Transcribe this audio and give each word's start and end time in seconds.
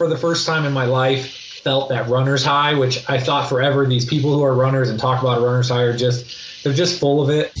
for 0.00 0.08
the 0.08 0.16
first 0.16 0.46
time 0.46 0.64
in 0.64 0.72
my 0.72 0.86
life, 0.86 1.60
felt 1.62 1.90
that 1.90 2.08
runner's 2.08 2.42
high, 2.42 2.72
which 2.72 3.04
I 3.06 3.20
thought 3.20 3.50
forever 3.50 3.84
these 3.84 4.06
people 4.06 4.34
who 4.34 4.42
are 4.42 4.54
runners 4.54 4.88
and 4.88 4.98
talk 4.98 5.20
about 5.20 5.36
a 5.36 5.42
runner's 5.44 5.68
high 5.68 5.82
are 5.82 5.94
just 5.94 6.64
they're 6.64 6.72
just 6.72 6.98
full 6.98 7.20
of 7.20 7.28
it. 7.28 7.52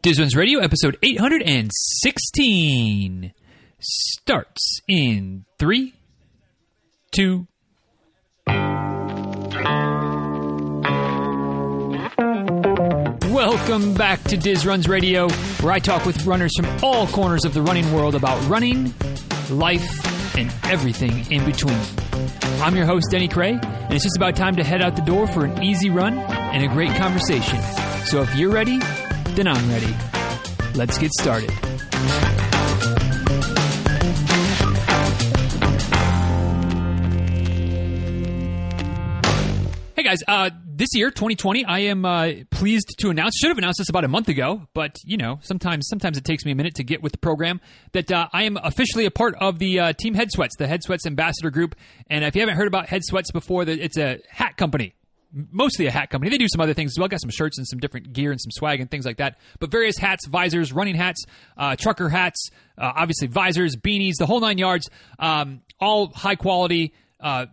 Diz 0.00 0.36
Radio, 0.36 0.60
episode 0.60 0.96
816, 1.02 3.32
starts 3.80 4.80
in 4.86 5.44
three, 5.58 5.94
two. 7.10 7.48
Welcome 13.26 13.94
back 13.94 14.22
to 14.22 14.36
Diz 14.36 14.64
Runs 14.64 14.86
Radio, 14.86 15.28
where 15.60 15.72
I 15.72 15.80
talk 15.80 16.06
with 16.06 16.24
runners 16.26 16.52
from 16.56 16.68
all 16.80 17.08
corners 17.08 17.44
of 17.44 17.54
the 17.54 17.62
running 17.62 17.92
world 17.92 18.14
about 18.14 18.40
running, 18.48 18.94
life, 19.50 20.13
and 20.36 20.52
everything 20.64 21.30
in 21.30 21.44
between. 21.44 21.78
I'm 22.60 22.74
your 22.76 22.86
host, 22.86 23.06
Denny 23.10 23.28
Krahe, 23.28 23.62
and 23.64 23.92
it's 23.92 24.04
just 24.04 24.16
about 24.16 24.36
time 24.36 24.56
to 24.56 24.64
head 24.64 24.82
out 24.82 24.96
the 24.96 25.02
door 25.02 25.26
for 25.26 25.44
an 25.44 25.62
easy 25.62 25.90
run 25.90 26.18
and 26.18 26.64
a 26.64 26.68
great 26.68 26.94
conversation. 26.96 27.60
So 28.06 28.22
if 28.22 28.34
you're 28.34 28.52
ready, 28.52 28.78
then 29.34 29.48
I'm 29.48 29.68
ready. 29.70 29.94
Let's 30.74 30.98
get 30.98 31.12
started. 31.12 31.50
Hey 39.96 40.02
guys, 40.02 40.22
uh, 40.26 40.50
this 40.76 40.88
year, 40.92 41.10
2020, 41.10 41.64
I 41.64 41.80
am 41.80 42.04
uh, 42.04 42.30
pleased 42.50 42.96
to 42.98 43.10
announce. 43.10 43.36
Should 43.38 43.48
have 43.48 43.58
announced 43.58 43.78
this 43.78 43.88
about 43.88 44.04
a 44.04 44.08
month 44.08 44.28
ago, 44.28 44.66
but 44.74 44.96
you 45.04 45.16
know, 45.16 45.38
sometimes 45.42 45.86
sometimes 45.88 46.18
it 46.18 46.24
takes 46.24 46.44
me 46.44 46.52
a 46.52 46.54
minute 46.54 46.74
to 46.76 46.84
get 46.84 47.02
with 47.02 47.12
the 47.12 47.18
program. 47.18 47.60
That 47.92 48.10
uh, 48.10 48.28
I 48.32 48.44
am 48.44 48.56
officially 48.62 49.04
a 49.04 49.10
part 49.10 49.36
of 49.40 49.58
the 49.58 49.80
uh, 49.80 49.92
Team 49.92 50.14
Headsweats, 50.14 50.56
the 50.58 50.66
Headsweats 50.66 51.06
Ambassador 51.06 51.50
Group. 51.50 51.76
And 52.08 52.24
if 52.24 52.34
you 52.34 52.42
haven't 52.42 52.56
heard 52.56 52.66
about 52.66 52.88
Headsweats 52.88 53.32
before, 53.32 53.62
it's 53.62 53.98
a 53.98 54.18
hat 54.28 54.56
company 54.56 54.94
mostly 55.50 55.86
a 55.86 55.90
hat 55.90 56.10
company. 56.10 56.30
They 56.30 56.38
do 56.38 56.46
some 56.48 56.60
other 56.60 56.74
things 56.74 56.92
as 56.92 56.98
well. 56.98 57.08
Got 57.08 57.20
some 57.20 57.30
shirts 57.30 57.58
and 57.58 57.66
some 57.66 57.80
different 57.80 58.12
gear 58.12 58.30
and 58.30 58.40
some 58.40 58.52
swag 58.52 58.80
and 58.80 58.88
things 58.88 59.04
like 59.04 59.16
that. 59.16 59.38
But 59.58 59.70
various 59.70 59.98
hats, 59.98 60.26
visors, 60.26 60.72
running 60.72 60.94
hats, 60.94 61.24
uh, 61.56 61.74
trucker 61.76 62.08
hats, 62.08 62.50
uh, 62.78 62.92
obviously 62.94 63.26
visors, 63.26 63.74
beanies, 63.76 64.14
the 64.18 64.26
whole 64.26 64.40
nine 64.40 64.58
yards. 64.58 64.88
Um, 65.18 65.62
all 65.80 66.12
high 66.12 66.36
quality, 66.36 66.94
uh, 67.18 67.46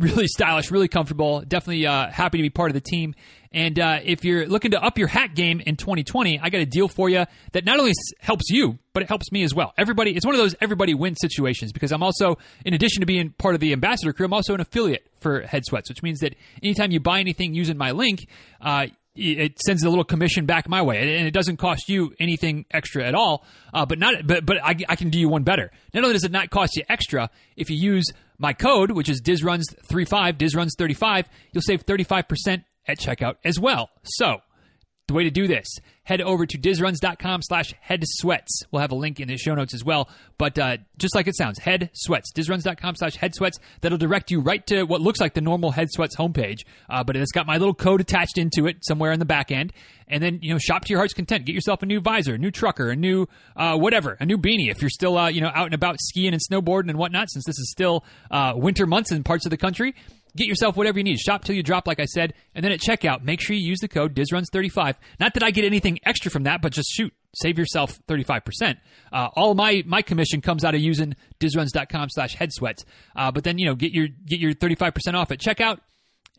really 0.00 0.26
stylish, 0.26 0.70
really 0.70 0.88
comfortable. 0.88 1.42
Definitely 1.46 1.86
uh, 1.86 2.10
happy 2.10 2.38
to 2.38 2.42
be 2.42 2.50
part 2.50 2.70
of 2.70 2.74
the 2.74 2.80
team. 2.80 3.14
And 3.52 3.78
uh, 3.78 3.98
if 4.02 4.24
you're 4.24 4.46
looking 4.46 4.70
to 4.72 4.82
up 4.82 4.96
your 4.96 5.08
hat 5.08 5.34
game 5.34 5.60
in 5.60 5.76
2020, 5.76 6.40
I 6.40 6.50
got 6.50 6.60
a 6.60 6.66
deal 6.66 6.88
for 6.88 7.08
you 7.08 7.26
that 7.52 7.64
not 7.64 7.78
only 7.78 7.92
helps 8.20 8.48
you, 8.48 8.78
but 8.92 9.02
it 9.02 9.08
helps 9.08 9.30
me 9.32 9.42
as 9.42 9.54
well. 9.54 9.72
Everybody, 9.76 10.16
it's 10.16 10.24
one 10.24 10.34
of 10.34 10.40
those 10.40 10.54
everybody 10.60 10.94
wins 10.94 11.18
situations 11.20 11.72
because 11.72 11.92
I'm 11.92 12.02
also, 12.02 12.38
in 12.64 12.74
addition 12.74 13.00
to 13.00 13.06
being 13.06 13.30
part 13.30 13.54
of 13.54 13.60
the 13.60 13.72
ambassador 13.72 14.12
crew, 14.12 14.26
I'm 14.26 14.32
also 14.32 14.54
an 14.54 14.60
affiliate 14.60 15.06
for 15.20 15.42
Headsweats, 15.42 15.88
which 15.88 16.02
means 16.02 16.20
that 16.20 16.34
anytime 16.62 16.92
you 16.92 17.00
buy 17.00 17.20
anything 17.20 17.54
using 17.54 17.76
my 17.76 17.90
link, 17.90 18.28
uh, 18.60 18.86
it 19.16 19.58
sends 19.60 19.82
a 19.82 19.88
little 19.88 20.04
commission 20.04 20.46
back 20.46 20.68
my 20.68 20.82
way, 20.82 21.16
and 21.18 21.26
it 21.26 21.32
doesn't 21.32 21.56
cost 21.56 21.88
you 21.88 22.14
anything 22.20 22.64
extra 22.70 23.04
at 23.04 23.14
all. 23.14 23.44
Uh, 23.74 23.84
but 23.84 23.98
not, 23.98 24.26
but 24.26 24.46
but 24.46 24.58
I, 24.62 24.76
I, 24.88 24.96
can 24.96 25.10
do 25.10 25.18
you 25.18 25.28
one 25.28 25.42
better. 25.42 25.72
Not 25.92 26.04
only 26.04 26.14
does 26.14 26.24
it 26.24 26.30
not 26.30 26.50
cost 26.50 26.76
you 26.76 26.84
extra, 26.88 27.28
if 27.56 27.70
you 27.70 27.76
use 27.76 28.06
my 28.40 28.52
code, 28.52 28.90
which 28.90 29.08
is 29.08 29.20
DizRuns35, 29.20 30.38
DizRuns35, 30.38 31.26
you'll 31.52 31.62
save 31.62 31.84
35% 31.84 32.64
at 32.88 32.98
checkout 32.98 33.36
as 33.44 33.60
well. 33.60 33.90
So, 34.02 34.38
the 35.10 35.14
way 35.14 35.24
to 35.24 35.30
do 35.30 35.46
this, 35.46 35.66
head 36.04 36.20
over 36.20 36.46
to 36.46 36.58
dizruns.com 36.58 37.42
slash 37.42 37.74
head 37.80 38.02
sweats. 38.04 38.62
We'll 38.70 38.80
have 38.80 38.92
a 38.92 38.96
link 38.96 39.20
in 39.20 39.28
the 39.28 39.36
show 39.36 39.54
notes 39.54 39.74
as 39.74 39.84
well. 39.84 40.08
But 40.38 40.58
uh, 40.58 40.78
just 40.98 41.14
like 41.14 41.26
it 41.26 41.36
sounds, 41.36 41.58
head 41.58 41.90
sweats. 41.92 42.32
Dizruns.com 42.32 42.96
slash 42.96 43.16
head 43.16 43.34
sweats. 43.34 43.58
That'll 43.80 43.98
direct 43.98 44.30
you 44.30 44.40
right 44.40 44.66
to 44.68 44.84
what 44.84 45.00
looks 45.00 45.20
like 45.20 45.34
the 45.34 45.40
normal 45.40 45.72
head 45.72 45.88
sweats 45.90 46.16
homepage. 46.16 46.60
Uh, 46.88 47.04
but 47.04 47.16
it's 47.16 47.32
got 47.32 47.46
my 47.46 47.58
little 47.58 47.74
code 47.74 48.00
attached 48.00 48.38
into 48.38 48.66
it 48.66 48.84
somewhere 48.84 49.12
in 49.12 49.18
the 49.18 49.24
back 49.24 49.50
end. 49.50 49.72
And 50.08 50.22
then, 50.22 50.40
you 50.42 50.52
know, 50.52 50.58
shop 50.58 50.84
to 50.86 50.90
your 50.90 50.98
heart's 50.98 51.14
content. 51.14 51.46
Get 51.46 51.54
yourself 51.54 51.82
a 51.82 51.86
new 51.86 52.00
visor, 52.00 52.34
a 52.34 52.38
new 52.38 52.50
trucker, 52.50 52.90
a 52.90 52.96
new 52.96 53.28
uh, 53.56 53.76
whatever, 53.76 54.16
a 54.18 54.26
new 54.26 54.38
beanie 54.38 54.70
if 54.70 54.80
you're 54.80 54.90
still, 54.90 55.16
uh, 55.16 55.28
you 55.28 55.40
know, 55.40 55.50
out 55.54 55.66
and 55.66 55.74
about 55.74 56.00
skiing 56.00 56.32
and 56.32 56.42
snowboarding 56.50 56.88
and 56.88 56.98
whatnot, 56.98 57.30
since 57.30 57.44
this 57.44 57.58
is 57.58 57.70
still 57.70 58.04
uh, 58.30 58.52
winter 58.56 58.86
months 58.86 59.12
in 59.12 59.22
parts 59.22 59.46
of 59.46 59.50
the 59.50 59.56
country. 59.56 59.94
Get 60.36 60.46
yourself 60.46 60.76
whatever 60.76 60.98
you 60.98 61.04
need. 61.04 61.18
Shop 61.18 61.44
till 61.44 61.54
you 61.54 61.62
drop, 61.62 61.86
like 61.86 62.00
I 62.00 62.04
said. 62.04 62.34
And 62.54 62.64
then 62.64 62.72
at 62.72 62.80
checkout, 62.80 63.22
make 63.22 63.40
sure 63.40 63.56
you 63.56 63.66
use 63.66 63.80
the 63.80 63.88
code 63.88 64.14
DizRuns35. 64.14 64.94
Not 65.18 65.34
that 65.34 65.42
I 65.42 65.50
get 65.50 65.64
anything 65.64 65.98
extra 66.04 66.30
from 66.30 66.44
that, 66.44 66.62
but 66.62 66.72
just 66.72 66.90
shoot, 66.92 67.12
save 67.34 67.58
yourself 67.58 67.98
35%. 68.06 68.76
Uh, 69.12 69.28
all 69.34 69.54
my, 69.54 69.82
my 69.86 70.02
commission 70.02 70.40
comes 70.40 70.64
out 70.64 70.74
of 70.74 70.80
using 70.80 71.14
dizruns.com 71.40 72.08
slash 72.10 72.36
headsweats. 72.36 72.84
Uh, 73.16 73.30
but 73.30 73.44
then, 73.44 73.58
you 73.58 73.66
know, 73.66 73.74
get 73.74 73.92
your, 73.92 74.08
get 74.08 74.40
your 74.40 74.52
35% 74.54 75.14
off 75.14 75.30
at 75.30 75.38
checkout 75.38 75.80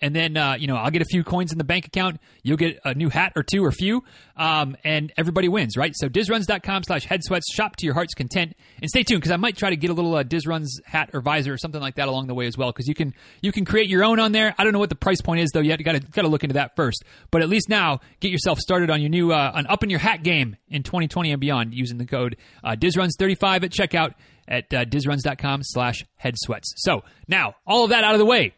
and 0.01 0.15
then 0.15 0.35
uh, 0.37 0.55
you 0.59 0.67
know 0.67 0.75
I'll 0.75 0.91
get 0.91 1.01
a 1.01 1.05
few 1.05 1.23
coins 1.23 1.51
in 1.51 1.57
the 1.57 1.63
bank 1.63 1.85
account. 1.85 2.19
You'll 2.43 2.57
get 2.57 2.79
a 2.83 2.93
new 2.93 3.09
hat 3.09 3.33
or 3.35 3.43
two 3.43 3.63
or 3.63 3.71
few, 3.71 4.03
um, 4.35 4.75
and 4.83 5.13
everybody 5.17 5.47
wins, 5.47 5.77
right? 5.77 5.93
So 5.95 6.09
dizruns.com 6.09 6.83
slash 6.83 7.05
headsweats. 7.05 7.43
Shop 7.53 7.75
to 7.77 7.85
your 7.85 7.93
heart's 7.93 8.13
content, 8.13 8.55
and 8.81 8.89
stay 8.89 9.03
tuned 9.03 9.21
because 9.21 9.31
I 9.31 9.37
might 9.37 9.57
try 9.57 9.69
to 9.69 9.75
get 9.75 9.89
a 9.89 9.93
little 9.93 10.15
uh, 10.15 10.23
dizruns 10.23 10.67
hat 10.85 11.11
or 11.13 11.21
visor 11.21 11.53
or 11.53 11.57
something 11.57 11.81
like 11.81 11.95
that 11.95 12.07
along 12.07 12.27
the 12.27 12.33
way 12.33 12.47
as 12.47 12.57
well. 12.57 12.71
Because 12.71 12.87
you 12.87 12.95
can 12.95 13.13
you 13.41 13.51
can 13.51 13.65
create 13.65 13.89
your 13.89 14.03
own 14.03 14.19
on 14.19 14.31
there. 14.31 14.55
I 14.57 14.63
don't 14.63 14.73
know 14.73 14.79
what 14.79 14.89
the 14.89 14.95
price 14.95 15.21
point 15.21 15.41
is 15.41 15.51
though 15.53 15.61
yet. 15.61 15.79
You 15.79 15.85
got 15.85 15.93
to 15.93 15.99
got 15.99 16.23
to 16.23 16.27
look 16.27 16.43
into 16.43 16.53
that 16.55 16.75
first. 16.75 17.03
But 17.29 17.41
at 17.41 17.49
least 17.49 17.69
now 17.69 17.99
get 18.19 18.31
yourself 18.31 18.59
started 18.59 18.89
on 18.89 19.01
your 19.01 19.09
new 19.09 19.31
uh, 19.31 19.51
on 19.53 19.67
up 19.67 19.83
in 19.83 19.89
your 19.89 19.99
hat 19.99 20.23
game 20.23 20.57
in 20.69 20.83
2020 20.83 21.31
and 21.31 21.39
beyond 21.39 21.73
using 21.73 21.97
the 21.97 22.05
code 22.05 22.37
uh, 22.63 22.75
dizruns35 22.75 23.63
at 23.63 23.71
checkout 23.71 24.13
at 24.47 24.73
uh, 24.73 24.83
dizruns.com 24.85 25.61
slash 25.63 26.03
headsweats. 26.21 26.73
So 26.75 27.03
now 27.27 27.55
all 27.65 27.83
of 27.83 27.91
that 27.91 28.03
out 28.03 28.13
of 28.13 28.19
the 28.19 28.25
way 28.25 28.53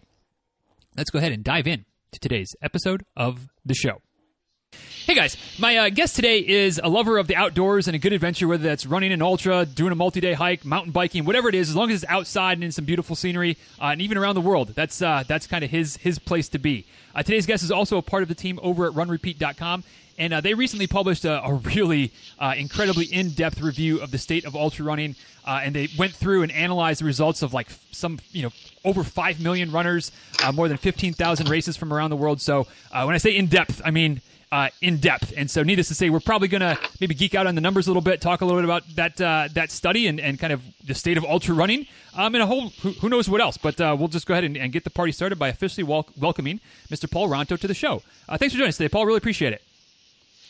let's 0.97 1.09
go 1.09 1.19
ahead 1.19 1.31
and 1.31 1.43
dive 1.43 1.67
in 1.67 1.85
to 2.11 2.19
today's 2.19 2.55
episode 2.61 3.03
of 3.15 3.47
the 3.65 3.73
show. 3.73 4.01
Hey 5.05 5.15
guys, 5.15 5.37
my 5.59 5.77
uh, 5.77 5.89
guest 5.89 6.15
today 6.15 6.39
is 6.39 6.79
a 6.83 6.87
lover 6.87 7.17
of 7.17 7.27
the 7.27 7.35
outdoors 7.35 7.87
and 7.87 7.95
a 7.95 7.99
good 7.99 8.13
adventure, 8.13 8.47
whether 8.47 8.63
that's 8.63 8.85
running 8.85 9.11
an 9.11 9.21
ultra, 9.21 9.65
doing 9.65 9.91
a 9.91 9.95
multi 9.95 10.19
day 10.19 10.33
hike, 10.33 10.65
mountain 10.65 10.91
biking, 10.91 11.25
whatever 11.25 11.49
it 11.49 11.55
is, 11.55 11.69
as 11.69 11.75
long 11.75 11.91
as 11.91 12.03
it's 12.03 12.11
outside 12.11 12.53
and 12.57 12.63
in 12.63 12.71
some 12.71 12.85
beautiful 12.85 13.15
scenery, 13.15 13.57
uh, 13.81 13.87
and 13.87 14.01
even 14.01 14.17
around 14.17 14.35
the 14.35 14.41
world. 14.41 14.69
That's 14.69 15.01
uh, 15.01 15.23
that's 15.27 15.45
kind 15.45 15.63
of 15.63 15.69
his 15.69 15.97
his 15.97 16.17
place 16.19 16.49
to 16.49 16.59
be. 16.59 16.85
Uh, 17.13 17.21
today's 17.21 17.45
guest 17.45 17.63
is 17.63 17.71
also 17.71 17.97
a 17.97 18.01
part 18.01 18.23
of 18.23 18.29
the 18.29 18.35
team 18.35 18.59
over 18.63 18.87
at 18.87 18.93
RunRepeat.com, 18.93 19.83
and 20.17 20.33
uh, 20.33 20.41
they 20.41 20.53
recently 20.53 20.87
published 20.87 21.25
a, 21.25 21.43
a 21.43 21.53
really 21.53 22.11
uh, 22.39 22.55
incredibly 22.57 23.05
in-depth 23.05 23.61
review 23.61 24.01
of 24.01 24.09
the 24.09 24.17
state 24.17 24.45
of 24.45 24.55
ultra 24.55 24.85
running 24.85 25.15
and 25.45 25.75
they 25.75 25.89
went 25.97 26.13
through 26.13 26.41
and 26.41 26.53
analyzed 26.53 27.01
the 27.01 27.05
results 27.05 27.41
of 27.41 27.53
like 27.53 27.67
some 27.91 28.17
you 28.31 28.43
know 28.43 28.51
over 28.85 29.03
5 29.03 29.39
million 29.39 29.71
runners 29.71 30.11
uh, 30.43 30.51
more 30.51 30.67
than 30.67 30.77
15000 30.77 31.49
races 31.49 31.77
from 31.77 31.93
around 31.93 32.09
the 32.09 32.15
world 32.15 32.41
so 32.41 32.67
uh, 32.91 33.03
when 33.03 33.15
i 33.15 33.17
say 33.17 33.35
in-depth 33.35 33.81
i 33.85 33.91
mean 33.91 34.21
uh, 34.51 34.69
in 34.83 34.97
depth, 34.97 35.33
and 35.35 35.49
so 35.49 35.63
needless 35.63 35.87
to 35.87 35.95
say, 35.95 36.11
we're 36.11 36.19
probably 36.19 36.47
going 36.47 36.61
to 36.61 36.77
maybe 37.01 37.15
geek 37.15 37.33
out 37.33 37.47
on 37.47 37.55
the 37.55 37.61
numbers 37.61 37.87
a 37.87 37.89
little 37.89 38.03
bit, 38.03 38.21
talk 38.21 38.41
a 38.41 38.45
little 38.45 38.61
bit 38.61 38.65
about 38.65 38.83
that 38.93 39.15
that 39.55 39.71
study 39.71 40.05
and, 40.05 40.19
and 40.19 40.37
kind 40.37 40.53
of 40.53 40.61
the 40.85 40.93
state 40.93 41.17
of 41.17 41.25
ultra 41.25 41.55
running, 41.55 41.87
um, 42.15 42.35
and 42.35 42.43
a 42.43 42.45
whole 42.45 42.69
who, 42.69 42.91
who 42.91 43.09
knows 43.09 43.27
what 43.27 43.41
else. 43.41 43.57
But 43.57 43.79
we'll 43.79 44.09
just 44.09 44.27
go 44.27 44.35
ahead 44.35 44.43
and, 44.43 44.55
and, 44.55 44.71
get 44.71 44.83
the 44.83 44.91
party 44.91 45.11
started 45.11 45.39
by 45.39 45.47
officially 45.47 45.83
wel- 45.83 46.07
welcoming 46.19 46.59
Mr. 46.91 47.09
Paul 47.09 47.29
Ronto 47.29 47.59
to 47.59 47.67
the 47.67 47.73
show. 47.73 48.03
thanks 48.37 48.53
for 48.53 48.59
joining 48.59 48.69
us 48.69 48.77
today, 48.77 48.89
Paul. 48.89 49.07
Really 49.07 49.17
appreciate 49.17 49.53
it. 49.53 49.63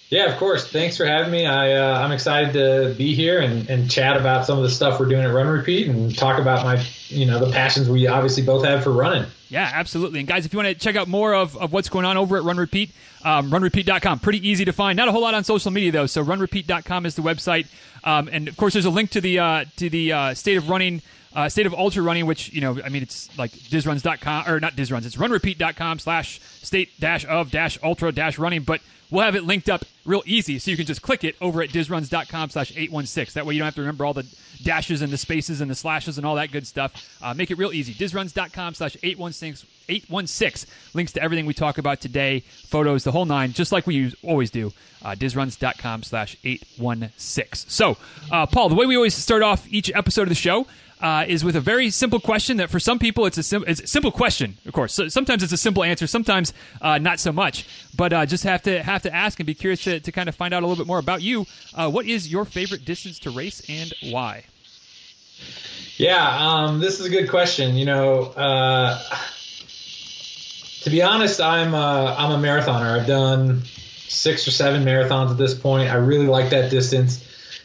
Yeah, 0.10 0.32
of 0.32 0.38
course. 0.38 0.68
Thanks 0.68 0.96
for 0.96 1.06
having 1.06 1.32
me. 1.32 1.48
I, 1.48 1.74
uh, 1.74 2.00
I'm 2.00 2.12
excited 2.12 2.54
to 2.54 2.94
be 2.96 3.16
here 3.16 3.40
and, 3.40 3.68
and 3.70 3.90
chat 3.90 4.16
about 4.16 4.46
some 4.46 4.58
of 4.58 4.64
the 4.64 4.70
stuff 4.70 5.00
we're 5.00 5.08
doing 5.08 5.24
at 5.24 5.34
Run 5.34 5.48
Repeat 5.48 5.88
and 5.88 6.16
talk 6.16 6.40
about 6.40 6.64
my, 6.64 6.84
you 7.08 7.26
know, 7.26 7.44
the 7.44 7.52
passions 7.52 7.90
we 7.90 8.08
obviously 8.08 8.44
both 8.44 8.64
have 8.64 8.84
for 8.84 8.92
running. 8.92 9.26
Yeah, 9.50 9.70
absolutely. 9.74 10.20
And 10.20 10.28
guys, 10.28 10.46
if 10.46 10.54
you 10.54 10.58
want 10.58 10.70
to 10.70 10.76
check 10.76 10.96
out 10.96 11.08
more 11.08 11.34
of, 11.34 11.58
of 11.58 11.72
what's 11.72 11.90
going 11.90 12.06
on 12.06 12.18
over 12.18 12.38
at 12.38 12.44
Run 12.44 12.58
Repeat, 12.58 12.92
um, 13.24 13.50
runrepeat.com. 13.50 14.20
Pretty 14.20 14.48
easy 14.48 14.66
to 14.66 14.74
find. 14.74 14.98
Not 14.98 15.08
a 15.08 15.12
whole 15.12 15.22
lot 15.22 15.34
on 15.34 15.44
social 15.44 15.72
media 15.72 15.92
though. 15.92 16.06
So 16.06 16.24
runrepeat.com 16.24 17.06
is 17.06 17.16
the 17.16 17.22
website. 17.22 17.68
Um, 18.04 18.30
and 18.32 18.48
of 18.48 18.58
course, 18.58 18.74
there's 18.74 18.86
a 18.86 18.90
link 18.90 19.12
to 19.12 19.22
the 19.22 19.40
uh, 19.40 19.66
to 19.78 19.90
the 19.90 20.12
uh, 20.12 20.34
state 20.34 20.58
of 20.58 20.70
running. 20.70 21.02
Uh, 21.36 21.50
state 21.50 21.66
of 21.66 21.74
ultra 21.74 22.04
running, 22.04 22.26
which 22.26 22.54
you 22.54 22.62
know, 22.62 22.80
I 22.84 22.90
mean, 22.90 23.04
it's 23.04 23.36
like 23.38 23.52
dizruns.com 23.52 24.48
or 24.48 24.60
not 24.60 24.76
dizruns, 24.76 25.06
it's 25.06 25.16
runrepeat.com 25.16 26.00
slash 26.00 26.40
state 26.42 26.90
dash 27.00 27.26
of 27.26 27.52
dash 27.52 27.80
ultra 27.84 28.12
dash 28.12 28.38
running. 28.38 28.64
But 28.64 28.82
we'll 29.14 29.24
have 29.24 29.36
it 29.36 29.44
linked 29.44 29.70
up 29.70 29.86
real 30.06 30.24
easy 30.26 30.60
so 30.60 30.72
you 30.72 30.78
can 30.78 30.86
just 30.86 31.02
click 31.02 31.24
it 31.24 31.36
over 31.40 31.62
at 31.62 31.70
dizruns.com 31.70 32.50
slash 32.50 32.72
816 32.72 33.34
that 33.40 33.46
way 33.46 33.54
you 33.54 33.60
don't 33.60 33.66
have 33.66 33.76
to 33.76 33.82
remember 33.82 34.06
all 34.06 34.14
the 34.14 34.26
dashes 34.64 35.02
and 35.02 35.14
the 35.14 35.18
spaces 35.18 35.62
and 35.62 35.70
the 35.70 35.76
slashes 35.76 36.18
and 36.18 36.26
all 36.26 36.36
that 36.36 36.52
good 36.52 36.66
stuff. 36.66 36.94
Uh, 37.22 37.34
make 37.34 37.52
it 37.52 37.58
real 37.58 37.72
easy. 37.72 37.94
dizruns.com 37.94 38.74
slash 38.74 38.98
816 39.04 39.70
816 39.90 40.70
links 40.94 41.12
to 41.14 41.22
everything 41.22 41.46
we 41.46 41.54
talk 41.54 41.78
about 41.78 42.00
today 42.02 42.40
photos 42.40 43.04
the 43.04 43.12
whole 43.12 43.26
nine 43.26 43.52
just 43.54 43.72
like 43.72 43.86
we 43.86 43.96
use, 43.96 44.16
always 44.24 44.50
do. 44.50 44.72
Uh, 45.04 45.16
dizruns.com 45.16 46.04
slash 46.04 46.38
816 46.44 47.70
so 47.70 47.98
uh, 48.32 48.46
paul 48.46 48.70
the 48.70 48.76
way 48.76 48.86
we 48.86 48.96
always 48.96 49.14
start 49.14 49.44
off 49.44 49.68
each 49.72 49.92
episode 49.94 50.24
of 50.24 50.30
the 50.30 50.36
show 50.36 50.66
uh, 51.04 51.26
is 51.28 51.44
with 51.44 51.58
a 51.58 51.62
very 51.62 51.90
simple 51.90 52.20
question 52.20 52.58
that 52.58 52.70
for 52.70 52.80
some 52.80 52.98
people 52.98 53.26
it's 53.26 53.38
a, 53.38 53.44
sim- 53.44 53.66
it's 53.68 53.82
a 53.82 53.88
simple 53.88 54.12
question, 54.12 54.58
of 54.66 54.72
course. 54.72 54.94
So 54.94 55.10
sometimes 55.10 55.44
it's 55.44 55.52
a 55.52 55.58
simple 55.58 55.84
answer, 55.84 56.08
sometimes 56.08 56.54
uh, 56.82 56.98
not 56.98 57.20
so 57.20 57.34
much. 57.34 57.68
But 57.96 58.14
uh, 58.14 58.26
just 58.26 58.46
have 58.46 58.64
to 58.64 58.82
have 58.82 59.04
to 59.04 59.14
ask 59.14 59.40
and 59.40 59.46
be 59.46 59.54
curious 59.54 59.84
to, 59.84 60.00
to 60.00 60.12
kind 60.12 60.30
of 60.30 60.36
find 60.36 60.54
out 60.54 60.64
a 60.64 60.66
little 60.66 60.82
bit 60.82 60.88
more 60.88 61.00
about 61.00 61.22
you. 61.22 61.46
Uh, 61.76 61.92
what 61.92 62.06
is 62.06 62.32
your 62.32 62.46
favorite 62.46 62.86
distance 62.86 63.20
to 63.20 63.32
race 63.32 63.62
and 63.68 63.94
why? 64.12 64.46
Yeah, 65.98 66.26
um, 66.40 66.80
this 66.80 67.00
is 67.00 67.06
a 67.06 67.10
good 67.10 67.30
question. 67.30 67.76
You 67.76 67.86
know, 67.86 68.22
uh, 68.38 69.00
to 70.82 70.90
be 70.90 71.04
honest, 71.04 71.42
I'm 71.42 71.74
a, 71.74 72.16
I'm 72.18 72.32
a 72.32 72.48
marathoner. 72.48 73.00
I've 73.00 73.08
done 73.08 73.64
six 74.08 74.48
or 74.48 74.52
seven 74.52 74.86
marathons 74.86 75.32
at 75.32 75.38
this 75.38 75.54
point. 75.54 75.92
I 75.92 75.96
really 75.96 76.28
like 76.28 76.50
that 76.52 76.72
distance. 76.72 77.24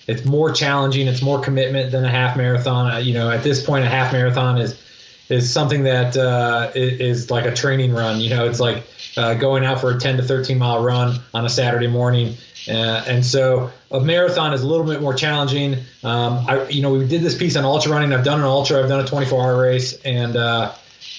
It's 0.08 0.24
more 0.24 0.50
challenging. 0.50 1.06
It's 1.06 1.22
more 1.22 1.40
commitment 1.40 1.92
than 1.92 2.04
a 2.04 2.10
half 2.10 2.36
marathon. 2.36 2.90
Uh, 2.90 2.98
you 2.98 3.14
know, 3.14 3.30
at 3.30 3.42
this 3.42 3.64
point, 3.64 3.84
a 3.84 3.88
half 3.88 4.12
marathon 4.12 4.58
is 4.58 4.82
is 5.28 5.52
something 5.52 5.82
that 5.82 6.16
uh, 6.16 6.70
is 6.74 7.30
like 7.30 7.44
a 7.44 7.54
training 7.54 7.92
run. 7.92 8.18
You 8.18 8.30
know, 8.30 8.46
it's 8.46 8.60
like 8.60 8.84
uh, 9.16 9.34
going 9.34 9.64
out 9.64 9.80
for 9.80 9.94
a 9.94 10.00
10 10.00 10.16
to 10.16 10.22
13 10.22 10.58
mile 10.58 10.82
run 10.82 11.20
on 11.34 11.44
a 11.44 11.48
Saturday 11.50 11.86
morning. 11.86 12.34
Uh, 12.66 13.04
and 13.06 13.24
so 13.24 13.70
a 13.90 14.00
marathon 14.00 14.52
is 14.52 14.62
a 14.62 14.66
little 14.66 14.86
bit 14.86 15.00
more 15.00 15.14
challenging. 15.14 15.74
Um, 16.02 16.44
I, 16.48 16.66
you 16.68 16.82
know, 16.82 16.92
we 16.92 17.06
did 17.06 17.22
this 17.22 17.36
piece 17.36 17.56
on 17.56 17.64
ultra 17.64 17.92
running. 17.92 18.12
I've 18.12 18.24
done 18.24 18.40
an 18.40 18.46
ultra. 18.46 18.82
I've 18.82 18.88
done 18.88 19.00
a 19.00 19.06
24 19.06 19.42
hour 19.42 19.60
race, 19.60 20.00
and 20.02 20.36
uh, 20.36 20.72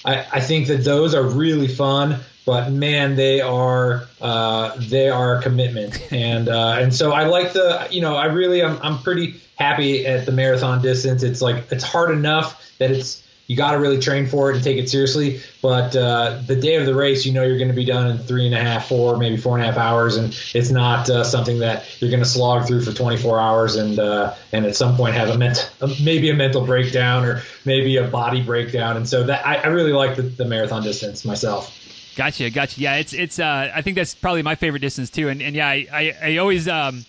I, 0.05 0.25
I, 0.33 0.41
think 0.41 0.67
that 0.67 0.83
those 0.83 1.15
are 1.15 1.23
really 1.23 1.67
fun. 1.67 2.19
But 2.49 2.71
man, 2.71 3.15
they 3.15 3.41
are 3.41 4.07
uh, 4.19 4.75
they 4.79 5.07
are 5.07 5.37
a 5.37 5.41
commitment, 5.43 6.01
and 6.11 6.49
uh, 6.49 6.77
and 6.79 6.91
so 6.91 7.11
I 7.11 7.25
like 7.25 7.53
the 7.53 7.87
you 7.91 8.01
know 8.01 8.15
I 8.15 8.25
really 8.25 8.63
I'm 8.63 8.79
I'm 8.81 8.97
pretty 9.03 9.39
happy 9.55 10.07
at 10.07 10.25
the 10.25 10.31
marathon 10.31 10.81
distance. 10.81 11.21
It's 11.21 11.43
like 11.43 11.71
it's 11.71 11.83
hard 11.83 12.09
enough 12.09 12.59
that 12.79 12.89
it's 12.89 13.23
you 13.45 13.55
got 13.55 13.73
to 13.73 13.77
really 13.77 13.99
train 13.99 14.25
for 14.25 14.49
it 14.49 14.55
and 14.55 14.63
take 14.63 14.77
it 14.77 14.89
seriously. 14.89 15.41
But 15.61 15.95
uh, 15.95 16.41
the 16.47 16.55
day 16.55 16.77
of 16.77 16.87
the 16.87 16.95
race, 16.95 17.23
you 17.23 17.33
know 17.33 17.43
you're 17.43 17.59
going 17.59 17.69
to 17.69 17.75
be 17.75 17.85
done 17.85 18.09
in 18.09 18.17
three 18.17 18.47
and 18.47 18.55
a 18.55 18.59
half, 18.59 18.87
four, 18.87 19.17
maybe 19.17 19.37
four 19.37 19.55
and 19.55 19.63
a 19.63 19.67
half 19.67 19.77
hours, 19.77 20.17
and 20.17 20.35
it's 20.55 20.71
not 20.71 21.07
uh, 21.07 21.23
something 21.23 21.59
that 21.59 22.01
you're 22.01 22.09
going 22.09 22.23
to 22.23 22.29
slog 22.29 22.65
through 22.65 22.81
for 22.81 22.91
24 22.91 23.39
hours 23.39 23.75
and 23.75 23.99
uh, 23.99 24.33
and 24.51 24.65
at 24.65 24.75
some 24.75 24.97
point 24.97 25.13
have 25.13 25.29
a 25.29 25.37
mental, 25.37 25.69
maybe 26.01 26.31
a 26.31 26.35
mental 26.35 26.65
breakdown 26.65 27.25
or 27.25 27.43
maybe 27.63 27.97
a 27.97 28.07
body 28.07 28.41
breakdown. 28.41 28.97
And 28.97 29.07
so 29.07 29.21
that 29.25 29.45
I, 29.45 29.57
I 29.57 29.67
really 29.67 29.93
like 29.93 30.15
the, 30.15 30.23
the 30.23 30.45
marathon 30.45 30.81
distance 30.81 31.23
myself. 31.23 31.75
Gotcha, 32.19 32.49
gotcha. 32.49 32.81
Yeah, 32.81 32.95
it's 32.95 33.13
it's. 33.13 33.39
Uh, 33.39 33.71
I 33.73 33.81
think 33.81 33.95
that's 33.95 34.13
probably 34.13 34.41
my 34.41 34.55
favorite 34.55 34.81
distance 34.81 35.09
too. 35.09 35.29
And 35.29 35.41
and 35.41 35.55
yeah, 35.55 35.69
I 35.69 35.87
I, 35.89 36.15
I 36.21 36.37
always 36.37 36.67
um, 36.67 37.05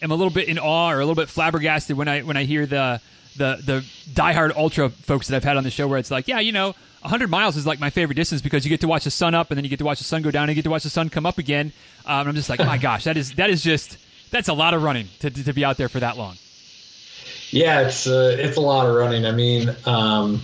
am 0.00 0.12
a 0.12 0.14
little 0.14 0.32
bit 0.32 0.46
in 0.46 0.56
awe 0.56 0.92
or 0.92 0.94
a 0.94 0.98
little 0.98 1.16
bit 1.16 1.28
flabbergasted 1.28 1.96
when 1.96 2.06
I 2.06 2.20
when 2.22 2.36
I 2.36 2.44
hear 2.44 2.64
the 2.64 3.00
the 3.36 3.60
the 3.64 3.84
diehard 4.12 4.54
ultra 4.54 4.88
folks 4.88 5.26
that 5.26 5.34
I've 5.34 5.42
had 5.42 5.56
on 5.56 5.64
the 5.64 5.70
show 5.72 5.88
where 5.88 5.98
it's 5.98 6.12
like, 6.12 6.28
yeah, 6.28 6.38
you 6.38 6.52
know, 6.52 6.76
100 7.00 7.28
miles 7.28 7.56
is 7.56 7.66
like 7.66 7.80
my 7.80 7.90
favorite 7.90 8.14
distance 8.14 8.40
because 8.40 8.64
you 8.64 8.68
get 8.68 8.82
to 8.82 8.86
watch 8.86 9.02
the 9.02 9.10
sun 9.10 9.34
up 9.34 9.50
and 9.50 9.58
then 9.58 9.64
you 9.64 9.68
get 9.68 9.80
to 9.80 9.84
watch 9.84 9.98
the 9.98 10.04
sun 10.04 10.22
go 10.22 10.30
down 10.30 10.44
and 10.44 10.50
you 10.50 10.54
get 10.54 10.62
to 10.62 10.70
watch 10.70 10.84
the 10.84 10.90
sun 10.90 11.08
come 11.08 11.26
up 11.26 11.38
again. 11.38 11.72
Um, 12.06 12.28
I'm 12.28 12.34
just 12.36 12.48
like, 12.48 12.60
my 12.60 12.78
gosh, 12.78 13.02
that 13.02 13.16
is 13.16 13.34
that 13.34 13.50
is 13.50 13.64
just 13.64 13.98
that's 14.30 14.46
a 14.46 14.54
lot 14.54 14.74
of 14.74 14.84
running 14.84 15.08
to, 15.18 15.30
to, 15.30 15.42
to 15.42 15.52
be 15.52 15.64
out 15.64 15.76
there 15.76 15.88
for 15.88 15.98
that 15.98 16.16
long. 16.16 16.36
Yeah, 17.50 17.80
it's 17.80 18.06
uh, 18.06 18.36
it's 18.38 18.58
a 18.58 18.60
lot 18.60 18.86
of 18.86 18.94
running. 18.94 19.26
I 19.26 19.32
mean, 19.32 19.74
um, 19.86 20.40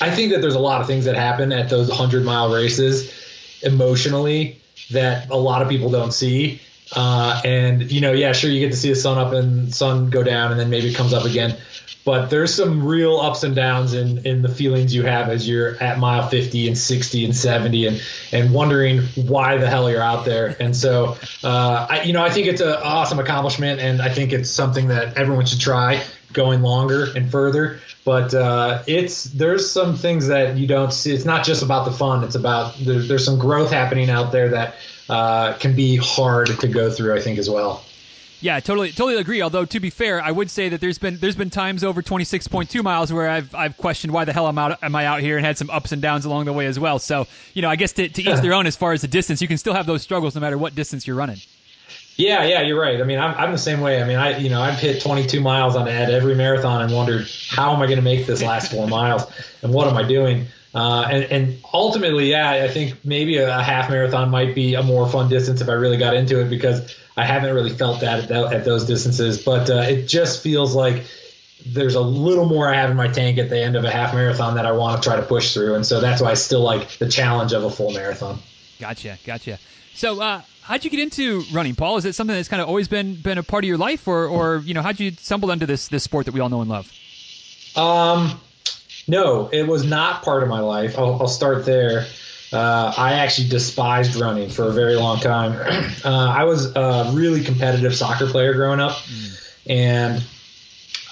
I 0.00 0.10
think 0.10 0.32
that 0.32 0.40
there's 0.42 0.54
a 0.54 0.60
lot 0.60 0.80
of 0.80 0.86
things 0.86 1.06
that 1.06 1.16
happen 1.16 1.52
at 1.52 1.68
those 1.68 1.88
100 1.88 2.24
mile 2.24 2.52
races 2.52 3.15
emotionally 3.66 4.60
that 4.90 5.30
a 5.30 5.36
lot 5.36 5.62
of 5.62 5.68
people 5.68 5.90
don't 5.90 6.12
see. 6.12 6.60
Uh, 6.94 7.40
and 7.44 7.90
you 7.90 8.00
know, 8.00 8.12
yeah, 8.12 8.32
sure, 8.32 8.48
you 8.50 8.60
get 8.60 8.70
to 8.70 8.76
see 8.76 8.90
the 8.90 8.96
sun 8.96 9.18
up 9.18 9.32
and 9.32 9.74
sun 9.74 10.08
go 10.08 10.22
down, 10.22 10.52
and 10.52 10.60
then 10.60 10.70
maybe 10.70 10.88
it 10.88 10.94
comes 10.94 11.12
up 11.12 11.24
again 11.24 11.56
but 12.06 12.30
there's 12.30 12.54
some 12.54 12.86
real 12.86 13.18
ups 13.18 13.42
and 13.42 13.56
downs 13.56 13.92
in, 13.92 14.24
in 14.24 14.40
the 14.40 14.48
feelings 14.48 14.94
you 14.94 15.02
have 15.02 15.28
as 15.28 15.46
you're 15.46 15.74
at 15.82 15.98
mile 15.98 16.28
50 16.28 16.68
and 16.68 16.78
60 16.78 17.24
and 17.24 17.36
70 17.36 17.86
and, 17.88 18.02
and 18.30 18.54
wondering 18.54 19.00
why 19.16 19.58
the 19.58 19.68
hell 19.68 19.90
you're 19.90 20.00
out 20.00 20.24
there. 20.24 20.56
And 20.60 20.74
so, 20.74 21.16
uh, 21.42 21.86
I, 21.90 22.02
you 22.02 22.12
know, 22.12 22.22
I 22.22 22.30
think 22.30 22.46
it's 22.46 22.60
an 22.60 22.76
awesome 22.80 23.18
accomplishment 23.18 23.80
and 23.80 24.00
I 24.00 24.08
think 24.08 24.32
it's 24.32 24.48
something 24.48 24.86
that 24.86 25.18
everyone 25.18 25.46
should 25.46 25.58
try 25.58 26.00
going 26.32 26.62
longer 26.62 27.08
and 27.16 27.28
further. 27.28 27.80
But 28.04 28.32
uh, 28.32 28.84
it's 28.86 29.24
there's 29.24 29.68
some 29.68 29.96
things 29.96 30.28
that 30.28 30.56
you 30.56 30.68
don't 30.68 30.92
see. 30.92 31.12
It's 31.12 31.24
not 31.24 31.44
just 31.44 31.64
about 31.64 31.86
the 31.86 31.90
fun. 31.90 32.22
It's 32.22 32.36
about 32.36 32.76
there's, 32.78 33.08
there's 33.08 33.24
some 33.24 33.40
growth 33.40 33.72
happening 33.72 34.10
out 34.10 34.30
there 34.30 34.50
that 34.50 34.76
uh, 35.08 35.54
can 35.54 35.74
be 35.74 35.96
hard 35.96 36.46
to 36.60 36.68
go 36.68 36.88
through. 36.88 37.16
I 37.16 37.20
think 37.20 37.40
as 37.40 37.50
well. 37.50 37.82
Yeah, 38.40 38.60
totally, 38.60 38.90
totally 38.92 39.16
agree. 39.16 39.40
Although 39.40 39.64
to 39.64 39.80
be 39.80 39.90
fair, 39.90 40.20
I 40.20 40.30
would 40.30 40.50
say 40.50 40.68
that 40.68 40.80
there's 40.80 40.98
been 40.98 41.18
there's 41.18 41.36
been 41.36 41.50
times 41.50 41.82
over 41.82 42.02
26.2 42.02 42.82
miles 42.82 43.12
where 43.12 43.28
I've 43.28 43.54
I've 43.54 43.76
questioned 43.76 44.12
why 44.12 44.24
the 44.24 44.32
hell 44.32 44.46
I'm 44.46 44.58
out 44.58 44.82
am 44.82 44.94
I 44.94 45.06
out 45.06 45.20
here 45.20 45.36
and 45.36 45.46
had 45.46 45.56
some 45.56 45.70
ups 45.70 45.92
and 45.92 46.02
downs 46.02 46.24
along 46.24 46.44
the 46.44 46.52
way 46.52 46.66
as 46.66 46.78
well. 46.78 46.98
So 46.98 47.26
you 47.54 47.62
know, 47.62 47.70
I 47.70 47.76
guess 47.76 47.92
to, 47.92 48.08
to 48.08 48.22
each 48.22 48.40
their 48.40 48.52
own 48.52 48.66
as 48.66 48.76
far 48.76 48.92
as 48.92 49.00
the 49.00 49.08
distance. 49.08 49.40
You 49.40 49.48
can 49.48 49.56
still 49.56 49.74
have 49.74 49.86
those 49.86 50.02
struggles 50.02 50.34
no 50.34 50.40
matter 50.40 50.58
what 50.58 50.74
distance 50.74 51.06
you're 51.06 51.16
running. 51.16 51.38
Yeah, 52.16 52.44
yeah, 52.44 52.62
you're 52.62 52.80
right. 52.80 52.98
I 52.98 53.04
mean, 53.04 53.18
I'm, 53.18 53.34
I'm 53.34 53.52
the 53.52 53.58
same 53.58 53.80
way. 53.80 54.00
I 54.00 54.06
mean, 54.06 54.16
I 54.16 54.38
you 54.38 54.50
know 54.50 54.60
I've 54.60 54.78
hit 54.78 55.02
22 55.02 55.40
miles 55.40 55.76
on 55.76 55.88
at 55.88 56.10
every 56.10 56.34
marathon 56.34 56.82
and 56.82 56.92
wondered 56.92 57.26
how 57.48 57.74
am 57.74 57.82
I 57.82 57.86
going 57.86 57.98
to 57.98 58.02
make 58.02 58.26
this 58.26 58.42
last 58.42 58.70
four 58.70 58.86
miles 58.86 59.24
and 59.62 59.72
what 59.72 59.86
am 59.86 59.96
I 59.96 60.02
doing. 60.02 60.46
Uh, 60.76 61.08
and, 61.10 61.24
and, 61.24 61.58
ultimately, 61.72 62.30
yeah, 62.30 62.50
I 62.50 62.68
think 62.68 63.02
maybe 63.02 63.38
a, 63.38 63.62
half 63.62 63.88
marathon 63.88 64.28
might 64.28 64.54
be 64.54 64.74
a 64.74 64.82
more 64.82 65.08
fun 65.08 65.30
distance 65.30 65.62
if 65.62 65.70
I 65.70 65.72
really 65.72 65.96
got 65.96 66.14
into 66.14 66.38
it 66.38 66.50
because 66.50 66.94
I 67.16 67.24
haven't 67.24 67.54
really 67.54 67.70
felt 67.70 68.02
that 68.02 68.24
at, 68.24 68.28
that, 68.28 68.52
at 68.52 68.64
those 68.66 68.84
distances, 68.84 69.42
but 69.42 69.70
uh, 69.70 69.76
it 69.88 70.06
just 70.06 70.42
feels 70.42 70.74
like 70.74 71.06
there's 71.64 71.94
a 71.94 72.02
little 72.02 72.44
more 72.44 72.68
I 72.68 72.76
have 72.76 72.90
in 72.90 72.96
my 72.96 73.08
tank 73.08 73.38
at 73.38 73.48
the 73.48 73.58
end 73.58 73.74
of 73.74 73.84
a 73.84 73.90
half 73.90 74.12
marathon 74.12 74.56
that 74.56 74.66
I 74.66 74.72
want 74.72 75.02
to 75.02 75.08
try 75.08 75.16
to 75.16 75.22
push 75.22 75.54
through, 75.54 75.76
and 75.76 75.86
so 75.86 75.98
that's 75.98 76.20
why 76.20 76.32
I 76.32 76.34
still 76.34 76.60
like 76.60 76.98
the 76.98 77.08
challenge 77.08 77.54
of 77.54 77.64
a 77.64 77.70
full 77.70 77.92
marathon. 77.92 78.38
Gotcha, 78.78 79.16
gotcha. 79.24 79.58
So, 79.94 80.20
uh, 80.20 80.42
how'd 80.60 80.84
you 80.84 80.90
get 80.90 81.00
into 81.00 81.42
running, 81.54 81.74
Paul? 81.74 81.96
Is 81.96 82.04
it 82.04 82.14
something 82.14 82.36
that's 82.36 82.48
kind 82.50 82.60
of 82.60 82.68
always 82.68 82.86
been 82.86 83.14
been 83.14 83.38
a 83.38 83.42
part 83.42 83.64
of 83.64 83.68
your 83.68 83.78
life, 83.78 84.06
or, 84.06 84.26
or 84.26 84.58
you 84.58 84.74
know, 84.74 84.82
how'd 84.82 85.00
you 85.00 85.12
stumble 85.12 85.50
into 85.50 85.64
this 85.64 85.88
this 85.88 86.04
sport 86.04 86.26
that 86.26 86.34
we 86.34 86.40
all 86.40 86.50
know 86.50 86.60
and 86.60 86.68
love? 86.68 86.92
Um, 87.76 88.38
no, 89.08 89.48
it 89.52 89.66
was 89.66 89.84
not 89.84 90.22
part 90.22 90.42
of 90.42 90.48
my 90.48 90.60
life. 90.60 90.98
I'll, 90.98 91.20
I'll 91.22 91.28
start 91.28 91.64
there. 91.64 92.06
Uh, 92.52 92.92
I 92.96 93.14
actually 93.14 93.48
despised 93.48 94.16
running 94.16 94.50
for 94.50 94.64
a 94.64 94.72
very 94.72 94.96
long 94.96 95.18
time. 95.20 95.92
Uh, 96.04 96.28
I 96.30 96.44
was 96.44 96.76
a 96.76 97.10
really 97.14 97.42
competitive 97.42 97.92
soccer 97.92 98.28
player 98.28 98.54
growing 98.54 98.78
up, 98.78 98.96
and 99.68 100.24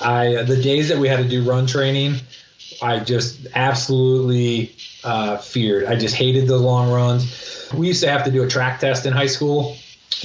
I 0.01 0.43
the 0.43 0.63
days 0.63 0.91
that 0.91 0.99
we 0.99 1.09
had 1.09 1.19
to 1.19 1.29
do 1.29 1.43
run 1.43 1.67
training, 1.67 2.21
I 2.81 3.01
just 3.01 3.49
absolutely 3.57 4.77
uh, 5.03 5.39
feared. 5.39 5.87
I 5.87 5.97
just 5.97 6.15
hated 6.15 6.47
the 6.47 6.59
long 6.59 6.93
runs. 6.93 7.69
We 7.75 7.89
used 7.89 8.05
to 8.05 8.09
have 8.09 8.23
to 8.25 8.31
do 8.31 8.45
a 8.45 8.49
track 8.49 8.79
test 8.79 9.05
in 9.05 9.13
high 9.13 9.27
school 9.27 9.77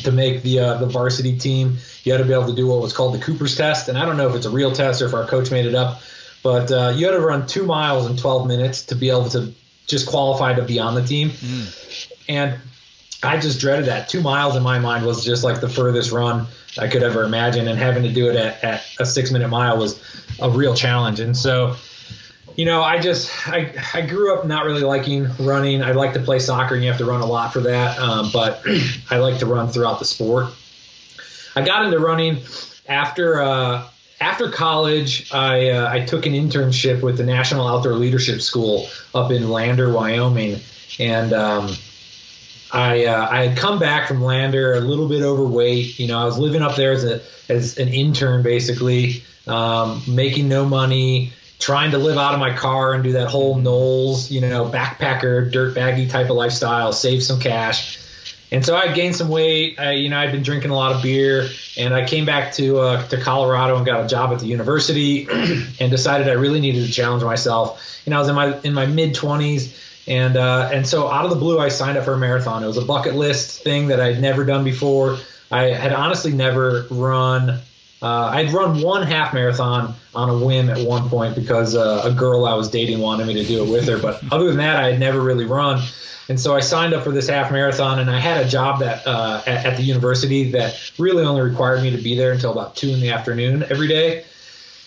to 0.04 0.12
make 0.12 0.44
the 0.44 0.60
uh, 0.60 0.74
the 0.76 0.86
varsity 0.86 1.38
team. 1.38 1.78
You 2.04 2.12
had 2.12 2.20
to 2.20 2.26
be 2.26 2.34
able 2.34 2.48
to 2.48 2.56
do 2.56 2.68
what 2.68 2.82
was 2.82 2.94
called 2.94 3.16
the 3.16 3.20
Cooper's 3.20 3.56
test, 3.56 3.90
and 3.90 3.98
I 3.98 4.06
don't 4.06 4.18
know 4.18 4.30
if 4.30 4.36
it's 4.36 4.46
a 4.46 4.52
real 4.52 4.72
test 4.72 5.02
or 5.02 5.08
if 5.08 5.16
our 5.16 5.26
coach 5.26 5.50
made 5.50 5.66
it 5.66 5.74
up, 5.74 6.02
but 6.44 6.72
uh, 6.72 6.94
you 6.96 7.06
had 7.06 7.12
to 7.14 7.20
run 7.20 7.48
two 7.48 7.66
miles 7.66 8.10
in 8.10 8.18
12 8.18 8.48
minutes 8.48 8.86
to 8.86 8.96
be 8.96 9.10
able 9.10 9.30
to 9.30 9.54
just 9.88 10.08
qualify 10.08 10.54
to 10.54 10.62
be 10.62 10.80
on 10.80 10.96
the 10.96 11.04
team. 11.04 11.30
Mm. 11.30 12.14
And 12.30 12.60
I 13.22 13.38
just 13.40 13.60
dreaded 13.60 13.86
that. 13.86 14.08
Two 14.08 14.22
miles 14.22 14.56
in 14.56 14.64
my 14.64 14.80
mind 14.80 15.06
was 15.06 15.26
just 15.26 15.44
like 15.44 15.60
the 15.60 15.68
furthest 15.68 16.12
run 16.12 16.48
I 16.78 16.88
could 16.88 17.04
ever 17.04 17.24
imagine, 17.24 17.68
and 17.68 17.78
having 17.78 18.04
to 18.04 18.12
do 18.12 18.30
it 18.30 18.36
at, 18.36 18.64
at 18.64 18.86
a 19.00 19.06
six 19.06 19.32
minute 19.32 19.50
mile 19.50 19.78
was 19.78 20.02
a 20.40 20.50
real 20.50 20.74
challenge. 20.74 21.20
And 21.20 21.36
so, 21.36 21.76
you 22.56 22.64
know, 22.66 22.82
I 22.82 23.00
just 23.00 23.30
I 23.48 23.74
I 23.94 24.02
grew 24.02 24.38
up 24.38 24.46
not 24.46 24.66
really 24.66 24.84
liking 24.84 25.28
running. 25.40 25.84
I 25.84 25.92
like 25.92 26.14
to 26.14 26.20
play 26.20 26.40
soccer, 26.40 26.76
and 26.76 26.84
you 26.84 26.90
have 26.90 27.00
to 27.00 27.06
run 27.06 27.22
a 27.22 27.26
lot 27.26 27.52
for 27.52 27.62
that. 27.62 28.00
Um, 28.00 28.30
but 28.32 28.64
I 29.10 29.18
like 29.18 29.40
to 29.40 29.46
run 29.46 29.68
throughout 29.68 30.00
the 30.00 30.06
sport. 30.06 30.54
I 31.56 31.66
got 31.66 31.84
into 31.84 32.00
running 32.00 32.38
after 32.88 33.42
uh, 33.42 33.86
after 34.22 34.50
college, 34.50 35.32
I 35.34 35.70
uh, 35.70 35.90
I 35.92 36.06
took 36.06 36.26
an 36.26 36.34
internship 36.34 37.02
with 37.02 37.18
the 37.18 37.24
National 37.24 37.68
Outdoor 37.68 37.94
Leadership 37.94 38.42
School 38.42 38.88
up 39.16 39.32
in 39.32 39.50
Lander, 39.50 39.92
Wyoming, 39.92 40.60
and 41.00 41.34
um, 41.34 41.70
I 42.72 43.06
uh, 43.06 43.28
I 43.30 43.48
had 43.48 43.58
come 43.58 43.80
back 43.80 44.08
from 44.08 44.22
Lander 44.22 44.74
a 44.74 44.82
little 44.82 45.08
bit 45.08 45.22
overweight. 45.22 46.00
You 46.00 46.08
know, 46.08 46.20
I 46.20 46.26
was 46.26 46.38
living 46.38 46.62
up 46.62 46.76
there 46.76 46.92
as 46.92 47.04
a 47.06 47.22
as 47.48 47.78
an 47.78 47.88
intern, 47.88 48.44
basically, 48.44 49.24
um, 49.48 50.04
making 50.08 50.50
no 50.50 50.66
money, 50.66 51.32
trying 51.58 51.92
to 51.92 51.98
live 51.98 52.18
out 52.18 52.34
of 52.34 52.40
my 52.40 52.56
car 52.56 52.94
and 52.94 53.04
do 53.04 53.14
that 53.14 53.30
whole 53.30 53.56
NOLS, 53.56 54.32
you 54.32 54.42
know, 54.42 54.66
backpacker, 54.66 55.52
dirt 55.52 55.74
baggy 55.76 56.08
type 56.08 56.30
of 56.30 56.36
lifestyle, 56.36 56.92
save 56.92 57.24
some 57.24 57.40
cash. 57.40 58.00
And 58.52 58.66
so 58.66 58.76
I 58.76 58.92
gained 58.94 59.16
some 59.16 59.30
weight. 59.30 59.80
I, 59.80 59.92
you 59.92 60.10
know, 60.10 60.18
I'd 60.18 60.32
been 60.32 60.42
drinking 60.42 60.72
a 60.72 60.76
lot 60.76 60.96
of 60.96 61.04
beer, 61.04 61.48
and 61.78 61.94
I 61.94 62.06
came 62.06 62.26
back 62.26 62.54
to 62.54 62.80
uh, 62.80 63.08
to 63.10 63.22
Colorado 63.22 63.78
and 63.78 63.86
got 63.86 64.04
a 64.04 64.08
job 64.08 64.32
at 64.32 64.40
the 64.40 64.48
university, 64.48 65.28
and 65.80 65.92
decided 65.92 66.28
I 66.28 66.34
really 66.34 66.60
needed 66.60 66.86
to 66.86 66.92
challenge 66.92 67.24
myself. 67.24 68.02
And 68.06 68.16
I 68.16 68.20
was 68.20 68.28
in 68.28 68.36
my 68.36 68.60
in 68.62 68.74
my 68.74 68.88
mid 68.88 69.14
twenties, 69.14 69.78
and 70.08 70.36
uh, 70.36 70.70
and 70.74 70.88
so 70.88 71.08
out 71.08 71.26
of 71.26 71.30
the 71.30 71.38
blue, 71.38 71.60
I 71.60 71.70
signed 71.70 71.98
up 71.98 72.06
for 72.06 72.14
a 72.14 72.18
marathon. 72.18 72.64
It 72.64 72.68
was 72.68 72.78
a 72.78 72.86
bucket 72.86 73.14
list 73.14 73.64
thing 73.64 73.90
that 73.90 74.00
I'd 74.00 74.20
never 74.20 74.44
done 74.44 74.64
before. 74.64 75.20
I 75.52 75.66
had 75.66 75.94
honestly 75.94 76.32
never 76.32 76.88
run. 76.90 77.60
Uh, 78.02 78.32
I'd 78.32 78.52
run 78.52 78.82
one 78.82 79.04
half 79.04 79.34
marathon 79.34 79.94
on 80.16 80.30
a 80.30 80.38
whim 80.38 80.70
at 80.70 80.88
one 80.88 81.10
point 81.10 81.36
because 81.36 81.76
uh, 81.76 82.02
a 82.06 82.14
girl 82.14 82.46
I 82.46 82.56
was 82.56 82.70
dating 82.70 83.00
wanted 83.00 83.28
me 83.28 83.34
to 83.36 83.44
do 83.44 83.64
it 83.64 83.70
with 83.70 83.88
her. 83.90 84.00
But 84.00 84.24
other 84.32 84.48
than 84.48 84.58
that, 84.58 84.78
I 84.78 84.92
had 84.92 85.00
never 85.00 85.20
really 85.20 85.46
run. 85.46 85.82
And 86.30 86.40
so 86.40 86.56
I 86.56 86.60
signed 86.60 86.94
up 86.94 87.04
for 87.04 87.12
this 87.12 87.28
half 87.28 87.52
marathon, 87.52 87.98
and 87.98 88.10
I 88.10 88.20
had 88.20 88.46
a 88.46 88.48
job 88.48 88.82
that 88.82 89.06
uh, 89.08 89.42
at, 89.48 89.66
at, 89.66 89.78
the 89.78 89.84
university 89.84 90.52
that 90.52 90.80
really 91.00 91.26
only 91.26 91.42
required 91.42 91.82
me 91.82 91.90
to 91.92 91.98
be 91.98 92.16
there 92.16 92.32
until 92.32 92.52
about 92.52 92.76
two 92.76 92.90
in 92.90 93.00
the 93.00 93.10
afternoon 93.10 93.64
every 93.64 93.88
day. 93.88 94.24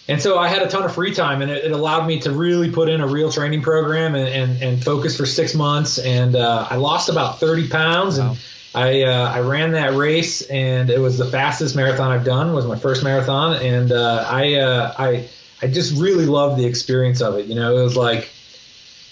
and 0.08 0.22
so 0.22 0.38
I 0.38 0.46
had 0.46 0.62
a 0.62 0.68
ton 0.68 0.84
of 0.84 0.94
free 0.94 1.12
time, 1.12 1.42
and 1.42 1.50
it, 1.50 1.64
it, 1.64 1.72
allowed 1.72 2.06
me 2.06 2.20
to 2.20 2.30
really 2.30 2.70
put 2.70 2.88
in 2.88 3.00
a 3.00 3.08
real 3.08 3.30
training 3.30 3.62
program 3.62 4.14
and, 4.14 4.28
and, 4.28 4.62
and 4.62 4.84
focus 4.84 5.16
for 5.16 5.26
six 5.26 5.52
months. 5.52 5.98
And 5.98 6.36
uh, 6.36 6.68
I 6.70 6.76
lost 6.76 7.08
about 7.08 7.40
30 7.40 7.68
pounds, 7.68 8.20
wow. 8.20 8.30
and 8.30 8.38
I 8.74 9.02
uh, 9.02 9.32
I 9.32 9.40
ran 9.40 9.72
that 9.72 9.94
race, 9.94 10.42
and 10.42 10.90
it 10.90 11.00
was 11.00 11.18
the 11.18 11.26
fastest 11.26 11.74
marathon 11.74 12.12
I've 12.12 12.24
done. 12.24 12.50
It 12.50 12.54
was 12.54 12.66
my 12.66 12.78
first 12.78 13.02
marathon, 13.02 13.56
and 13.56 13.90
uh, 13.90 14.24
I 14.28 14.54
uh, 14.54 14.94
I 14.96 15.28
I 15.60 15.66
just 15.66 16.00
really 16.00 16.26
loved 16.26 16.58
the 16.58 16.66
experience 16.66 17.20
of 17.20 17.36
it. 17.36 17.46
You 17.46 17.56
know, 17.56 17.76
it 17.76 17.82
was 17.82 17.96
like 17.96 18.30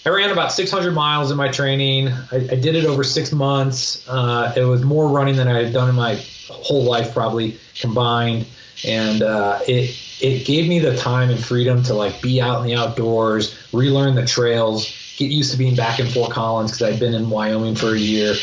I 0.05 0.09
ran 0.09 0.31
about 0.31 0.51
600 0.51 0.91
miles 0.93 1.29
in 1.29 1.37
my 1.37 1.49
training. 1.49 2.07
I, 2.09 2.35
I 2.35 2.55
did 2.55 2.75
it 2.75 2.85
over 2.85 3.03
six 3.03 3.31
months. 3.31 4.07
Uh, 4.07 4.51
it 4.55 4.63
was 4.63 4.81
more 4.81 5.07
running 5.09 5.35
than 5.35 5.47
I 5.47 5.63
had 5.63 5.73
done 5.73 5.89
in 5.89 5.95
my 5.95 6.15
whole 6.49 6.83
life, 6.83 7.13
probably 7.13 7.59
combined, 7.79 8.47
and 8.83 9.21
uh, 9.21 9.59
it 9.67 9.95
it 10.19 10.45
gave 10.45 10.67
me 10.67 10.79
the 10.79 10.95
time 10.97 11.29
and 11.29 11.43
freedom 11.43 11.83
to 11.83 11.93
like 11.93 12.21
be 12.21 12.41
out 12.41 12.61
in 12.61 12.67
the 12.67 12.75
outdoors, 12.75 13.55
relearn 13.73 14.15
the 14.15 14.25
trails, 14.25 15.15
get 15.17 15.31
used 15.31 15.51
to 15.51 15.57
being 15.57 15.75
back 15.75 15.99
in 15.99 16.07
Fort 16.07 16.31
Collins 16.31 16.71
because 16.71 16.93
I'd 16.93 16.99
been 16.99 17.13
in 17.13 17.29
Wyoming 17.29 17.75
for 17.75 17.93
a 17.93 17.99
year. 17.99 18.35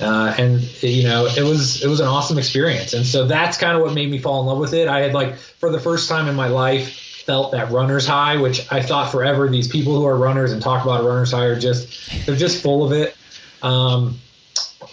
Uh, 0.00 0.34
and 0.38 0.82
you 0.82 1.04
know 1.04 1.26
it 1.26 1.42
was 1.42 1.84
it 1.84 1.88
was 1.88 2.00
an 2.00 2.08
awesome 2.08 2.36
experience 2.36 2.92
and 2.92 3.06
so 3.06 3.26
that's 3.26 3.56
kind 3.56 3.76
of 3.76 3.82
what 3.82 3.94
made 3.94 4.10
me 4.10 4.18
fall 4.18 4.40
in 4.40 4.46
love 4.46 4.58
with 4.58 4.72
it 4.72 4.88
i 4.88 5.00
had 5.00 5.14
like 5.14 5.36
for 5.36 5.70
the 5.70 5.78
first 5.78 6.08
time 6.08 6.26
in 6.26 6.34
my 6.34 6.48
life 6.48 7.11
felt 7.22 7.52
that 7.52 7.70
runner's 7.70 8.06
high 8.06 8.36
which 8.36 8.70
i 8.72 8.82
thought 8.82 9.10
forever 9.10 9.48
these 9.48 9.68
people 9.68 9.96
who 9.96 10.04
are 10.04 10.16
runners 10.16 10.52
and 10.52 10.62
talk 10.62 10.84
about 10.84 11.04
runner's 11.04 11.32
high 11.32 11.44
are 11.44 11.58
just 11.58 12.26
they're 12.26 12.36
just 12.36 12.62
full 12.62 12.84
of 12.84 12.92
it 12.92 13.16
um, 13.62 14.18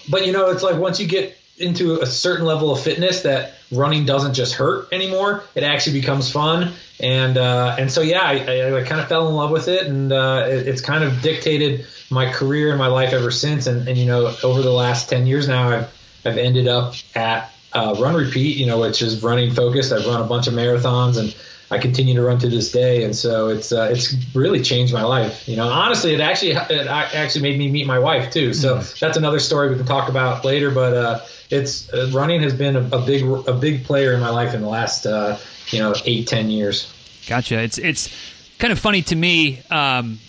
but 0.10 0.26
you 0.26 0.32
know 0.32 0.50
it's 0.52 0.64
like 0.64 0.78
once 0.78 1.00
you 1.00 1.08
get 1.08 1.36
into 1.60 2.00
a 2.00 2.06
certain 2.06 2.46
level 2.46 2.72
of 2.72 2.82
fitness 2.82 3.24
that 3.24 3.54
running 3.72 4.06
doesn't 4.06 4.34
just 4.34 4.54
hurt 4.56 4.92
anymore. 4.92 5.44
It 5.56 5.64
actually 5.64 6.00
becomes 6.00 6.32
fun, 6.32 6.74
and 7.00 7.38
uh, 7.38 7.76
and 7.78 7.92
so 7.92 8.02
yeah, 8.02 8.22
I, 8.22 8.34
I, 8.34 8.80
I, 8.80 8.84
kind 8.84 9.02
of 9.02 9.08
fell 9.08 9.28
in 9.28 9.36
love 9.36 9.52
with 9.52 9.68
it, 9.68 9.86
and 9.86 10.12
uh, 10.12 10.46
it, 10.48 10.68
it's 10.68 10.82
kind 10.82 11.04
of 11.04 11.22
dictated 11.22 11.86
my 12.10 12.32
career 12.32 12.70
and 12.70 12.80
my 12.80 12.88
life 12.88 13.14
ever 13.14 13.30
since. 13.30 13.68
And, 13.68 13.88
and 13.88 13.98
you 13.98 14.06
know, 14.06 14.34
over 14.44 14.62
the 14.62 14.72
last 14.72 15.10
ten 15.10 15.28
years 15.28 15.48
now, 15.48 15.70
I've 15.70 16.22
I've 16.26 16.38
ended 16.38 16.68
up 16.68 16.96
at 17.14 17.52
uh, 17.74 17.96
Run 18.00 18.16
Repeat, 18.16 18.58
you 18.58 18.66
know, 18.66 18.80
which 18.80 19.02
is 19.02 19.22
running 19.22 19.52
focused. 19.52 19.92
I've 19.92 20.08
run 20.08 20.22
a 20.22 20.26
bunch 20.26 20.48
of 20.48 20.54
marathons 20.54 21.18
and 21.18 21.36
I 21.72 21.78
continue 21.78 22.16
to 22.16 22.24
run 22.24 22.40
to 22.40 22.50
this 22.50 22.72
day, 22.72 23.04
and 23.04 23.16
so 23.16 23.50
it's 23.50 23.72
uh, 23.72 23.90
it's 23.92 24.16
really 24.34 24.62
changed 24.62 24.92
my 24.92 25.04
life. 25.04 25.48
You 25.48 25.56
know, 25.56 25.68
honestly, 25.68 26.14
it 26.14 26.20
actually 26.20 26.52
it 26.52 26.88
actually 26.88 27.42
made 27.42 27.60
me 27.60 27.70
meet 27.70 27.86
my 27.86 28.00
wife 28.00 28.32
too. 28.32 28.54
So 28.54 28.78
mm. 28.78 29.00
that's 29.00 29.18
another 29.18 29.40
story 29.40 29.70
we 29.70 29.76
can 29.76 29.86
talk 29.86 30.10
about 30.10 30.44
later. 30.44 30.72
But 30.72 30.94
uh, 30.94 31.20
it's 31.52 31.92
uh, 31.94 32.10
running 32.12 32.42
has 32.42 32.54
been 32.54 32.76
a, 32.76 32.82
a, 32.92 33.02
big 33.02 33.24
a 33.48 33.54
big 33.54 33.84
player 33.84 34.14
in 34.14 34.20
my 34.20 34.30
life 34.30 34.56
in 34.56 34.62
the 34.62 34.68
last 34.68 35.06
uh, 35.06 35.38
you 35.68 35.80
know 35.80 35.94
eight 36.06 36.28
ten 36.28 36.50
years. 36.50 36.92
Gotcha. 37.28 37.60
It's 37.60 37.78
it's 37.78 38.10
kind 38.58 38.72
of 38.72 38.80
funny 38.80 39.04
to 39.04 39.16
me. 39.16 39.62
Um, 39.70 40.20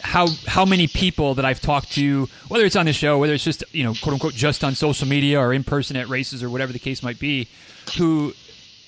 how 0.00 0.28
how 0.46 0.64
many 0.64 0.86
people 0.86 1.34
that 1.36 1.44
I've 1.44 1.60
talked 1.60 1.92
to, 1.92 2.28
whether 2.48 2.64
it's 2.64 2.76
on 2.76 2.86
the 2.86 2.92
show, 2.92 3.18
whether 3.18 3.34
it's 3.34 3.44
just 3.44 3.64
you 3.72 3.84
know 3.84 3.94
quote 3.94 4.14
unquote 4.14 4.34
just 4.34 4.62
on 4.62 4.74
social 4.74 5.08
media 5.08 5.40
or 5.40 5.52
in 5.52 5.64
person 5.64 5.96
at 5.96 6.08
races 6.08 6.42
or 6.42 6.50
whatever 6.50 6.72
the 6.72 6.78
case 6.78 7.02
might 7.02 7.18
be, 7.18 7.48
who 7.96 8.34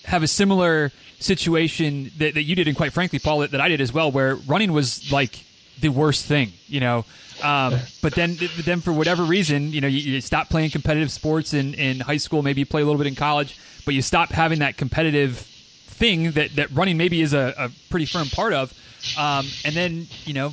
have 0.05 0.23
a 0.23 0.29
similar 0.29 0.93
situation 1.19 2.11
that, 2.19 2.35
that 2.35 2.43
you 2.43 2.55
did, 2.55 2.69
and 2.69 2.77
quite 2.77 2.93
frankly, 2.93 3.19
Paul, 3.19 3.41
that, 3.41 3.53
that 3.53 3.61
I 3.61 3.69
did 3.69 3.81
as 3.81 3.93
well, 3.93 4.11
where 4.11 4.37
running 4.37 4.73
was 4.73 5.11
like 5.11 5.45
the 5.81 5.89
worst 5.89 6.27
thing, 6.27 6.53
you 6.67 6.81
know. 6.81 7.05
Um, 7.43 7.79
but 8.01 8.15
then, 8.15 8.39
then 8.65 8.81
for 8.81 8.93
whatever 8.93 9.25
reason, 9.25 9.73
you 9.73 9.81
know, 9.81 9.89
you, 9.89 9.99
you 9.99 10.21
stop 10.21 10.49
playing 10.49 10.71
competitive 10.71 11.11
sports 11.11 11.53
in, 11.53 11.75
in 11.75 12.01
high 12.01 12.17
school. 12.17 12.43
Maybe 12.43 12.61
you 12.61 12.67
play 12.67 12.83
a 12.83 12.85
little 12.85 12.99
bit 12.99 13.09
in 13.09 13.17
college, 13.17 13.59
but 13.85 13.95
you 13.95 14.03
stop 14.03 14.31
having 14.31 14.61
that 14.61 14.77
competitive 14.77 15.39
thing 15.39 16.33
that, 16.33 16.55
that 16.57 16.71
running 16.71 16.97
maybe 16.97 17.21
is 17.21 17.33
a, 17.33 17.55
a 17.59 17.71
pretty 17.91 18.07
firm 18.07 18.29
part 18.29 18.53
of. 18.53 18.73
Um, 19.19 19.47
and 19.65 19.75
then, 19.75 20.07
you 20.25 20.33
know, 20.33 20.53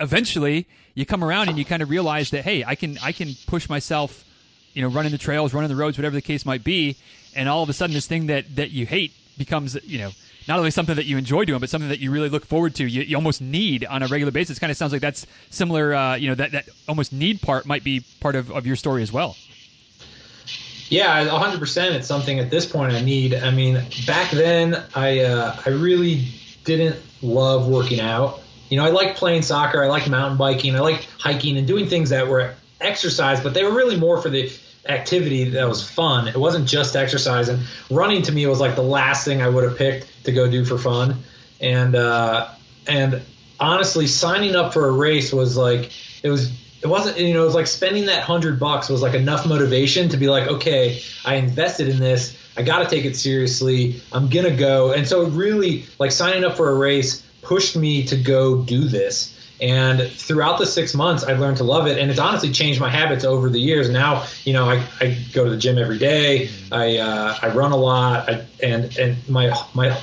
eventually 0.00 0.66
you 0.94 1.04
come 1.04 1.22
around 1.22 1.48
and 1.48 1.58
you 1.58 1.64
kind 1.64 1.82
of 1.82 1.90
realize 1.90 2.30
that 2.30 2.44
hey, 2.44 2.64
I 2.64 2.74
can 2.74 2.98
I 3.02 3.12
can 3.12 3.34
push 3.46 3.68
myself, 3.68 4.24
you 4.72 4.82
know, 4.82 4.88
running 4.88 5.12
the 5.12 5.18
trails, 5.18 5.52
running 5.52 5.68
the 5.68 5.76
roads, 5.76 5.98
whatever 5.98 6.14
the 6.14 6.22
case 6.22 6.46
might 6.46 6.64
be, 6.64 6.96
and 7.36 7.48
all 7.48 7.62
of 7.62 7.68
a 7.68 7.72
sudden 7.72 7.94
this 7.94 8.06
thing 8.06 8.26
that 8.26 8.56
that 8.56 8.70
you 8.70 8.86
hate 8.86 9.12
becomes 9.36 9.76
you 9.84 9.98
know 9.98 10.10
not 10.46 10.58
only 10.58 10.70
something 10.70 10.96
that 10.96 11.06
you 11.06 11.16
enjoy 11.16 11.44
doing, 11.44 11.60
but 11.60 11.70
something 11.70 11.88
that 11.88 12.00
you 12.00 12.10
really 12.10 12.28
look 12.28 12.44
forward 12.44 12.74
to. 12.76 12.86
You, 12.86 13.02
you 13.02 13.16
almost 13.16 13.40
need 13.40 13.84
on 13.84 14.02
a 14.02 14.06
regular 14.06 14.30
basis. 14.30 14.58
Kind 14.58 14.70
of 14.70 14.76
sounds 14.76 14.92
like 14.92 15.00
that's 15.00 15.26
similar. 15.50 15.94
Uh, 15.94 16.16
you 16.16 16.28
know, 16.28 16.34
that 16.34 16.52
that 16.52 16.68
almost 16.88 17.12
need 17.12 17.40
part 17.40 17.66
might 17.66 17.84
be 17.84 18.04
part 18.20 18.36
of, 18.36 18.50
of 18.50 18.66
your 18.66 18.76
story 18.76 19.02
as 19.02 19.12
well. 19.12 19.36
Yeah, 20.88 21.26
100%. 21.26 21.92
It's 21.92 22.06
something 22.06 22.38
at 22.38 22.50
this 22.50 22.66
point 22.66 22.92
I 22.92 23.00
need. 23.00 23.34
I 23.34 23.50
mean, 23.50 23.82
back 24.06 24.30
then 24.30 24.82
I 24.94 25.20
uh, 25.20 25.56
I 25.64 25.70
really 25.70 26.26
didn't 26.64 26.96
love 27.22 27.68
working 27.68 28.00
out. 28.00 28.40
You 28.68 28.78
know, 28.78 28.84
I 28.84 28.90
like 28.90 29.16
playing 29.16 29.42
soccer. 29.42 29.82
I 29.82 29.88
like 29.88 30.08
mountain 30.08 30.36
biking. 30.36 30.76
I 30.76 30.80
like 30.80 31.06
hiking 31.18 31.56
and 31.56 31.66
doing 31.66 31.86
things 31.86 32.10
that 32.10 32.28
were 32.28 32.54
exercise, 32.80 33.40
but 33.40 33.54
they 33.54 33.64
were 33.64 33.72
really 33.72 33.96
more 33.96 34.20
for 34.20 34.28
the 34.28 34.52
activity 34.86 35.50
that 35.50 35.68
was 35.68 35.88
fun. 35.88 36.28
It 36.28 36.36
wasn't 36.36 36.68
just 36.68 36.96
exercise. 36.96 37.48
And 37.48 37.62
running 37.90 38.22
to 38.22 38.32
me 38.32 38.46
was 38.46 38.60
like 38.60 38.76
the 38.76 38.82
last 38.82 39.24
thing 39.24 39.42
I 39.42 39.48
would 39.48 39.64
have 39.64 39.76
picked 39.76 40.24
to 40.24 40.32
go 40.32 40.50
do 40.50 40.64
for 40.64 40.78
fun. 40.78 41.22
And 41.60 41.94
uh, 41.94 42.48
and 42.86 43.22
honestly, 43.58 44.06
signing 44.06 44.56
up 44.56 44.72
for 44.72 44.88
a 44.88 44.92
race 44.92 45.32
was 45.32 45.56
like 45.56 45.92
it 46.22 46.30
was. 46.30 46.64
It 46.82 46.88
wasn't, 46.88 47.18
you 47.18 47.32
know, 47.32 47.40
it 47.40 47.46
was 47.46 47.54
like 47.54 47.66
spending 47.66 48.06
that 48.06 48.24
hundred 48.24 48.60
bucks 48.60 48.90
was 48.90 49.00
like 49.00 49.14
enough 49.14 49.46
motivation 49.46 50.10
to 50.10 50.18
be 50.18 50.28
like, 50.28 50.48
okay, 50.48 51.00
I 51.24 51.36
invested 51.36 51.88
in 51.88 51.98
this. 51.98 52.36
I 52.58 52.62
got 52.62 52.80
to 52.80 52.94
take 52.94 53.06
it 53.06 53.16
seriously. 53.16 54.02
I'm 54.12 54.28
gonna 54.28 54.54
go. 54.54 54.92
And 54.92 55.08
so 55.08 55.24
really, 55.24 55.86
like 55.98 56.12
signing 56.12 56.44
up 56.44 56.58
for 56.58 56.68
a 56.68 56.74
race 56.74 57.22
pushed 57.40 57.76
me 57.76 58.04
to 58.08 58.16
go 58.16 58.62
do 58.62 58.84
this. 58.84 59.33
And 59.60 60.10
throughout 60.10 60.58
the 60.58 60.66
six 60.66 60.94
months, 60.94 61.22
I've 61.22 61.38
learned 61.38 61.58
to 61.58 61.64
love 61.64 61.86
it, 61.86 61.98
and 61.98 62.10
it's 62.10 62.18
honestly 62.18 62.50
changed 62.50 62.80
my 62.80 62.90
habits 62.90 63.24
over 63.24 63.48
the 63.48 63.60
years. 63.60 63.88
Now, 63.88 64.26
you 64.44 64.52
know, 64.52 64.68
I, 64.68 64.84
I 65.00 65.16
go 65.32 65.44
to 65.44 65.50
the 65.50 65.56
gym 65.56 65.78
every 65.78 65.98
day. 65.98 66.50
I 66.72 66.98
uh, 66.98 67.38
I 67.40 67.48
run 67.48 67.72
a 67.72 67.76
lot, 67.76 68.28
I, 68.28 68.46
and 68.62 68.96
and 68.98 69.28
my 69.28 69.56
my 69.72 69.96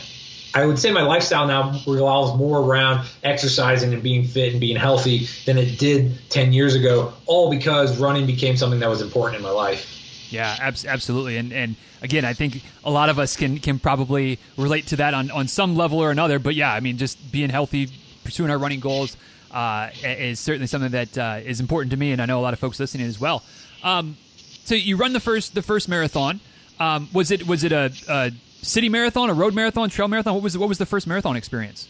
I 0.53 0.65
would 0.65 0.79
say 0.79 0.91
my 0.91 1.01
lifestyle 1.01 1.47
now 1.47 1.71
revolves 1.87 2.37
more 2.37 2.59
around 2.59 3.07
exercising 3.23 3.93
and 3.93 4.03
being 4.03 4.25
fit 4.25 4.51
and 4.51 4.59
being 4.59 4.75
healthy 4.75 5.27
than 5.45 5.57
it 5.57 5.79
did 5.79 6.29
10 6.29 6.51
years 6.51 6.75
ago, 6.75 7.13
all 7.25 7.49
because 7.49 7.97
running 7.99 8.25
became 8.25 8.57
something 8.57 8.79
that 8.81 8.89
was 8.89 9.01
important 9.01 9.37
in 9.37 9.43
my 9.43 9.51
life. 9.51 9.97
Yeah, 10.29 10.55
absolutely. 10.61 11.37
And 11.37 11.51
and 11.51 11.75
again, 12.01 12.23
I 12.23 12.33
think 12.33 12.63
a 12.85 12.91
lot 12.91 13.09
of 13.09 13.19
us 13.19 13.35
can 13.35 13.59
can 13.59 13.79
probably 13.79 14.39
relate 14.55 14.87
to 14.87 14.95
that 14.97 15.13
on 15.13 15.29
on 15.29 15.49
some 15.49 15.75
level 15.75 15.99
or 15.99 16.09
another. 16.09 16.39
But 16.39 16.55
yeah, 16.55 16.73
I 16.73 16.79
mean, 16.79 16.97
just 16.97 17.31
being 17.31 17.49
healthy, 17.49 17.89
pursuing 18.23 18.49
our 18.49 18.57
running 18.57 18.79
goals 18.79 19.17
uh, 19.53 19.89
is 20.03 20.39
certainly 20.39 20.67
something 20.67 20.91
that 20.91 21.17
uh, 21.17 21.39
is 21.43 21.59
important 21.59 21.91
to 21.91 21.97
me, 21.97 22.11
and 22.11 22.21
I 22.21 22.25
know 22.25 22.39
a 22.39 22.41
lot 22.41 22.53
of 22.53 22.59
folks 22.59 22.79
listening 22.79 23.07
as 23.07 23.19
well. 23.19 23.43
Um, 23.83 24.17
so 24.63 24.75
you 24.75 24.95
run 24.95 25.13
the 25.13 25.19
first 25.19 25.53
the 25.55 25.61
first 25.61 25.89
marathon. 25.89 26.39
Um, 26.79 27.09
was 27.13 27.31
it 27.31 27.47
was 27.47 27.63
it 27.63 27.71
a, 27.71 27.91
a 28.09 28.31
city 28.61 28.89
marathon, 28.89 29.29
a 29.29 29.33
road 29.33 29.53
marathon, 29.53 29.89
trail 29.89 30.07
marathon? 30.07 30.33
What 30.33 30.43
was 30.43 30.57
what 30.57 30.69
was 30.69 30.77
the 30.77 30.85
first 30.85 31.07
marathon 31.07 31.35
experience? 31.35 31.87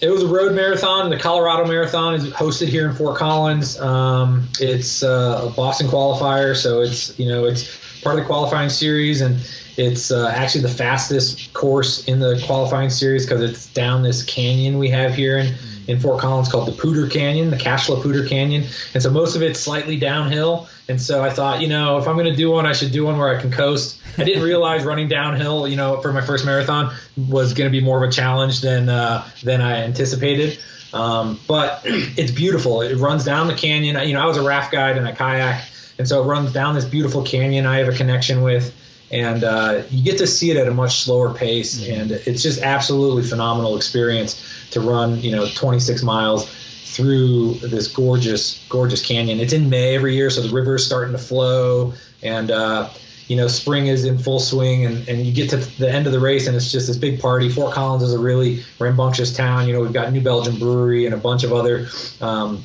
It 0.00 0.10
was 0.10 0.22
a 0.22 0.28
road 0.28 0.54
marathon. 0.54 1.10
The 1.10 1.18
Colorado 1.18 1.66
Marathon 1.66 2.14
is 2.14 2.24
hosted 2.30 2.68
here 2.68 2.88
in 2.88 2.94
Fort 2.94 3.18
Collins. 3.18 3.80
Um, 3.80 4.48
it's 4.60 5.02
uh, 5.02 5.48
a 5.48 5.50
Boston 5.50 5.88
qualifier, 5.88 6.54
so 6.56 6.82
it's 6.82 7.18
you 7.18 7.28
know 7.28 7.46
it's 7.46 8.00
part 8.02 8.16
of 8.16 8.22
the 8.22 8.26
qualifying 8.26 8.68
series, 8.68 9.20
and 9.20 9.40
it's 9.76 10.12
uh, 10.12 10.28
actually 10.28 10.62
the 10.62 10.68
fastest 10.68 11.52
course 11.52 12.04
in 12.04 12.20
the 12.20 12.40
qualifying 12.46 12.90
series 12.90 13.26
because 13.26 13.42
it's 13.42 13.66
down 13.72 14.02
this 14.02 14.22
canyon 14.22 14.78
we 14.78 14.88
have 14.90 15.14
here 15.14 15.38
in 15.38 15.54
in 15.88 15.98
Fort 15.98 16.20
Collins 16.20 16.50
called 16.50 16.68
the 16.68 16.72
Poudre 16.72 17.10
Canyon, 17.10 17.50
the 17.50 17.56
Cache 17.56 17.88
Poudre 17.88 18.28
Canyon, 18.28 18.64
and 18.92 19.02
so 19.02 19.10
most 19.10 19.34
of 19.34 19.42
it's 19.42 19.58
slightly 19.58 19.96
downhill. 19.96 20.68
And 20.86 21.00
so 21.00 21.24
I 21.24 21.30
thought, 21.30 21.60
you 21.60 21.68
know, 21.68 21.98
if 21.98 22.06
I'm 22.06 22.14
going 22.14 22.30
to 22.30 22.36
do 22.36 22.50
one, 22.50 22.66
I 22.66 22.72
should 22.74 22.92
do 22.92 23.06
one 23.06 23.18
where 23.18 23.36
I 23.36 23.40
can 23.40 23.50
coast. 23.50 24.00
I 24.18 24.24
didn't 24.24 24.42
realize 24.42 24.84
running 24.84 25.08
downhill, 25.08 25.66
you 25.66 25.76
know, 25.76 26.00
for 26.00 26.12
my 26.12 26.20
first 26.20 26.44
marathon 26.44 26.94
was 27.16 27.54
going 27.54 27.70
to 27.70 27.72
be 27.72 27.84
more 27.84 28.02
of 28.02 28.08
a 28.08 28.12
challenge 28.12 28.60
than 28.60 28.88
uh, 28.88 29.26
than 29.42 29.62
I 29.62 29.82
anticipated. 29.84 30.58
Um, 30.92 31.40
but 31.48 31.82
it's 31.84 32.32
beautiful. 32.32 32.82
It 32.82 32.96
runs 32.96 33.24
down 33.24 33.46
the 33.46 33.54
canyon. 33.54 34.06
You 34.06 34.14
know, 34.14 34.20
I 34.20 34.26
was 34.26 34.36
a 34.36 34.42
raft 34.42 34.70
guide 34.70 34.98
and 34.98 35.08
a 35.08 35.14
kayak, 35.14 35.64
and 35.98 36.06
so 36.06 36.22
it 36.22 36.26
runs 36.26 36.52
down 36.52 36.74
this 36.74 36.84
beautiful 36.84 37.22
canyon. 37.22 37.64
I 37.64 37.78
have 37.78 37.88
a 37.88 37.96
connection 37.96 38.42
with, 38.42 38.74
and 39.10 39.42
uh, 39.42 39.82
you 39.90 40.04
get 40.04 40.18
to 40.18 40.26
see 40.26 40.50
it 40.50 40.58
at 40.58 40.68
a 40.68 40.74
much 40.74 41.00
slower 41.00 41.32
pace, 41.32 41.80
mm-hmm. 41.80 42.00
and 42.00 42.10
it's 42.10 42.42
just 42.42 42.60
absolutely 42.60 43.22
phenomenal 43.22 43.76
experience 43.76 44.57
to 44.70 44.80
run, 44.80 45.20
you 45.20 45.30
know, 45.30 45.46
26 45.46 46.02
miles 46.02 46.48
through 46.84 47.54
this 47.54 47.88
gorgeous, 47.88 48.64
gorgeous 48.68 49.04
canyon. 49.04 49.40
It's 49.40 49.52
in 49.52 49.70
May 49.70 49.94
every 49.94 50.14
year, 50.14 50.30
so 50.30 50.42
the 50.42 50.54
river 50.54 50.76
is 50.76 50.86
starting 50.86 51.12
to 51.12 51.18
flow, 51.18 51.92
and 52.22 52.50
uh, 52.50 52.90
you 53.28 53.36
know, 53.36 53.46
spring 53.46 53.86
is 53.86 54.04
in 54.04 54.18
full 54.18 54.40
swing, 54.40 54.86
and, 54.86 55.06
and 55.08 55.24
you 55.24 55.32
get 55.32 55.50
to 55.50 55.56
the 55.56 55.90
end 55.90 56.06
of 56.06 56.12
the 56.12 56.18
race, 56.20 56.46
and 56.46 56.56
it's 56.56 56.72
just 56.72 56.86
this 56.86 56.96
big 56.96 57.20
party. 57.20 57.50
Fort 57.50 57.74
Collins 57.74 58.02
is 58.02 58.14
a 58.14 58.18
really 58.18 58.64
rambunctious 58.78 59.36
town. 59.36 59.68
You 59.68 59.74
know, 59.74 59.80
we've 59.80 59.92
got 59.92 60.12
New 60.12 60.22
Belgium 60.22 60.58
Brewery 60.58 61.04
and 61.04 61.14
a 61.14 61.18
bunch 61.18 61.44
of 61.44 61.52
other 61.52 61.88
um, 62.20 62.64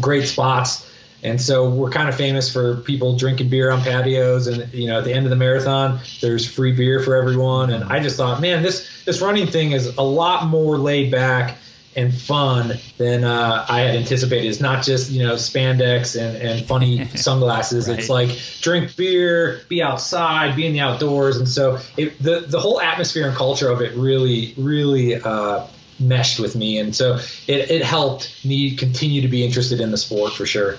great 0.00 0.26
spots. 0.26 0.88
And 1.24 1.40
so 1.40 1.70
we're 1.70 1.90
kind 1.90 2.08
of 2.08 2.16
famous 2.16 2.52
for 2.52 2.78
people 2.78 3.16
drinking 3.16 3.48
beer 3.48 3.70
on 3.70 3.80
patios, 3.80 4.48
and 4.48 4.72
you 4.74 4.88
know, 4.88 4.98
at 4.98 5.04
the 5.04 5.14
end 5.14 5.24
of 5.24 5.30
the 5.30 5.36
marathon, 5.36 6.00
there's 6.20 6.46
free 6.48 6.72
beer 6.72 7.00
for 7.00 7.16
everyone. 7.16 7.70
And 7.70 7.84
I 7.84 8.00
just 8.00 8.16
thought, 8.16 8.40
man, 8.40 8.62
this 8.62 8.88
this 9.04 9.20
running 9.20 9.46
thing 9.46 9.72
is 9.72 9.96
a 9.96 10.02
lot 10.02 10.46
more 10.46 10.78
laid 10.78 11.10
back 11.10 11.56
and 11.94 12.14
fun 12.14 12.78
than 12.96 13.22
uh, 13.24 13.66
I 13.68 13.80
had 13.80 13.94
anticipated. 13.94 14.48
It's 14.48 14.60
not 14.60 14.84
just 14.84 15.10
you 15.10 15.26
know 15.26 15.34
spandex 15.34 16.20
and, 16.20 16.36
and 16.36 16.66
funny 16.66 17.06
sunglasses. 17.16 17.88
right. 17.88 17.98
It's 17.98 18.08
like 18.08 18.30
drink 18.60 18.96
beer, 18.96 19.60
be 19.68 19.82
outside, 19.82 20.56
be 20.56 20.66
in 20.66 20.72
the 20.72 20.80
outdoors, 20.80 21.36
and 21.36 21.48
so 21.48 21.78
it, 21.96 22.18
the 22.22 22.40
the 22.40 22.60
whole 22.60 22.80
atmosphere 22.80 23.26
and 23.26 23.36
culture 23.36 23.70
of 23.70 23.82
it 23.82 23.96
really 23.96 24.54
really 24.56 25.16
uh, 25.16 25.66
meshed 26.00 26.40
with 26.40 26.56
me, 26.56 26.78
and 26.78 26.94
so 26.94 27.16
it, 27.46 27.70
it 27.70 27.82
helped 27.82 28.44
me 28.44 28.76
continue 28.76 29.22
to 29.22 29.28
be 29.28 29.44
interested 29.44 29.80
in 29.80 29.90
the 29.90 29.98
sport 29.98 30.32
for 30.32 30.46
sure. 30.46 30.76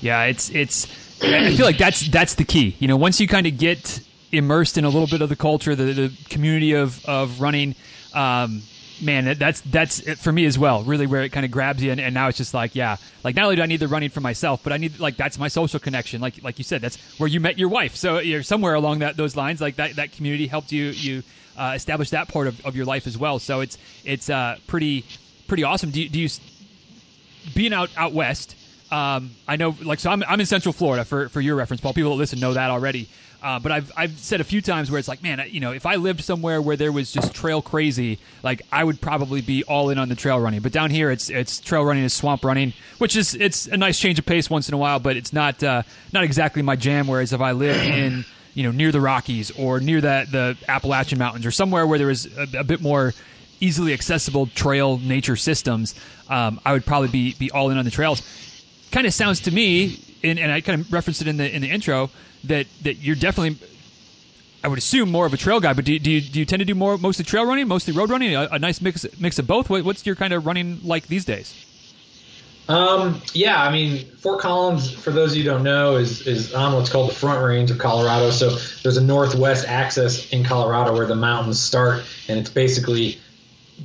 Yeah, 0.00 0.24
it's 0.24 0.50
it's. 0.50 0.86
I 1.20 1.54
feel 1.56 1.66
like 1.66 1.78
that's 1.78 2.08
that's 2.08 2.34
the 2.34 2.44
key. 2.44 2.76
You 2.78 2.88
know, 2.88 2.96
once 2.96 3.20
you 3.20 3.26
kind 3.26 3.46
of 3.46 3.58
get 3.58 4.00
immersed 4.32 4.78
in 4.78 4.84
a 4.84 4.88
little 4.88 5.06
bit 5.06 5.22
of 5.22 5.28
the 5.28 5.36
culture, 5.36 5.74
the, 5.74 5.92
the 5.92 6.12
community 6.28 6.72
of 6.72 7.04
of 7.06 7.40
running. 7.40 7.74
Um, 8.14 8.62
man, 9.02 9.36
that's 9.38 9.60
that's 9.62 10.00
it 10.00 10.18
for 10.18 10.32
me 10.32 10.44
as 10.46 10.58
well. 10.58 10.82
Really, 10.82 11.06
where 11.06 11.22
it 11.22 11.30
kind 11.30 11.44
of 11.44 11.52
grabs 11.52 11.82
you, 11.82 11.90
and, 11.90 12.00
and, 12.00 12.14
now 12.14 12.28
it's 12.28 12.38
just 12.38 12.54
like, 12.54 12.74
yeah, 12.74 12.96
like 13.24 13.36
not 13.36 13.44
only 13.44 13.56
do 13.56 13.62
I 13.62 13.66
need 13.66 13.80
the 13.80 13.88
running 13.88 14.10
for 14.10 14.20
myself, 14.20 14.62
but 14.62 14.72
I 14.72 14.76
need 14.76 14.98
like 14.98 15.16
that's 15.16 15.38
my 15.38 15.48
social 15.48 15.80
connection. 15.80 16.20
Like 16.20 16.42
like 16.42 16.58
you 16.58 16.64
said, 16.64 16.80
that's 16.80 16.96
where 17.18 17.28
you 17.28 17.40
met 17.40 17.58
your 17.58 17.68
wife. 17.68 17.96
So 17.96 18.18
you're 18.18 18.42
somewhere 18.42 18.74
along 18.74 19.00
that 19.00 19.16
those 19.16 19.36
lines. 19.36 19.60
Like 19.60 19.76
that 19.76 19.96
that 19.96 20.12
community 20.12 20.46
helped 20.46 20.72
you 20.72 20.86
you 20.86 21.22
uh, 21.56 21.72
establish 21.74 22.10
that 22.10 22.28
part 22.28 22.46
of, 22.46 22.64
of 22.64 22.76
your 22.76 22.86
life 22.86 23.06
as 23.06 23.16
well. 23.16 23.38
So 23.38 23.60
it's 23.60 23.78
it's 24.04 24.30
uh, 24.30 24.58
pretty 24.66 25.04
pretty 25.46 25.64
awesome. 25.64 25.90
Do 25.90 26.02
you, 26.02 26.08
do 26.08 26.20
you 26.20 26.28
being 27.54 27.72
out 27.72 27.90
out 27.96 28.12
west? 28.12 28.54
Um, 28.90 29.32
I 29.46 29.56
know, 29.56 29.76
like, 29.82 29.98
so 30.00 30.10
I'm, 30.10 30.22
I'm 30.22 30.40
in 30.40 30.46
Central 30.46 30.72
Florida 30.72 31.04
for, 31.04 31.28
for 31.28 31.42
your 31.42 31.56
reference, 31.56 31.82
Paul. 31.82 31.92
People 31.92 32.12
that 32.12 32.16
listen 32.16 32.40
know 32.40 32.54
that 32.54 32.70
already. 32.70 33.08
Uh, 33.40 33.58
but 33.60 33.70
I've 33.70 33.92
I've 33.96 34.18
said 34.18 34.40
a 34.40 34.44
few 34.44 34.60
times 34.60 34.90
where 34.90 34.98
it's 34.98 35.06
like, 35.06 35.22
man, 35.22 35.40
you 35.48 35.60
know, 35.60 35.70
if 35.72 35.86
I 35.86 35.94
lived 35.96 36.22
somewhere 36.24 36.60
where 36.60 36.76
there 36.76 36.90
was 36.90 37.12
just 37.12 37.32
trail 37.34 37.62
crazy, 37.62 38.18
like 38.42 38.62
I 38.72 38.82
would 38.82 39.00
probably 39.00 39.42
be 39.42 39.62
all 39.62 39.90
in 39.90 39.98
on 39.98 40.08
the 40.08 40.16
trail 40.16 40.40
running. 40.40 40.60
But 40.60 40.72
down 40.72 40.90
here, 40.90 41.10
it's 41.12 41.30
it's 41.30 41.60
trail 41.60 41.84
running 41.84 42.02
is 42.02 42.12
swamp 42.12 42.44
running, 42.44 42.72
which 42.98 43.14
is 43.14 43.34
it's 43.34 43.68
a 43.68 43.76
nice 43.76 43.98
change 44.00 44.18
of 44.18 44.26
pace 44.26 44.50
once 44.50 44.68
in 44.68 44.74
a 44.74 44.78
while, 44.78 44.98
but 44.98 45.16
it's 45.16 45.32
not 45.32 45.62
uh, 45.62 45.82
not 46.12 46.24
exactly 46.24 46.62
my 46.62 46.74
jam. 46.74 47.06
Whereas 47.06 47.32
if 47.32 47.40
I 47.40 47.52
lived 47.52 47.84
in 47.84 48.24
you 48.54 48.64
know 48.64 48.72
near 48.72 48.90
the 48.90 49.00
Rockies 49.00 49.52
or 49.52 49.78
near 49.78 50.00
that 50.00 50.32
the 50.32 50.56
Appalachian 50.66 51.20
Mountains 51.20 51.46
or 51.46 51.52
somewhere 51.52 51.86
where 51.86 51.98
there 51.98 52.08
was 52.08 52.26
a, 52.36 52.58
a 52.58 52.64
bit 52.64 52.80
more 52.80 53.14
easily 53.60 53.92
accessible 53.92 54.46
trail 54.48 54.98
nature 54.98 55.36
systems, 55.36 55.94
um, 56.28 56.60
I 56.64 56.72
would 56.72 56.84
probably 56.84 57.08
be 57.08 57.34
be 57.34 57.52
all 57.52 57.70
in 57.70 57.78
on 57.78 57.84
the 57.84 57.92
trails. 57.92 58.20
Kind 58.90 59.06
of 59.06 59.14
sounds 59.14 59.40
to 59.42 59.52
me, 59.52 60.02
and, 60.24 60.40
and 60.40 60.50
I 60.50 60.60
kind 60.60 60.80
of 60.80 60.92
referenced 60.92 61.22
it 61.22 61.28
in 61.28 61.36
the 61.36 61.54
in 61.54 61.62
the 61.62 61.70
intro 61.70 62.10
that 62.44 62.66
that 62.82 62.94
you're 62.96 63.16
definitely 63.16 63.56
I 64.62 64.68
would 64.68 64.78
assume 64.78 65.10
more 65.10 65.24
of 65.24 65.32
a 65.32 65.36
trail 65.36 65.60
guy, 65.60 65.72
but 65.72 65.84
do, 65.84 65.96
do, 65.98 66.10
you, 66.10 66.20
do 66.20 66.40
you 66.40 66.44
tend 66.44 66.60
to 66.60 66.64
do 66.64 66.74
more 66.74 66.98
mostly 66.98 67.24
trail 67.24 67.44
running, 67.44 67.68
mostly 67.68 67.92
road 67.92 68.10
running, 68.10 68.34
a, 68.34 68.48
a 68.50 68.58
nice 68.58 68.80
mix 68.80 69.06
mix 69.20 69.38
of 69.38 69.46
both? 69.46 69.70
What, 69.70 69.84
what's 69.84 70.04
your 70.04 70.16
kind 70.16 70.32
of 70.32 70.46
running 70.46 70.80
like 70.82 71.06
these 71.06 71.24
days? 71.24 71.54
Um, 72.68 73.22
yeah, 73.32 73.62
I 73.62 73.72
mean, 73.72 74.04
Fort 74.18 74.40
Collins, 74.40 74.92
for 74.92 75.10
those 75.10 75.34
you 75.34 75.42
who 75.42 75.48
don't 75.48 75.62
know, 75.62 75.96
is 75.96 76.26
is 76.26 76.52
on 76.52 76.74
what's 76.74 76.90
called 76.90 77.10
the 77.10 77.14
Front 77.14 77.42
Range 77.42 77.70
of 77.70 77.78
Colorado. 77.78 78.30
So 78.30 78.56
there's 78.82 78.98
a 78.98 79.02
northwest 79.02 79.66
axis 79.66 80.30
in 80.32 80.44
Colorado 80.44 80.92
where 80.92 81.06
the 81.06 81.16
mountains 81.16 81.60
start, 81.60 82.02
and 82.28 82.38
it's 82.38 82.50
basically 82.50 83.18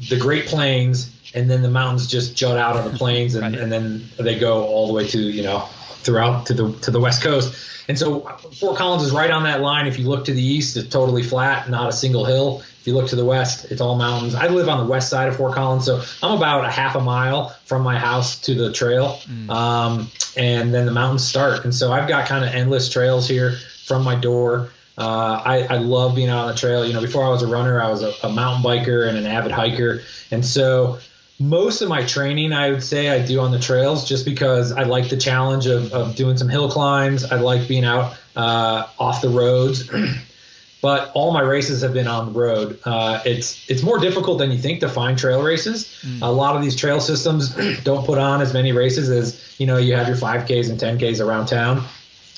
the 0.10 0.18
Great 0.18 0.48
Plains, 0.48 1.12
and 1.34 1.50
then 1.50 1.62
the 1.62 1.70
mountains 1.70 2.08
just 2.08 2.36
jut 2.36 2.58
out 2.58 2.76
of 2.76 2.92
the 2.92 2.98
plains, 2.98 3.36
and, 3.36 3.44
right. 3.44 3.62
and 3.62 3.72
then 3.72 4.04
they 4.20 4.38
go 4.38 4.66
all 4.66 4.88
the 4.88 4.94
way 4.94 5.08
to 5.08 5.20
you 5.20 5.44
know 5.44 5.68
throughout 6.04 6.46
to 6.48 6.54
the 6.54 6.72
to 6.80 6.92
the 6.92 7.00
west 7.00 7.22
coast. 7.22 7.70
And 7.88 8.00
so 8.00 8.22
Fort 8.60 8.78
Collins 8.78 9.04
is 9.04 9.12
right 9.12 9.30
on 9.30 9.44
that 9.44 9.62
line. 9.62 9.88
If 9.88 10.00
you 10.00 10.08
look 10.08 10.26
to 10.26 10.34
the 10.34 10.42
east, 10.42 10.78
it's 10.78 10.88
totally 10.88 11.24
flat, 11.24 11.70
not 11.70 11.90
a 11.90 11.92
single 11.92 12.24
hill. 12.24 12.62
If 12.80 12.88
you 12.88 12.94
look 12.94 13.10
to 13.10 13.16
the 13.16 13.26
west, 13.26 13.72
it's 13.72 13.82
all 13.82 13.96
mountains. 13.96 14.36
I 14.36 14.48
live 14.48 14.68
on 14.68 14.86
the 14.86 14.90
west 14.90 15.10
side 15.10 15.30
of 15.30 15.38
Fort 15.38 15.54
Collins, 15.54 15.86
so 15.86 16.02
I'm 16.22 16.38
about 16.38 16.66
a 16.66 16.70
half 16.70 16.96
a 16.96 17.00
mile 17.00 17.50
from 17.66 17.82
my 17.82 17.98
house 17.98 18.40
to 18.42 18.56
the 18.56 18.74
trail, 18.74 19.20
mm. 19.26 19.50
um, 19.50 20.10
and 20.36 20.74
then 20.74 20.86
the 20.86 20.92
mountains 20.92 21.26
start. 21.26 21.64
And 21.64 21.74
so 21.74 21.92
I've 21.92 22.08
got 22.10 22.28
kind 22.28 22.44
of 22.44 22.54
endless 22.54 22.90
trails 22.90 23.28
here 23.28 23.54
from 23.86 24.04
my 24.04 24.16
door. 24.16 24.70
Uh, 24.98 25.42
I, 25.44 25.64
I 25.70 25.78
love 25.78 26.16
being 26.16 26.30
out 26.30 26.46
on 26.46 26.48
the 26.50 26.58
trail. 26.58 26.86
You 26.86 26.94
know, 26.94 27.02
before 27.02 27.24
I 27.24 27.30
was 27.30 27.42
a 27.42 27.48
runner, 27.48 27.82
I 27.82 27.90
was 27.90 28.04
a, 28.04 28.14
a 28.24 28.30
mountain 28.30 28.64
biker 28.64 29.08
and 29.08 29.18
an 29.18 29.26
avid 29.26 29.52
hiker, 29.52 30.02
and 30.30 30.46
so 30.46 31.00
most 31.40 31.82
of 31.82 31.90
my 31.90 32.06
training 32.06 32.54
I 32.54 32.70
would 32.72 32.84
say 32.84 33.10
I 33.10 33.26
do 33.26 33.40
on 33.40 33.52
the 33.52 33.60
trails 33.60 34.08
just 34.08 34.26
because 34.26 34.72
I 34.72 34.84
like 34.84 35.10
the 35.10 35.18
challenge 35.18 35.66
of, 35.66 35.94
of 35.94 36.16
doing 36.16 36.38
some 36.38 36.50
hill 36.50 36.70
climbs. 36.70 37.24
I 37.24 37.40
like 37.40 37.68
being 37.68 37.86
out 37.86 38.16
uh, 38.36 38.88
off 39.00 39.22
the 39.22 39.30
roads. 39.30 39.90
but 40.84 41.12
all 41.14 41.32
my 41.32 41.40
races 41.40 41.82
have 41.82 41.94
been 41.94 42.08
on 42.08 42.34
the 42.34 42.38
road. 42.38 42.78
Uh, 42.84 43.22
it's 43.26 43.70
it's 43.70 43.82
more 43.82 44.00
difficult 44.00 44.38
than 44.38 44.52
you 44.52 44.58
think 44.58 44.82
to 44.82 44.90
find 44.90 45.18
trail 45.18 45.42
races. 45.42 45.86
Mm. 46.06 46.22
A 46.22 46.30
lot 46.30 46.58
of 46.58 46.62
these 46.62 46.76
trail 46.76 47.00
systems 47.00 47.56
don't 47.84 48.06
put 48.06 48.18
on 48.18 48.42
as 48.42 48.54
many 48.54 48.74
races 48.74 49.10
as 49.10 49.56
you 49.58 49.66
know 49.66 49.78
you 49.78 49.96
have 49.96 50.10
your 50.10 50.18
5Ks 50.18 50.70
and 50.70 50.78
10Ks 50.78 51.26
around 51.26 51.46
town, 51.46 51.86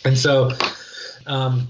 and 0.05 0.15
so 0.15 0.51
um, 1.25 1.67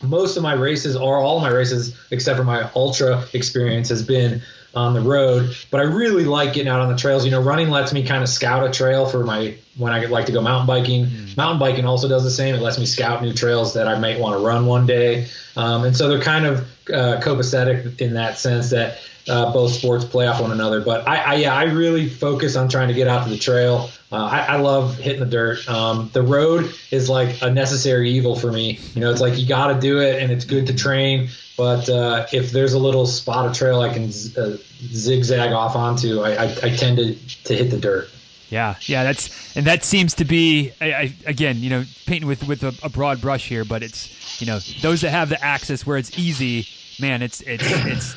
most 0.00 0.36
of 0.36 0.44
my 0.44 0.54
races, 0.54 0.94
or 0.94 1.18
all 1.18 1.40
my 1.40 1.50
races 1.50 1.98
except 2.12 2.38
for 2.38 2.44
my 2.44 2.70
ultra 2.76 3.24
experience, 3.32 3.88
has 3.88 4.04
been 4.04 4.42
on 4.74 4.94
the 4.94 5.00
road. 5.00 5.54
But 5.70 5.80
I 5.80 5.84
really 5.84 6.24
like 6.24 6.54
getting 6.54 6.68
out 6.68 6.80
on 6.80 6.88
the 6.88 6.96
trails. 6.96 7.24
You 7.24 7.30
know, 7.30 7.42
running 7.42 7.70
lets 7.70 7.92
me 7.92 8.04
kind 8.04 8.22
of 8.22 8.28
scout 8.28 8.64
a 8.64 8.70
trail 8.70 9.06
for 9.06 9.24
my 9.24 9.56
when 9.76 9.92
I 9.92 10.04
like 10.06 10.26
to 10.26 10.32
go 10.32 10.40
mountain 10.40 10.66
biking. 10.66 11.06
Mm. 11.06 11.36
Mountain 11.36 11.58
biking 11.58 11.84
also 11.84 12.08
does 12.08 12.24
the 12.24 12.30
same. 12.30 12.54
It 12.54 12.60
lets 12.60 12.78
me 12.78 12.86
scout 12.86 13.22
new 13.22 13.32
trails 13.32 13.74
that 13.74 13.88
I 13.88 13.98
might 13.98 14.18
want 14.18 14.38
to 14.38 14.46
run 14.46 14.66
one 14.66 14.86
day. 14.86 15.26
Um, 15.56 15.84
and 15.84 15.96
so 15.96 16.08
they're 16.08 16.20
kind 16.20 16.46
of 16.46 16.60
uh, 16.88 17.20
copacetic 17.20 18.00
in 18.00 18.14
that 18.14 18.38
sense 18.38 18.70
that 18.70 18.98
uh, 19.28 19.52
both 19.52 19.72
sports 19.72 20.04
play 20.04 20.26
off 20.26 20.40
one 20.40 20.52
another. 20.52 20.80
But 20.80 21.06
I, 21.06 21.16
I, 21.16 21.34
yeah, 21.34 21.54
I 21.54 21.64
really 21.64 22.08
focus 22.08 22.56
on 22.56 22.68
trying 22.68 22.88
to 22.88 22.94
get 22.94 23.08
out 23.08 23.24
to 23.24 23.30
the 23.30 23.38
trail. 23.38 23.90
Uh, 24.10 24.16
I, 24.16 24.40
I, 24.40 24.56
love 24.56 24.98
hitting 24.98 25.20
the 25.20 25.26
dirt. 25.26 25.66
Um, 25.68 26.10
the 26.12 26.22
road 26.22 26.74
is 26.90 27.08
like 27.08 27.40
a 27.40 27.50
necessary 27.50 28.10
evil 28.10 28.36
for 28.36 28.52
me. 28.52 28.78
You 28.94 29.00
know, 29.00 29.10
it's 29.10 29.20
like 29.20 29.38
you 29.38 29.46
got 29.46 29.72
to 29.72 29.80
do 29.80 30.00
it, 30.00 30.22
and 30.22 30.30
it's 30.30 30.44
good 30.44 30.66
to 30.66 30.74
train. 30.74 31.28
But 31.56 31.88
uh, 31.88 32.26
if 32.32 32.50
there's 32.50 32.72
a 32.72 32.78
little 32.78 33.06
spot 33.06 33.46
of 33.46 33.54
trail 33.54 33.80
I 33.80 33.92
can 33.92 34.10
z- 34.10 34.38
uh, 34.38 34.56
zigzag 34.92 35.52
off 35.52 35.76
onto, 35.76 36.20
I, 36.20 36.44
I, 36.44 36.76
tend 36.76 36.96
to, 36.96 37.14
to 37.44 37.54
hit 37.54 37.70
the 37.70 37.78
dirt. 37.78 38.10
Yeah, 38.48 38.74
yeah, 38.82 39.02
that's 39.02 39.56
and 39.56 39.66
that 39.66 39.82
seems 39.82 40.14
to 40.16 40.26
be 40.26 40.72
again, 40.80 41.56
you 41.58 41.70
know, 41.70 41.84
painting 42.04 42.28
with 42.28 42.46
with 42.46 42.62
a, 42.64 42.74
a 42.82 42.90
broad 42.90 43.22
brush 43.22 43.48
here, 43.48 43.64
but 43.64 43.82
it's 43.82 44.42
you 44.42 44.46
know 44.46 44.58
those 44.82 45.00
that 45.00 45.10
have 45.10 45.30
the 45.30 45.42
access 45.42 45.86
where 45.86 45.96
it's 45.96 46.18
easy, 46.18 46.68
man, 47.00 47.22
it's 47.22 47.40
it's 47.40 47.64
it's 47.66 48.14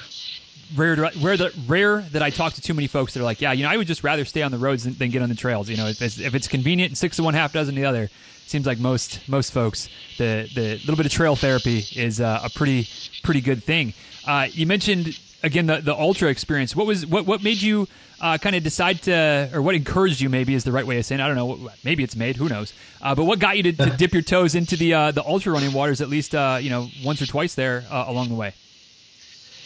rare, 0.75 0.95
rare, 1.21 1.37
that, 1.37 1.53
rare 1.67 2.01
that 2.01 2.23
I 2.23 2.29
talk 2.29 2.53
to 2.53 2.61
too 2.61 2.73
many 2.73 2.87
folks 2.87 3.13
that 3.13 3.19
are 3.21 3.23
like, 3.23 3.41
yeah, 3.41 3.51
you 3.51 3.63
know, 3.63 3.69
I 3.69 3.77
would 3.77 3.87
just 3.87 4.03
rather 4.03 4.25
stay 4.25 4.41
on 4.41 4.51
the 4.51 4.57
roads 4.57 4.85
than, 4.85 4.93
than 4.93 5.09
get 5.11 5.21
on 5.21 5.29
the 5.29 5.35
trails. 5.35 5.69
You 5.69 5.77
know, 5.77 5.87
if 5.87 6.01
it's, 6.01 6.19
if 6.19 6.35
it's 6.35 6.47
convenient 6.47 6.91
and 6.91 6.97
six 6.97 7.17
to 7.17 7.23
one, 7.23 7.33
half 7.33 7.53
dozen 7.53 7.75
the 7.75 7.85
other, 7.85 8.09
seems 8.45 8.65
like 8.65 8.79
most 8.79 9.27
most 9.27 9.51
folks, 9.51 9.89
the 10.17 10.49
the 10.53 10.75
little 10.79 10.95
bit 10.95 11.05
of 11.05 11.11
trail 11.11 11.35
therapy 11.35 11.83
is 11.95 12.21
uh, 12.21 12.41
a 12.43 12.49
pretty 12.49 12.87
pretty 13.23 13.41
good 13.41 13.63
thing. 13.63 13.93
Uh, 14.25 14.47
you 14.51 14.65
mentioned 14.65 15.19
again 15.43 15.65
the 15.65 15.81
the 15.81 15.95
ultra 15.95 16.29
experience. 16.29 16.75
What 16.75 16.87
was 16.87 17.05
what 17.05 17.25
what 17.25 17.43
made 17.43 17.61
you 17.61 17.87
uh, 18.21 18.37
kind 18.37 18.55
of 18.55 18.63
decide 18.63 19.01
to, 19.03 19.49
or 19.53 19.61
what 19.61 19.75
encouraged 19.75 20.21
you? 20.21 20.29
Maybe 20.29 20.53
is 20.53 20.63
the 20.63 20.71
right 20.71 20.85
way 20.85 20.97
of 20.99 21.05
saying. 21.05 21.19
It. 21.19 21.23
I 21.23 21.27
don't 21.27 21.35
know. 21.35 21.69
Maybe 21.83 22.03
it's 22.03 22.15
made. 22.15 22.37
Who 22.37 22.47
knows? 22.47 22.73
Uh, 23.01 23.15
but 23.15 23.25
what 23.25 23.39
got 23.39 23.57
you 23.57 23.63
to, 23.63 23.73
to, 23.73 23.89
dip 23.97 24.13
your 24.13 24.21
toes 24.21 24.55
into 24.55 24.75
the 24.75 24.93
uh, 24.93 25.11
the 25.11 25.23
ultra 25.23 25.51
running 25.51 25.73
waters 25.73 26.01
at 26.01 26.09
least 26.09 26.35
uh, 26.35 26.57
you 26.61 26.69
know 26.69 26.87
once 27.03 27.21
or 27.21 27.25
twice 27.25 27.55
there 27.55 27.83
along 27.89 28.29
the 28.29 28.35
way? 28.35 28.53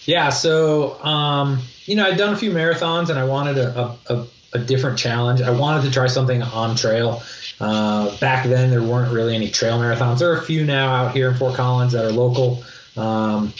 Yeah, 0.09 0.29
so 0.29 0.99
um, 1.03 1.59
you 1.85 1.95
know, 1.95 2.03
I'd 2.03 2.17
done 2.17 2.33
a 2.33 2.35
few 2.35 2.49
marathons 2.49 3.11
and 3.11 3.19
I 3.19 3.25
wanted 3.25 3.59
a, 3.59 3.95
a, 4.09 4.25
a 4.53 4.57
different 4.57 4.97
challenge. 4.97 5.39
I 5.39 5.51
wanted 5.51 5.83
to 5.83 5.91
try 5.91 6.07
something 6.07 6.41
on 6.41 6.75
trail. 6.75 7.21
Uh, 7.59 8.17
back 8.17 8.47
then, 8.47 8.71
there 8.71 8.81
weren't 8.81 9.13
really 9.13 9.35
any 9.35 9.51
trail 9.51 9.77
marathons. 9.77 10.17
There 10.17 10.31
are 10.31 10.37
a 10.37 10.41
few 10.41 10.65
now 10.65 10.95
out 10.95 11.11
here 11.11 11.29
in 11.29 11.35
Fort 11.35 11.53
Collins 11.53 11.91
that 11.91 12.05
are 12.05 12.11
local. 12.11 12.63
Um, 12.97 13.53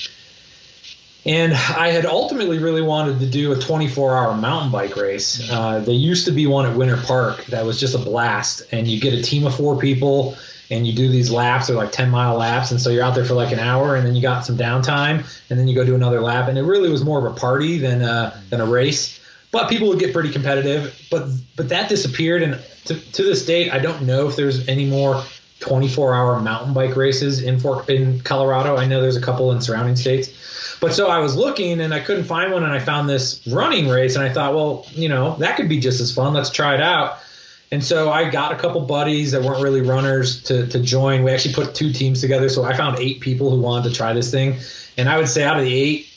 and 1.23 1.53
I 1.53 1.89
had 1.89 2.07
ultimately 2.07 2.57
really 2.57 2.81
wanted 2.81 3.19
to 3.19 3.27
do 3.27 3.51
a 3.51 3.55
24 3.55 4.17
hour 4.17 4.35
mountain 4.35 4.71
bike 4.71 4.95
race. 4.95 5.51
Uh, 5.51 5.81
there 5.81 5.93
used 5.93 6.25
to 6.25 6.31
be 6.31 6.47
one 6.47 6.65
at 6.65 6.75
Winter 6.75 6.97
Park 6.97 7.45
that 7.47 7.63
was 7.63 7.79
just 7.79 7.93
a 7.93 7.99
blast, 7.99 8.63
and 8.71 8.87
you 8.87 8.99
get 8.99 9.13
a 9.13 9.21
team 9.21 9.45
of 9.45 9.53
four 9.53 9.77
people 9.77 10.35
and 10.69 10.85
you 10.85 10.93
do 10.93 11.09
these 11.09 11.31
laps, 11.31 11.67
they're 11.67 11.75
like 11.75 11.91
10 11.91 12.09
mile 12.09 12.37
laps. 12.37 12.71
And 12.71 12.79
so 12.79 12.89
you're 12.89 13.03
out 13.03 13.15
there 13.15 13.25
for 13.25 13.33
like 13.33 13.51
an 13.51 13.59
hour 13.59 13.95
and 13.95 14.05
then 14.05 14.15
you 14.15 14.21
got 14.21 14.45
some 14.45 14.57
downtime 14.57 15.25
and 15.49 15.59
then 15.59 15.67
you 15.67 15.75
go 15.75 15.83
do 15.83 15.95
another 15.95 16.21
lap. 16.21 16.47
And 16.47 16.57
it 16.57 16.63
really 16.63 16.89
was 16.89 17.03
more 17.03 17.25
of 17.25 17.25
a 17.25 17.35
party 17.37 17.79
than 17.79 18.01
a, 18.01 18.39
than 18.49 18.61
a 18.61 18.65
race. 18.65 19.19
But 19.51 19.69
people 19.69 19.87
would 19.89 19.99
get 19.99 20.13
pretty 20.13 20.31
competitive. 20.31 20.95
But 21.09 21.27
but 21.55 21.69
that 21.69 21.89
disappeared. 21.89 22.43
And 22.43 22.61
to, 22.85 22.95
to 22.95 23.23
this 23.23 23.45
date, 23.45 23.71
I 23.71 23.79
don't 23.79 24.03
know 24.03 24.27
if 24.27 24.35
there's 24.35 24.67
any 24.67 24.85
more 24.85 25.23
24 25.61 26.13
hour 26.13 26.39
mountain 26.39 26.73
bike 26.73 26.95
races 26.95 27.41
in 27.41 27.59
in 27.87 28.19
Colorado. 28.21 28.77
I 28.77 28.85
know 28.85 29.01
there's 29.01 29.17
a 29.17 29.21
couple 29.21 29.51
in 29.51 29.61
surrounding 29.61 29.95
states. 29.95 30.77
But 30.79 30.93
so 30.93 31.07
I 31.07 31.19
was 31.19 31.35
looking 31.35 31.81
and 31.81 31.93
I 31.93 31.99
couldn't 31.99 32.23
find 32.23 32.53
one 32.53 32.63
and 32.63 32.71
I 32.71 32.79
found 32.79 33.09
this 33.09 33.45
running 33.47 33.89
race 33.89 34.15
and 34.15 34.23
I 34.23 34.29
thought, 34.31 34.53
well, 34.53 34.85
you 34.91 35.09
know, 35.09 35.35
that 35.37 35.57
could 35.57 35.67
be 35.67 35.79
just 35.79 35.99
as 35.99 36.13
fun. 36.13 36.33
Let's 36.33 36.49
try 36.49 36.75
it 36.75 36.81
out. 36.81 37.19
And 37.71 37.83
so 37.83 38.11
I 38.11 38.29
got 38.29 38.51
a 38.51 38.55
couple 38.55 38.81
buddies 38.81 39.31
that 39.33 39.43
weren't 39.43 39.61
really 39.61 39.81
runners 39.81 40.43
to, 40.43 40.65
to 40.67 40.79
join. 40.79 41.23
We 41.23 41.31
actually 41.31 41.53
put 41.53 41.75
two 41.75 41.93
teams 41.93 42.19
together. 42.19 42.49
So 42.49 42.63
I 42.63 42.75
found 42.75 42.97
eight 42.97 43.19
people 43.19 43.51
who 43.51 43.59
wanted 43.61 43.89
to 43.89 43.95
try 43.95 44.13
this 44.13 44.31
thing. 44.31 44.57
And 44.97 45.07
I 45.07 45.17
would 45.17 45.29
say 45.29 45.43
out 45.43 45.57
of 45.57 45.65
the 45.65 45.73
eight, 45.73 46.07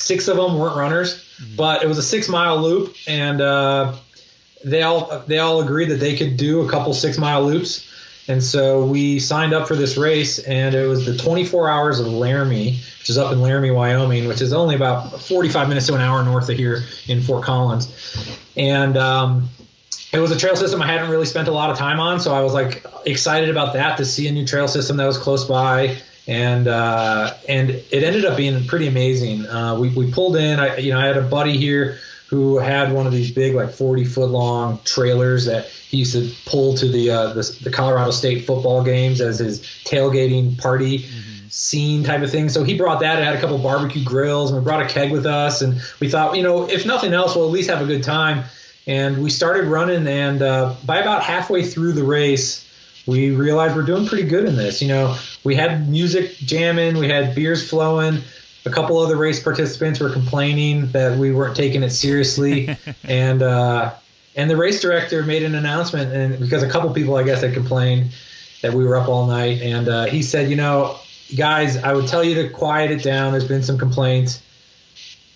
six 0.00 0.28
of 0.28 0.36
them 0.36 0.58
weren't 0.58 0.76
runners, 0.76 1.16
mm-hmm. 1.16 1.56
but 1.56 1.82
it 1.82 1.86
was 1.86 1.98
a 1.98 2.02
six 2.02 2.28
mile 2.28 2.58
loop, 2.58 2.94
and 3.06 3.40
uh, 3.40 3.94
they 4.64 4.82
all 4.82 5.22
they 5.26 5.38
all 5.38 5.62
agreed 5.62 5.90
that 5.90 6.00
they 6.00 6.16
could 6.16 6.36
do 6.36 6.62
a 6.62 6.70
couple 6.70 6.92
six 6.94 7.18
mile 7.18 7.42
loops. 7.44 7.86
And 8.28 8.42
so 8.42 8.84
we 8.84 9.18
signed 9.18 9.52
up 9.52 9.66
for 9.66 9.74
this 9.74 9.96
race, 9.96 10.38
and 10.38 10.74
it 10.74 10.86
was 10.86 11.04
the 11.04 11.16
24 11.16 11.68
hours 11.68 11.98
of 11.98 12.06
Laramie, 12.06 12.72
which 13.00 13.10
is 13.10 13.18
up 13.18 13.32
in 13.32 13.40
Laramie, 13.40 13.72
Wyoming, 13.72 14.28
which 14.28 14.40
is 14.40 14.52
only 14.52 14.76
about 14.76 15.20
45 15.20 15.68
minutes 15.68 15.88
to 15.88 15.94
an 15.94 16.00
hour 16.00 16.22
north 16.22 16.48
of 16.48 16.56
here 16.56 16.84
in 17.08 17.22
Fort 17.22 17.42
Collins. 17.42 17.88
And 18.56 18.96
um, 18.96 19.48
it 20.12 20.18
was 20.18 20.30
a 20.30 20.38
trail 20.38 20.56
system 20.56 20.82
I 20.82 20.86
hadn't 20.86 21.10
really 21.10 21.26
spent 21.26 21.48
a 21.48 21.52
lot 21.52 21.70
of 21.70 21.78
time 21.78 22.00
on, 22.00 22.20
so 22.20 22.34
I 22.34 22.42
was 22.42 22.52
like 22.52 22.84
excited 23.06 23.48
about 23.48 23.74
that 23.74 23.96
to 23.98 24.04
see 24.04 24.28
a 24.28 24.32
new 24.32 24.46
trail 24.46 24.68
system 24.68 24.96
that 24.96 25.06
was 25.06 25.18
close 25.18 25.44
by 25.44 25.96
and 26.26 26.68
uh, 26.68 27.34
and 27.48 27.70
it 27.70 28.04
ended 28.04 28.24
up 28.24 28.36
being 28.36 28.64
pretty 28.66 28.86
amazing. 28.86 29.46
Uh, 29.46 29.78
we 29.78 29.88
we 29.90 30.12
pulled 30.12 30.36
in. 30.36 30.60
I 30.60 30.76
you 30.76 30.92
know 30.92 31.00
I 31.00 31.06
had 31.06 31.16
a 31.16 31.22
buddy 31.22 31.56
here 31.56 31.98
who 32.28 32.58
had 32.58 32.92
one 32.92 33.06
of 33.06 33.12
these 33.12 33.32
big 33.32 33.56
like 33.56 33.70
40 33.70 34.04
foot 34.04 34.30
long 34.30 34.78
trailers 34.84 35.46
that 35.46 35.66
he 35.66 35.98
used 35.98 36.12
to 36.12 36.30
pull 36.48 36.76
to 36.76 36.88
the 36.88 37.10
uh, 37.10 37.32
the, 37.32 37.58
the 37.64 37.70
Colorado 37.70 38.12
State 38.12 38.46
football 38.46 38.84
games 38.84 39.20
as 39.20 39.40
his 39.40 39.60
tailgating 39.60 40.58
party. 40.58 41.00
Mm-hmm. 41.00 41.26
Scene 41.52 42.04
type 42.04 42.22
of 42.22 42.30
thing. 42.30 42.48
So 42.48 42.62
he 42.62 42.78
brought 42.78 43.00
that. 43.00 43.18
I 43.18 43.24
had 43.24 43.34
a 43.34 43.40
couple 43.40 43.58
barbecue 43.58 44.04
grills, 44.04 44.52
and 44.52 44.60
we 44.60 44.64
brought 44.64 44.82
a 44.82 44.88
keg 44.88 45.10
with 45.10 45.26
us. 45.26 45.62
And 45.62 45.82
we 45.98 46.08
thought, 46.08 46.36
you 46.36 46.44
know, 46.44 46.70
if 46.70 46.86
nothing 46.86 47.12
else, 47.12 47.34
we'll 47.34 47.46
at 47.46 47.50
least 47.50 47.68
have 47.70 47.82
a 47.82 47.86
good 47.86 48.04
time. 48.04 48.44
And 48.86 49.22
we 49.22 49.30
started 49.30 49.66
running, 49.66 50.06
and 50.06 50.42
uh, 50.42 50.74
by 50.84 50.98
about 50.98 51.22
halfway 51.22 51.62
through 51.62 51.92
the 51.92 52.02
race, 52.02 52.66
we 53.06 53.30
realized 53.30 53.76
we're 53.76 53.82
doing 53.82 54.06
pretty 54.06 54.28
good 54.28 54.46
in 54.46 54.56
this. 54.56 54.80
You 54.80 54.88
know, 54.88 55.16
we 55.44 55.54
had 55.54 55.88
music 55.88 56.32
jamming, 56.36 56.98
we 56.98 57.08
had 57.08 57.34
beers 57.34 57.68
flowing. 57.68 58.22
A 58.66 58.70
couple 58.70 58.98
other 58.98 59.16
race 59.16 59.42
participants 59.42 60.00
were 60.00 60.10
complaining 60.10 60.88
that 60.88 61.18
we 61.18 61.32
weren't 61.32 61.56
taking 61.56 61.82
it 61.82 61.90
seriously, 61.90 62.76
and 63.04 63.42
uh, 63.42 63.94
and 64.36 64.50
the 64.50 64.56
race 64.56 64.80
director 64.82 65.22
made 65.22 65.42
an 65.42 65.54
announcement, 65.54 66.12
and 66.12 66.38
because 66.38 66.62
a 66.62 66.68
couple 66.68 66.92
people 66.92 67.16
I 67.16 67.22
guess 67.22 67.40
had 67.42 67.54
complained 67.54 68.12
that 68.62 68.74
we 68.74 68.84
were 68.84 68.96
up 68.96 69.08
all 69.08 69.26
night, 69.26 69.62
and 69.62 69.88
uh, 69.88 70.04
he 70.06 70.22
said, 70.22 70.50
you 70.50 70.56
know, 70.56 70.96
guys, 71.36 71.76
I 71.78 71.94
would 71.94 72.06
tell 72.06 72.22
you 72.22 72.34
to 72.42 72.50
quiet 72.50 72.90
it 72.90 73.02
down. 73.02 73.32
There's 73.32 73.48
been 73.48 73.62
some 73.62 73.78
complaints, 73.78 74.42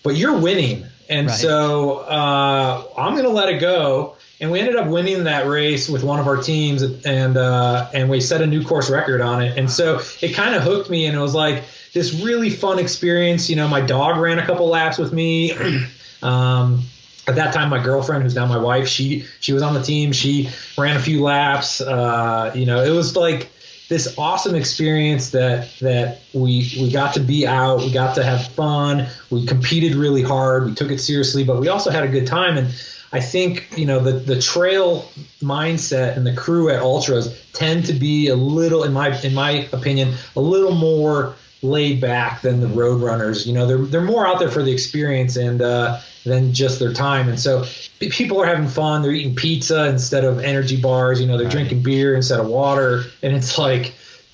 but 0.03 0.15
you're 0.15 0.37
winning, 0.37 0.85
and 1.09 1.27
right. 1.27 1.35
so 1.35 1.99
uh, 1.99 2.83
I'm 2.97 3.13
going 3.13 3.25
to 3.25 3.31
let 3.31 3.49
it 3.49 3.59
go 3.59 4.15
and 4.39 4.51
we 4.51 4.59
ended 4.59 4.75
up 4.75 4.87
winning 4.87 5.23
that 5.25 5.47
race 5.47 5.87
with 5.87 6.03
one 6.03 6.19
of 6.19 6.27
our 6.27 6.37
teams, 6.37 6.81
and 6.81 7.37
uh, 7.37 7.89
and 7.93 8.09
we 8.09 8.19
set 8.19 8.41
a 8.41 8.47
new 8.47 8.63
course 8.63 8.89
record 8.89 9.21
on 9.21 9.41
it. 9.41 9.57
And 9.57 9.71
so 9.71 10.01
it 10.21 10.33
kind 10.33 10.55
of 10.55 10.61
hooked 10.61 10.89
me, 10.89 11.05
and 11.05 11.15
it 11.15 11.19
was 11.19 11.33
like 11.33 11.63
this 11.93 12.13
really 12.21 12.49
fun 12.49 12.77
experience. 12.79 13.49
You 13.49 13.55
know, 13.55 13.67
my 13.67 13.81
dog 13.81 14.17
ran 14.17 14.37
a 14.39 14.45
couple 14.45 14.67
laps 14.67 14.97
with 14.97 15.13
me. 15.13 15.53
um, 16.21 16.81
at 17.27 17.35
that 17.35 17.53
time, 17.53 17.69
my 17.69 17.81
girlfriend, 17.81 18.23
who's 18.23 18.35
now 18.35 18.45
my 18.45 18.57
wife, 18.57 18.87
she 18.87 19.25
she 19.39 19.53
was 19.53 19.63
on 19.63 19.73
the 19.73 19.81
team. 19.81 20.11
She 20.11 20.49
ran 20.77 20.97
a 20.97 21.01
few 21.01 21.23
laps. 21.23 21.79
Uh, 21.79 22.51
you 22.53 22.65
know, 22.65 22.83
it 22.83 22.91
was 22.91 23.15
like 23.15 23.49
this 23.87 24.17
awesome 24.17 24.55
experience 24.55 25.31
that 25.31 25.69
that 25.79 26.21
we 26.33 26.71
we 26.79 26.91
got 26.91 27.13
to 27.15 27.19
be 27.19 27.45
out, 27.45 27.79
we 27.79 27.91
got 27.91 28.15
to 28.15 28.23
have 28.23 28.47
fun, 28.47 29.07
we 29.29 29.45
competed 29.45 29.95
really 29.95 30.23
hard, 30.23 30.65
we 30.65 30.73
took 30.73 30.91
it 30.91 30.99
seriously, 30.99 31.43
but 31.43 31.59
we 31.59 31.67
also 31.67 31.91
had 31.91 32.03
a 32.03 32.07
good 32.07 32.25
time. 32.25 32.57
And 32.57 32.67
I 33.11 33.19
think 33.19 33.77
you 33.77 33.85
know 33.85 33.99
the 33.99 34.13
the 34.13 34.41
trail 34.41 35.09
mindset 35.41 36.17
and 36.17 36.25
the 36.25 36.33
crew 36.33 36.69
at 36.69 36.81
Ultras 36.81 37.51
tend 37.53 37.85
to 37.85 37.93
be 37.93 38.27
a 38.27 38.35
little, 38.35 38.83
in 38.83 38.93
my 38.93 39.19
in 39.21 39.33
my 39.33 39.69
opinion, 39.71 40.15
a 40.35 40.41
little 40.41 40.73
more 40.73 41.35
laid 41.65 41.99
back 41.99 42.41
than 42.41 42.59
the 42.59 42.67
road 42.67 43.01
runners. 43.01 43.45
You 43.45 43.53
know, 43.53 43.65
they're 43.65 43.77
they're 43.77 44.01
more 44.01 44.25
out 44.25 44.39
there 44.39 44.51
for 44.51 44.63
the 44.63 44.71
experience 44.71 45.35
and 45.35 45.61
uh, 45.61 45.99
than 46.23 46.53
just 46.53 46.79
their 46.79 46.93
time. 46.93 47.27
And 47.29 47.39
so 47.39 47.65
people 47.99 48.41
are 48.41 48.45
having 48.45 48.67
fun. 48.67 49.01
They're 49.01 49.11
eating 49.11 49.35
pizza 49.35 49.87
instead 49.87 50.23
of 50.23 50.39
energy 50.39 50.79
bars. 50.79 51.19
You 51.19 51.27
know, 51.27 51.37
they're 51.37 51.47
right. 51.47 51.51
drinking 51.51 51.83
beer 51.83 52.15
instead 52.15 52.39
of 52.39 52.47
water. 52.47 53.03
And 53.21 53.35
it's 53.35 53.57
like 53.57 53.93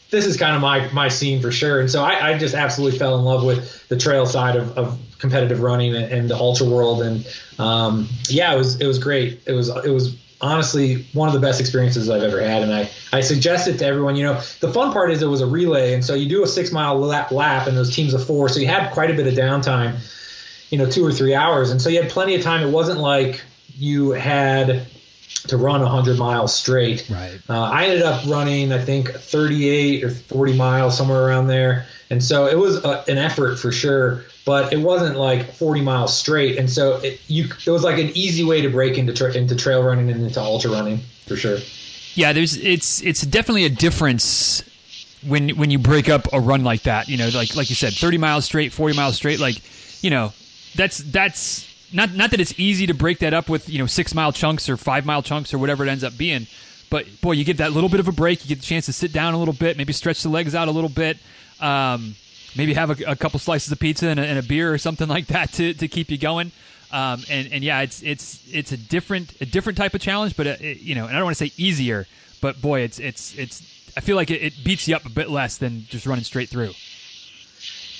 this 0.09 0.25
is 0.25 0.37
kind 0.37 0.55
of 0.55 0.61
my 0.61 0.87
my 0.91 1.07
scene 1.07 1.41
for 1.41 1.51
sure. 1.51 1.79
And 1.79 1.89
so 1.89 2.03
I, 2.03 2.31
I 2.31 2.37
just 2.37 2.53
absolutely 2.53 2.99
fell 2.99 3.17
in 3.17 3.25
love 3.25 3.43
with 3.43 3.87
the 3.87 3.97
trail 3.97 4.25
side 4.25 4.55
of, 4.55 4.77
of 4.77 4.99
competitive 5.19 5.61
running 5.61 5.95
and, 5.95 6.11
and 6.11 6.29
the 6.29 6.35
ultra 6.35 6.67
world. 6.67 7.01
And 7.01 7.27
um, 7.57 8.07
yeah, 8.27 8.53
it 8.53 8.57
was 8.57 8.79
it 8.79 8.87
was 8.87 8.99
great. 8.99 9.41
It 9.45 9.53
was 9.53 9.69
it 9.69 9.89
was 9.91 10.15
honestly 10.41 11.05
one 11.13 11.27
of 11.27 11.33
the 11.33 11.39
best 11.39 11.59
experiences 11.59 12.09
I've 12.09 12.23
ever 12.23 12.41
had. 12.41 12.63
And 12.63 12.73
I, 12.73 12.89
I 13.13 13.21
suggest 13.21 13.67
it 13.67 13.77
to 13.79 13.85
everyone. 13.85 14.15
You 14.15 14.25
know, 14.25 14.41
the 14.59 14.71
fun 14.71 14.91
part 14.91 15.11
is 15.11 15.21
it 15.21 15.27
was 15.27 15.41
a 15.41 15.47
relay. 15.47 15.93
And 15.93 16.03
so 16.03 16.13
you 16.13 16.27
do 16.27 16.43
a 16.43 16.47
six 16.47 16.71
mile 16.71 16.97
lap, 16.99 17.31
lap 17.31 17.67
and 17.67 17.77
those 17.77 17.95
teams 17.95 18.13
of 18.13 18.25
four. 18.25 18.49
So 18.49 18.59
you 18.59 18.67
had 18.67 18.91
quite 18.91 19.11
a 19.11 19.13
bit 19.13 19.27
of 19.27 19.33
downtime, 19.33 19.99
you 20.69 20.77
know, 20.77 20.89
two 20.89 21.05
or 21.05 21.11
three 21.11 21.35
hours. 21.35 21.71
And 21.71 21.81
so 21.81 21.89
you 21.89 22.01
had 22.01 22.11
plenty 22.11 22.35
of 22.35 22.41
time. 22.41 22.67
It 22.67 22.71
wasn't 22.71 22.99
like 22.99 23.41
you 23.75 24.11
had 24.11 24.87
to 25.47 25.57
run 25.57 25.81
100 25.81 26.17
miles 26.17 26.53
straight. 26.55 27.09
Right. 27.09 27.39
Uh, 27.49 27.61
I 27.63 27.85
ended 27.85 28.03
up 28.03 28.25
running, 28.27 28.71
I 28.71 28.83
think, 28.83 29.09
38 29.11 30.03
or 30.03 30.09
40 30.09 30.53
miles, 30.53 30.97
somewhere 30.97 31.25
around 31.25 31.47
there. 31.47 31.87
And 32.11 32.23
so 32.23 32.45
it 32.45 32.57
was 32.57 32.83
a, 32.83 33.03
an 33.07 33.17
effort 33.17 33.57
for 33.57 33.71
sure 33.71 34.23
but 34.45 34.73
it 34.73 34.77
wasn't 34.77 35.17
like 35.17 35.53
40 35.53 35.81
miles 35.81 36.17
straight. 36.17 36.57
And 36.57 36.69
so 36.69 36.97
it, 36.97 37.21
you, 37.27 37.45
it 37.65 37.69
was 37.69 37.83
like 37.83 37.99
an 37.99 38.11
easy 38.15 38.43
way 38.43 38.61
to 38.61 38.69
break 38.69 38.97
into 38.97 39.13
tra- 39.13 39.33
into 39.33 39.55
trail 39.55 39.83
running 39.83 40.09
and 40.09 40.23
into 40.23 40.41
ultra 40.41 40.71
running 40.71 40.99
for 41.27 41.35
sure. 41.35 41.59
Yeah, 42.13 42.33
there's 42.33 42.57
it's 42.57 43.01
it's 43.03 43.21
definitely 43.21 43.65
a 43.65 43.69
difference 43.69 44.63
when 45.25 45.49
when 45.49 45.69
you 45.69 45.79
break 45.79 46.09
up 46.09 46.27
a 46.33 46.39
run 46.39 46.63
like 46.63 46.83
that. 46.83 47.07
You 47.07 47.17
know, 47.17 47.29
like 47.33 47.55
like 47.55 47.69
you 47.69 47.75
said, 47.75 47.93
30 47.93 48.17
miles 48.17 48.45
straight, 48.45 48.73
40 48.73 48.95
miles 48.95 49.15
straight. 49.15 49.39
Like 49.39 49.61
you 50.03 50.09
know, 50.09 50.33
that's 50.75 50.97
that's 50.97 51.67
not 51.93 52.13
not 52.13 52.31
that 52.31 52.41
it's 52.41 52.59
easy 52.59 52.87
to 52.87 52.93
break 52.93 53.19
that 53.19 53.33
up 53.33 53.47
with 53.47 53.69
you 53.69 53.79
know 53.79 53.85
six 53.85 54.13
mile 54.13 54.33
chunks 54.33 54.67
or 54.67 54.75
five 54.75 55.05
mile 55.05 55.21
chunks 55.21 55.53
or 55.53 55.57
whatever 55.57 55.85
it 55.85 55.89
ends 55.89 56.03
up 56.03 56.17
being. 56.17 56.47
But 56.89 57.21
boy, 57.21 57.33
you 57.33 57.45
get 57.45 57.57
that 57.57 57.71
little 57.71 57.87
bit 57.87 58.01
of 58.01 58.09
a 58.09 58.11
break. 58.11 58.43
You 58.43 58.49
get 58.49 58.59
the 58.59 58.65
chance 58.65 58.87
to 58.87 58.93
sit 58.93 59.13
down 59.13 59.33
a 59.33 59.37
little 59.37 59.53
bit, 59.53 59.77
maybe 59.77 59.93
stretch 59.93 60.23
the 60.23 60.29
legs 60.29 60.53
out 60.53 60.67
a 60.67 60.71
little 60.71 60.89
bit. 60.89 61.17
Um, 61.61 62.15
maybe 62.55 62.73
have 62.73 63.01
a, 63.01 63.11
a 63.11 63.15
couple 63.15 63.39
slices 63.39 63.71
of 63.71 63.79
pizza 63.79 64.07
and 64.07 64.19
a, 64.19 64.25
and 64.25 64.39
a, 64.39 64.43
beer 64.43 64.73
or 64.73 64.77
something 64.77 65.07
like 65.07 65.27
that 65.27 65.51
to, 65.53 65.73
to 65.73 65.87
keep 65.87 66.09
you 66.09 66.17
going. 66.17 66.51
Um, 66.91 67.23
and, 67.29 67.51
and 67.53 67.63
yeah, 67.63 67.81
it's 67.81 68.03
it's 68.03 68.43
it's 68.51 68.73
a 68.73 68.77
different 68.77 69.33
a 69.39 69.45
different 69.45 69.77
type 69.77 69.93
of 69.93 70.01
challenge, 70.01 70.35
but 70.35 70.45
it, 70.47 70.81
you 70.81 70.93
know, 70.93 71.05
and 71.05 71.15
I 71.15 71.19
don't 71.19 71.23
want 71.23 71.37
to 71.37 71.47
say 71.47 71.53
easier, 71.55 72.05
but 72.41 72.61
boy, 72.61 72.81
it's 72.81 72.99
it's 72.99 73.37
it's 73.37 73.61
I 73.95 74.01
feel 74.01 74.17
like 74.17 74.29
it, 74.29 74.41
it, 74.41 74.63
beats 74.63 74.87
you 74.87 74.95
up 74.95 75.05
a 75.05 75.09
bit 75.09 75.29
less 75.29 75.57
than 75.57 75.85
just 75.87 76.05
running 76.05 76.25
straight 76.25 76.49
through. 76.49 76.71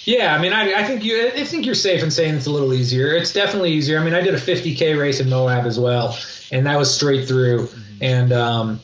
Yeah, 0.03 0.35
I 0.35 0.41
mean, 0.41 0.51
I, 0.51 0.73
I 0.73 0.83
think 0.83 1.05
you 1.05 1.27
I 1.27 1.45
think 1.45 1.65
you're 1.65 1.75
safe 1.75 2.03
in 2.03 2.11
saying 2.11 2.35
it's 2.35 2.47
a 2.47 2.51
little 2.51 2.73
easier. 2.73 3.15
It's 3.15 3.31
definitely 3.31 3.71
easier. 3.71 3.97
I 3.97 4.03
mean, 4.03 4.13
I 4.13 4.21
did 4.21 4.33
a 4.33 4.37
50k 4.39 4.99
race 4.99 5.21
in 5.21 5.29
Moab 5.29 5.65
as 5.65 5.79
well, 5.79 6.17
and 6.51 6.65
that 6.65 6.77
was 6.77 6.93
straight 6.93 7.29
through, 7.29 7.67
mm-hmm. 7.67 8.03
and 8.03 8.33
um, 8.33 8.79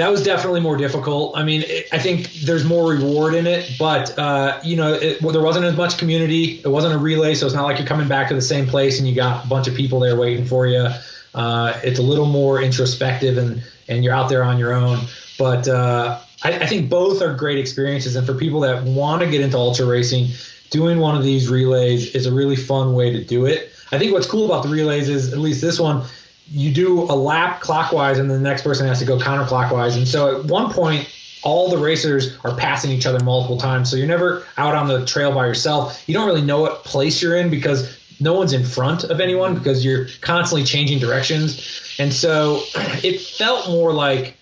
that 0.00 0.10
was 0.10 0.22
definitely 0.22 0.60
more 0.60 0.78
difficult. 0.78 1.36
I 1.36 1.44
mean, 1.44 1.62
it, 1.62 1.88
I 1.92 1.98
think 1.98 2.32
there's 2.32 2.64
more 2.64 2.90
reward 2.90 3.34
in 3.34 3.46
it, 3.46 3.72
but 3.78 4.18
uh, 4.18 4.58
you 4.64 4.74
know, 4.74 4.94
it, 4.94 5.20
well, 5.20 5.30
there 5.30 5.42
wasn't 5.42 5.66
as 5.66 5.76
much 5.76 5.98
community. 5.98 6.58
It 6.64 6.68
wasn't 6.68 6.94
a 6.94 6.98
relay, 6.98 7.34
so 7.34 7.44
it's 7.44 7.54
not 7.54 7.64
like 7.64 7.76
you're 7.76 7.86
coming 7.86 8.08
back 8.08 8.28
to 8.28 8.34
the 8.34 8.40
same 8.40 8.66
place 8.66 8.98
and 8.98 9.06
you 9.06 9.14
got 9.14 9.44
a 9.44 9.48
bunch 9.48 9.68
of 9.68 9.74
people 9.74 10.00
there 10.00 10.16
waiting 10.16 10.46
for 10.46 10.66
you. 10.66 10.88
Uh, 11.34 11.78
it's 11.84 11.98
a 11.98 12.02
little 12.02 12.24
more 12.24 12.62
introspective 12.62 13.36
and 13.36 13.62
and 13.88 14.02
you're 14.02 14.14
out 14.14 14.30
there 14.30 14.42
on 14.42 14.58
your 14.58 14.72
own. 14.72 15.00
But 15.38 15.68
uh, 15.68 16.18
I, 16.42 16.60
I 16.60 16.66
think 16.66 16.88
both 16.88 17.20
are 17.20 17.34
great 17.34 17.58
experiences, 17.58 18.16
and 18.16 18.26
for 18.26 18.32
people 18.32 18.60
that 18.60 18.82
want 18.84 19.20
to 19.20 19.28
get 19.28 19.42
into 19.42 19.58
ultra 19.58 19.84
racing, 19.84 20.28
doing 20.70 20.98
one 20.98 21.14
of 21.14 21.24
these 21.24 21.50
relays 21.50 22.14
is 22.14 22.24
a 22.24 22.32
really 22.32 22.56
fun 22.56 22.94
way 22.94 23.12
to 23.12 23.22
do 23.22 23.44
it. 23.44 23.70
I 23.92 23.98
think 23.98 24.14
what's 24.14 24.26
cool 24.26 24.46
about 24.46 24.62
the 24.62 24.70
relays 24.70 25.10
is 25.10 25.34
at 25.34 25.38
least 25.38 25.60
this 25.60 25.78
one 25.78 26.04
you 26.48 26.72
do 26.72 27.02
a 27.02 27.14
lap 27.14 27.60
clockwise 27.60 28.18
and 28.18 28.30
then 28.30 28.42
the 28.42 28.48
next 28.48 28.62
person 28.62 28.86
has 28.86 28.98
to 28.98 29.04
go 29.04 29.18
counterclockwise. 29.18 29.96
And 29.96 30.06
so 30.06 30.40
at 30.40 30.46
one 30.46 30.72
point, 30.72 31.08
all 31.42 31.70
the 31.70 31.78
racers 31.78 32.36
are 32.44 32.54
passing 32.54 32.90
each 32.90 33.06
other 33.06 33.22
multiple 33.24 33.56
times. 33.56 33.90
So 33.90 33.96
you're 33.96 34.06
never 34.06 34.44
out 34.56 34.74
on 34.74 34.88
the 34.88 35.06
trail 35.06 35.32
by 35.32 35.46
yourself. 35.46 36.02
You 36.06 36.14
don't 36.14 36.26
really 36.26 36.42
know 36.42 36.60
what 36.60 36.84
place 36.84 37.22
you're 37.22 37.36
in 37.36 37.50
because 37.50 37.98
no 38.20 38.34
one's 38.34 38.52
in 38.52 38.64
front 38.64 39.04
of 39.04 39.20
anyone 39.20 39.54
because 39.54 39.84
you're 39.84 40.06
constantly 40.20 40.64
changing 40.64 40.98
directions. 40.98 41.96
And 41.98 42.12
so 42.12 42.62
it 43.02 43.20
felt 43.20 43.68
more 43.68 43.92
like 43.92 44.36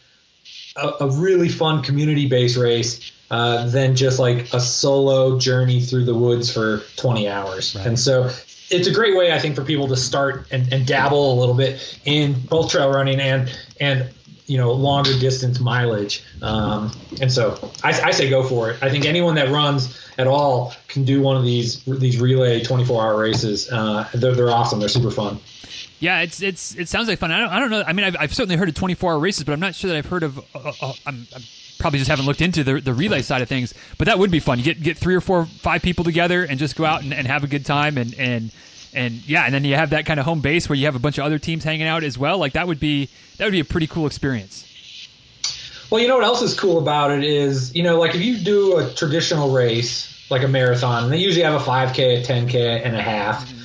a, 0.76 0.92
a 1.00 1.10
really 1.10 1.48
fun 1.48 1.82
community 1.82 2.28
based 2.28 2.56
race. 2.56 3.12
Uh, 3.30 3.66
than 3.66 3.94
just 3.94 4.18
like 4.18 4.54
a 4.54 4.58
solo 4.58 5.38
journey 5.38 5.82
through 5.82 6.06
the 6.06 6.14
woods 6.14 6.50
for 6.50 6.80
20 6.96 7.28
hours. 7.28 7.76
Right. 7.76 7.86
And 7.86 8.00
so 8.00 8.30
it's 8.70 8.88
a 8.88 8.92
great 8.92 9.16
way, 9.16 9.32
I 9.32 9.38
think, 9.38 9.56
for 9.56 9.64
people 9.64 9.88
to 9.88 9.96
start 9.96 10.46
and, 10.50 10.72
and 10.72 10.86
dabble 10.86 11.32
a 11.32 11.36
little 11.38 11.54
bit 11.54 11.98
in 12.04 12.34
both 12.38 12.70
trail 12.70 12.90
running 12.90 13.20
and 13.20 13.56
and 13.80 14.10
you 14.46 14.58
know 14.58 14.72
longer 14.72 15.18
distance 15.18 15.60
mileage. 15.60 16.22
Um, 16.42 16.92
and 17.20 17.32
so 17.32 17.72
I, 17.82 17.90
I, 18.00 18.10
say 18.10 18.28
go 18.30 18.42
for 18.42 18.70
it. 18.70 18.82
I 18.82 18.90
think 18.90 19.04
anyone 19.04 19.34
that 19.36 19.50
runs 19.50 19.98
at 20.16 20.26
all 20.26 20.74
can 20.88 21.04
do 21.04 21.20
one 21.20 21.36
of 21.36 21.44
these 21.44 21.84
these 21.84 22.20
relay 22.20 22.62
24 22.62 23.02
hour 23.02 23.18
races. 23.20 23.70
Uh, 23.70 24.08
they're, 24.14 24.34
they're 24.34 24.50
awesome. 24.50 24.80
They're 24.80 24.88
super 24.88 25.10
fun. 25.10 25.38
Yeah, 26.00 26.20
it's 26.20 26.42
it's 26.42 26.74
it 26.76 26.88
sounds 26.88 27.08
like 27.08 27.18
fun. 27.18 27.32
I 27.32 27.40
don't 27.40 27.50
I 27.50 27.60
don't 27.60 27.70
know. 27.70 27.82
I 27.86 27.92
mean, 27.92 28.06
I've, 28.06 28.16
I've 28.18 28.34
certainly 28.34 28.56
heard 28.56 28.68
of 28.68 28.74
24 28.74 29.12
hour 29.12 29.18
races, 29.18 29.44
but 29.44 29.52
I'm 29.52 29.60
not 29.60 29.74
sure 29.74 29.88
that 29.90 29.96
I've 29.96 30.06
heard 30.06 30.22
of. 30.22 30.38
Uh, 30.54 30.72
uh, 30.80 30.92
I'm, 31.06 31.26
I'm 31.34 31.42
probably 31.78 31.98
just 31.98 32.10
haven't 32.10 32.26
looked 32.26 32.42
into 32.42 32.64
the, 32.64 32.80
the 32.80 32.92
relay 32.92 33.22
side 33.22 33.42
of 33.42 33.48
things. 33.48 33.74
But 33.96 34.06
that 34.06 34.18
would 34.18 34.30
be 34.30 34.40
fun. 34.40 34.58
You 34.58 34.64
get 34.64 34.82
get 34.82 34.98
three 34.98 35.14
or 35.14 35.20
four, 35.20 35.46
five 35.46 35.82
people 35.82 36.04
together 36.04 36.44
and 36.44 36.58
just 36.58 36.76
go 36.76 36.84
out 36.84 37.02
and, 37.02 37.14
and 37.14 37.26
have 37.26 37.44
a 37.44 37.48
good 37.48 37.64
time 37.64 37.98
and 37.98 38.14
and 38.18 38.50
and 38.94 39.26
yeah, 39.28 39.44
and 39.44 39.54
then 39.54 39.64
you 39.64 39.74
have 39.74 39.90
that 39.90 40.06
kind 40.06 40.18
of 40.18 40.26
home 40.26 40.40
base 40.40 40.68
where 40.68 40.76
you 40.76 40.86
have 40.86 40.96
a 40.96 40.98
bunch 40.98 41.18
of 41.18 41.24
other 41.24 41.38
teams 41.38 41.64
hanging 41.64 41.86
out 41.86 42.04
as 42.04 42.18
well. 42.18 42.38
Like 42.38 42.54
that 42.54 42.66
would 42.66 42.80
be 42.80 43.08
that 43.36 43.44
would 43.44 43.52
be 43.52 43.60
a 43.60 43.64
pretty 43.64 43.86
cool 43.86 44.06
experience. 44.06 44.64
Well, 45.90 46.02
you 46.02 46.08
know 46.08 46.16
what 46.16 46.24
else 46.24 46.42
is 46.42 46.58
cool 46.58 46.78
about 46.78 47.12
it 47.12 47.24
is, 47.24 47.74
you 47.74 47.82
know, 47.82 47.98
like 47.98 48.14
if 48.14 48.20
you 48.20 48.36
do 48.36 48.76
a 48.76 48.92
traditional 48.92 49.52
race, 49.52 50.26
like 50.30 50.42
a 50.42 50.48
marathon, 50.48 51.04
and 51.04 51.12
they 51.12 51.16
usually 51.16 51.44
have 51.44 51.54
a 51.54 51.64
5K, 51.64 52.20
a 52.20 52.22
10K, 52.22 52.84
and 52.84 52.94
a 52.94 53.00
half. 53.00 53.46
Mm-hmm. 53.46 53.58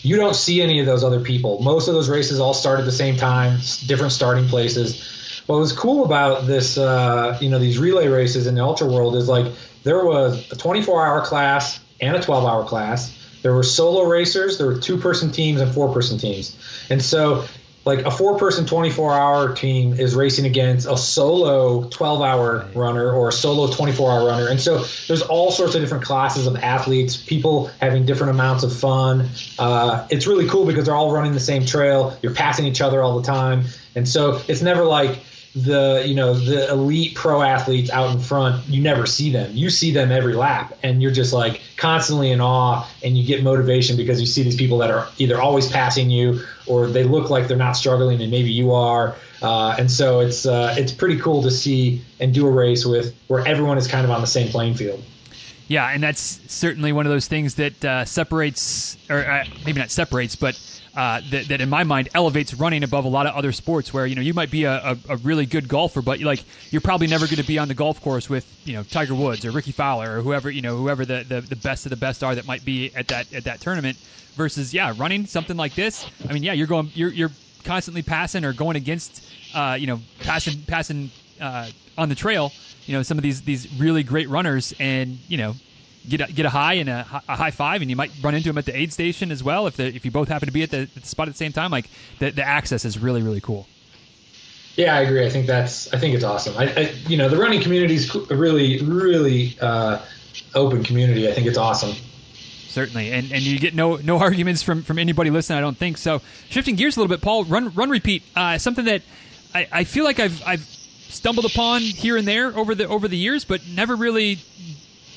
You 0.00 0.16
don't 0.16 0.36
see 0.36 0.62
any 0.62 0.80
of 0.80 0.86
those 0.86 1.04
other 1.04 1.20
people. 1.20 1.60
Most 1.60 1.88
of 1.88 1.94
those 1.94 2.08
races 2.08 2.38
all 2.38 2.54
start 2.54 2.78
at 2.78 2.86
the 2.86 2.92
same 2.92 3.16
time, 3.16 3.58
different 3.86 4.12
starting 4.12 4.46
places. 4.48 5.15
What 5.46 5.58
was 5.58 5.72
cool 5.72 6.04
about 6.04 6.46
this, 6.46 6.76
uh, 6.76 7.38
you 7.40 7.48
know, 7.48 7.58
these 7.58 7.78
relay 7.78 8.08
races 8.08 8.46
in 8.46 8.54
the 8.54 8.62
ultra 8.62 8.86
world 8.88 9.16
is 9.16 9.28
like 9.28 9.52
there 9.84 10.04
was 10.04 10.50
a 10.50 10.56
24 10.56 11.06
hour 11.06 11.24
class 11.24 11.80
and 12.00 12.16
a 12.16 12.22
12 12.22 12.44
hour 12.44 12.64
class. 12.64 13.12
There 13.42 13.54
were 13.54 13.62
solo 13.62 14.02
racers, 14.02 14.58
there 14.58 14.66
were 14.66 14.78
two 14.78 14.98
person 14.98 15.30
teams 15.30 15.60
and 15.60 15.72
four 15.72 15.92
person 15.92 16.18
teams. 16.18 16.56
And 16.90 17.00
so 17.00 17.44
like 17.86 18.00
a 18.00 18.10
four 18.10 18.36
person 18.36 18.66
24 18.66 19.14
hour 19.14 19.54
team 19.54 19.92
is 19.92 20.16
racing 20.16 20.44
against 20.44 20.88
a 20.88 20.96
solo 20.96 21.88
12 21.88 22.20
hour 22.20 22.68
runner 22.74 23.12
or 23.12 23.28
a 23.28 23.32
solo 23.32 23.72
24 23.72 24.10
hour 24.10 24.26
runner. 24.26 24.48
And 24.48 24.60
so 24.60 24.82
there's 25.06 25.22
all 25.22 25.52
sorts 25.52 25.76
of 25.76 25.80
different 25.80 26.02
classes 26.02 26.48
of 26.48 26.56
athletes, 26.56 27.16
people 27.16 27.68
having 27.80 28.04
different 28.04 28.32
amounts 28.32 28.64
of 28.64 28.76
fun. 28.76 29.28
Uh, 29.56 30.08
it's 30.10 30.26
really 30.26 30.48
cool 30.48 30.66
because 30.66 30.86
they're 30.86 30.96
all 30.96 31.12
running 31.12 31.32
the 31.32 31.40
same 31.40 31.64
trail. 31.64 32.18
You're 32.22 32.34
passing 32.34 32.66
each 32.66 32.80
other 32.80 33.00
all 33.00 33.20
the 33.20 33.26
time. 33.26 33.66
And 33.94 34.08
so 34.08 34.42
it's 34.48 34.62
never 34.62 34.84
like, 34.84 35.20
the 35.56 36.04
you 36.06 36.14
know 36.14 36.34
the 36.34 36.70
elite 36.70 37.14
pro 37.14 37.40
athletes 37.40 37.90
out 37.90 38.14
in 38.14 38.20
front 38.20 38.68
you 38.68 38.82
never 38.82 39.06
see 39.06 39.32
them. 39.32 39.50
You 39.54 39.70
see 39.70 39.90
them 39.90 40.12
every 40.12 40.34
lap 40.34 40.76
and 40.82 41.02
you're 41.02 41.12
just 41.12 41.32
like 41.32 41.62
constantly 41.78 42.30
in 42.30 42.42
awe 42.42 42.86
and 43.02 43.16
you 43.16 43.26
get 43.26 43.42
motivation 43.42 43.96
because 43.96 44.20
you 44.20 44.26
see 44.26 44.42
these 44.42 44.56
people 44.56 44.78
that 44.78 44.90
are 44.90 45.08
either 45.16 45.40
always 45.40 45.70
passing 45.70 46.10
you 46.10 46.42
or 46.66 46.88
they 46.88 47.04
look 47.04 47.30
like 47.30 47.48
they're 47.48 47.56
not 47.56 47.72
struggling 47.72 48.20
and 48.20 48.30
maybe 48.30 48.50
you 48.50 48.72
are. 48.72 49.16
Uh, 49.40 49.74
and 49.78 49.90
so 49.90 50.20
it's 50.20 50.44
uh, 50.44 50.74
it's 50.76 50.92
pretty 50.92 51.18
cool 51.18 51.42
to 51.42 51.50
see 51.50 52.02
and 52.20 52.34
do 52.34 52.46
a 52.46 52.50
race 52.50 52.84
with 52.84 53.16
where 53.28 53.46
everyone 53.46 53.78
is 53.78 53.88
kind 53.88 54.04
of 54.04 54.10
on 54.10 54.20
the 54.20 54.26
same 54.26 54.48
playing 54.48 54.74
field. 54.74 55.02
Yeah 55.68 55.88
and 55.88 56.02
that's 56.02 56.40
certainly 56.52 56.92
one 56.92 57.06
of 57.06 57.12
those 57.12 57.28
things 57.28 57.54
that 57.54 57.82
uh, 57.82 58.04
separates 58.04 58.98
or 59.08 59.24
uh, 59.24 59.44
maybe 59.64 59.80
not 59.80 59.90
separates 59.90 60.36
but 60.36 60.54
uh, 60.96 61.20
that, 61.30 61.48
that 61.48 61.60
in 61.60 61.68
my 61.68 61.84
mind 61.84 62.08
elevates 62.14 62.54
running 62.54 62.82
above 62.82 63.04
a 63.04 63.08
lot 63.08 63.26
of 63.26 63.34
other 63.34 63.52
sports 63.52 63.92
where 63.92 64.06
you 64.06 64.14
know 64.14 64.22
you 64.22 64.32
might 64.32 64.50
be 64.50 64.64
a, 64.64 64.72
a, 64.72 64.98
a 65.10 65.16
really 65.18 65.44
good 65.44 65.68
golfer 65.68 66.00
but 66.00 66.20
like 66.20 66.42
you're 66.70 66.80
probably 66.80 67.06
never 67.06 67.26
going 67.26 67.36
to 67.36 67.46
be 67.46 67.58
on 67.58 67.68
the 67.68 67.74
golf 67.74 68.00
course 68.00 68.30
with 68.30 68.50
you 68.64 68.72
know 68.72 68.82
Tiger 68.82 69.14
Woods 69.14 69.44
or 69.44 69.50
Rickie 69.50 69.72
Fowler 69.72 70.18
or 70.18 70.22
whoever 70.22 70.50
you 70.50 70.62
know 70.62 70.76
whoever 70.76 71.04
the, 71.04 71.24
the, 71.28 71.42
the 71.42 71.56
best 71.56 71.84
of 71.84 71.90
the 71.90 71.96
best 71.96 72.24
are 72.24 72.34
that 72.34 72.46
might 72.46 72.64
be 72.64 72.94
at 72.94 73.08
that 73.08 73.32
at 73.34 73.44
that 73.44 73.60
tournament 73.60 73.98
versus 74.34 74.72
yeah 74.72 74.94
running 74.96 75.26
something 75.26 75.56
like 75.56 75.74
this. 75.74 76.06
I 76.28 76.32
mean 76.32 76.42
yeah 76.42 76.54
you're 76.54 76.66
going 76.66 76.90
you're 76.94 77.12
you're 77.12 77.32
constantly 77.64 78.02
passing 78.02 78.44
or 78.44 78.54
going 78.54 78.76
against 78.76 79.22
uh, 79.54 79.76
you 79.78 79.86
know 79.86 80.00
passing 80.20 80.62
passing 80.62 81.10
uh, 81.40 81.68
on 81.98 82.08
the 82.08 82.14
trail 82.14 82.52
you 82.86 82.94
know 82.94 83.02
some 83.02 83.18
of 83.18 83.22
these 83.22 83.42
these 83.42 83.70
really 83.78 84.02
great 84.02 84.28
runners 84.30 84.72
and 84.78 85.18
you 85.28 85.36
know 85.36 85.54
get 86.08 86.20
a, 86.20 86.32
get 86.32 86.46
a 86.46 86.50
high 86.50 86.74
and 86.74 86.88
a, 86.88 87.22
a, 87.28 87.36
high 87.36 87.50
five, 87.50 87.82
and 87.82 87.90
you 87.90 87.96
might 87.96 88.10
run 88.22 88.34
into 88.34 88.48
them 88.48 88.58
at 88.58 88.64
the 88.64 88.76
aid 88.76 88.92
station 88.92 89.30
as 89.30 89.42
well 89.42 89.66
if 89.66 89.76
the, 89.76 89.86
if 89.86 90.04
you 90.04 90.10
both 90.10 90.28
happen 90.28 90.46
to 90.46 90.52
be 90.52 90.62
at 90.62 90.70
the, 90.70 90.78
at 90.78 90.94
the 90.94 91.06
spot 91.06 91.28
at 91.28 91.34
the 91.34 91.38
same 91.38 91.52
time. 91.52 91.70
Like 91.70 91.88
the, 92.18 92.30
the 92.30 92.46
access 92.46 92.84
is 92.84 92.98
really 92.98 93.22
really 93.22 93.40
cool. 93.40 93.66
Yeah, 94.76 94.94
I 94.94 95.00
agree. 95.00 95.24
I 95.24 95.30
think 95.30 95.46
that's 95.46 95.92
I 95.92 95.98
think 95.98 96.14
it's 96.14 96.24
awesome. 96.24 96.56
I, 96.56 96.72
I 96.72 96.80
you 97.06 97.16
know 97.16 97.28
the 97.28 97.38
running 97.38 97.62
community 97.62 97.94
is 97.94 98.14
a 98.14 98.36
really 98.36 98.82
really 98.82 99.56
uh, 99.60 100.02
open 100.54 100.84
community. 100.84 101.28
I 101.28 101.32
think 101.32 101.46
it's 101.46 101.58
awesome. 101.58 101.94
Certainly, 102.68 103.12
and 103.12 103.32
and 103.32 103.42
you 103.42 103.58
get 103.58 103.74
no 103.74 103.96
no 103.96 104.18
arguments 104.20 104.62
from 104.62 104.82
from 104.82 104.98
anybody 104.98 105.30
listening. 105.30 105.58
I 105.58 105.62
don't 105.62 105.78
think 105.78 105.98
so. 105.98 106.20
Shifting 106.50 106.76
gears 106.76 106.96
a 106.96 107.00
little 107.00 107.14
bit, 107.14 107.22
Paul. 107.22 107.44
Run 107.44 107.72
run 107.74 107.90
repeat. 107.90 108.22
Uh, 108.34 108.58
something 108.58 108.84
that 108.84 109.02
I, 109.54 109.68
I 109.72 109.84
feel 109.84 110.04
like 110.04 110.20
I've 110.20 110.46
I've 110.46 110.64
stumbled 111.08 111.46
upon 111.46 111.80
here 111.80 112.16
and 112.16 112.28
there 112.28 112.54
over 112.56 112.74
the 112.74 112.86
over 112.86 113.08
the 113.08 113.16
years, 113.16 113.46
but 113.46 113.62
never 113.66 113.96
really 113.96 114.38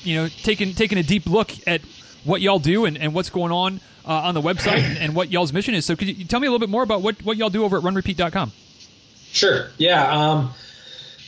you 0.02 0.16
know 0.16 0.28
taking 0.28 0.74
taking 0.74 0.98
a 0.98 1.02
deep 1.02 1.26
look 1.26 1.50
at 1.66 1.80
what 2.24 2.40
y'all 2.40 2.58
do 2.58 2.84
and, 2.84 2.98
and 2.98 3.14
what's 3.14 3.30
going 3.30 3.52
on 3.52 3.80
uh, 4.04 4.12
on 4.12 4.34
the 4.34 4.40
website 4.40 4.82
and, 4.82 4.98
and, 4.98 5.14
what 5.14 5.30
y'all's 5.30 5.52
mission 5.52 5.74
is. 5.74 5.84
So 5.86 5.96
could 5.96 6.08
you 6.08 6.24
tell 6.24 6.40
me 6.40 6.46
a 6.46 6.50
little 6.50 6.64
bit 6.64 6.70
more 6.70 6.82
about 6.82 7.02
what, 7.02 7.22
what 7.24 7.36
y'all 7.36 7.50
do 7.50 7.64
over 7.64 7.78
at 7.78 7.82
runrepeat.com? 7.82 8.52
Sure. 9.32 9.68
Yeah. 9.78 10.10
Um, 10.10 10.52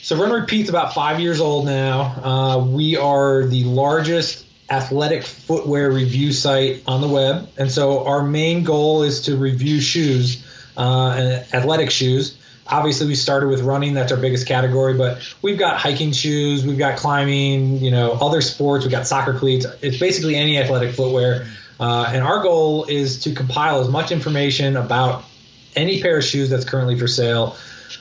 so 0.02 0.16
Run 0.16 0.32
Repeat's 0.32 0.68
about 0.68 0.92
five 0.94 1.20
years 1.20 1.40
old 1.40 1.64
now. 1.64 2.00
Uh, 2.00 2.58
we 2.66 2.96
are 2.96 3.46
the 3.46 3.64
largest 3.64 4.46
athletic 4.70 5.22
footwear 5.22 5.90
review 5.92 6.32
site 6.32 6.82
on 6.86 7.00
the 7.00 7.08
web. 7.08 7.48
And 7.56 7.70
so 7.70 8.04
our 8.06 8.22
main 8.22 8.64
goal 8.64 9.02
is 9.02 9.22
to 9.22 9.36
review 9.36 9.80
shoes, 9.80 10.44
uh, 10.76 11.44
athletic 11.52 11.90
shoes 11.90 12.38
obviously 12.66 13.06
we 13.06 13.14
started 13.14 13.48
with 13.48 13.62
running. 13.62 13.94
That's 13.94 14.12
our 14.12 14.18
biggest 14.18 14.46
category 14.46 14.94
but 14.94 15.22
we've 15.42 15.58
got 15.58 15.78
hiking 15.78 16.12
shoes 16.12 16.64
we've 16.64 16.78
got 16.78 16.98
climbing 16.98 17.78
you 17.78 17.90
know 17.90 18.12
other 18.12 18.40
sports. 18.40 18.84
We've 18.84 18.92
got 18.92 19.06
soccer 19.06 19.38
cleats. 19.38 19.66
It's 19.80 19.98
basically 19.98 20.36
any 20.36 20.58
athletic 20.58 20.94
footwear. 20.94 21.46
Uh, 21.80 22.10
and 22.12 22.22
our 22.22 22.42
goal 22.42 22.84
is 22.84 23.22
to 23.24 23.34
compile 23.34 23.80
as 23.80 23.88
much 23.88 24.12
information 24.12 24.76
about 24.76 25.24
any 25.74 26.00
pair 26.00 26.18
of 26.18 26.24
shoes 26.24 26.50
that's 26.50 26.64
currently 26.64 26.98
for 26.98 27.08
sale. 27.08 27.56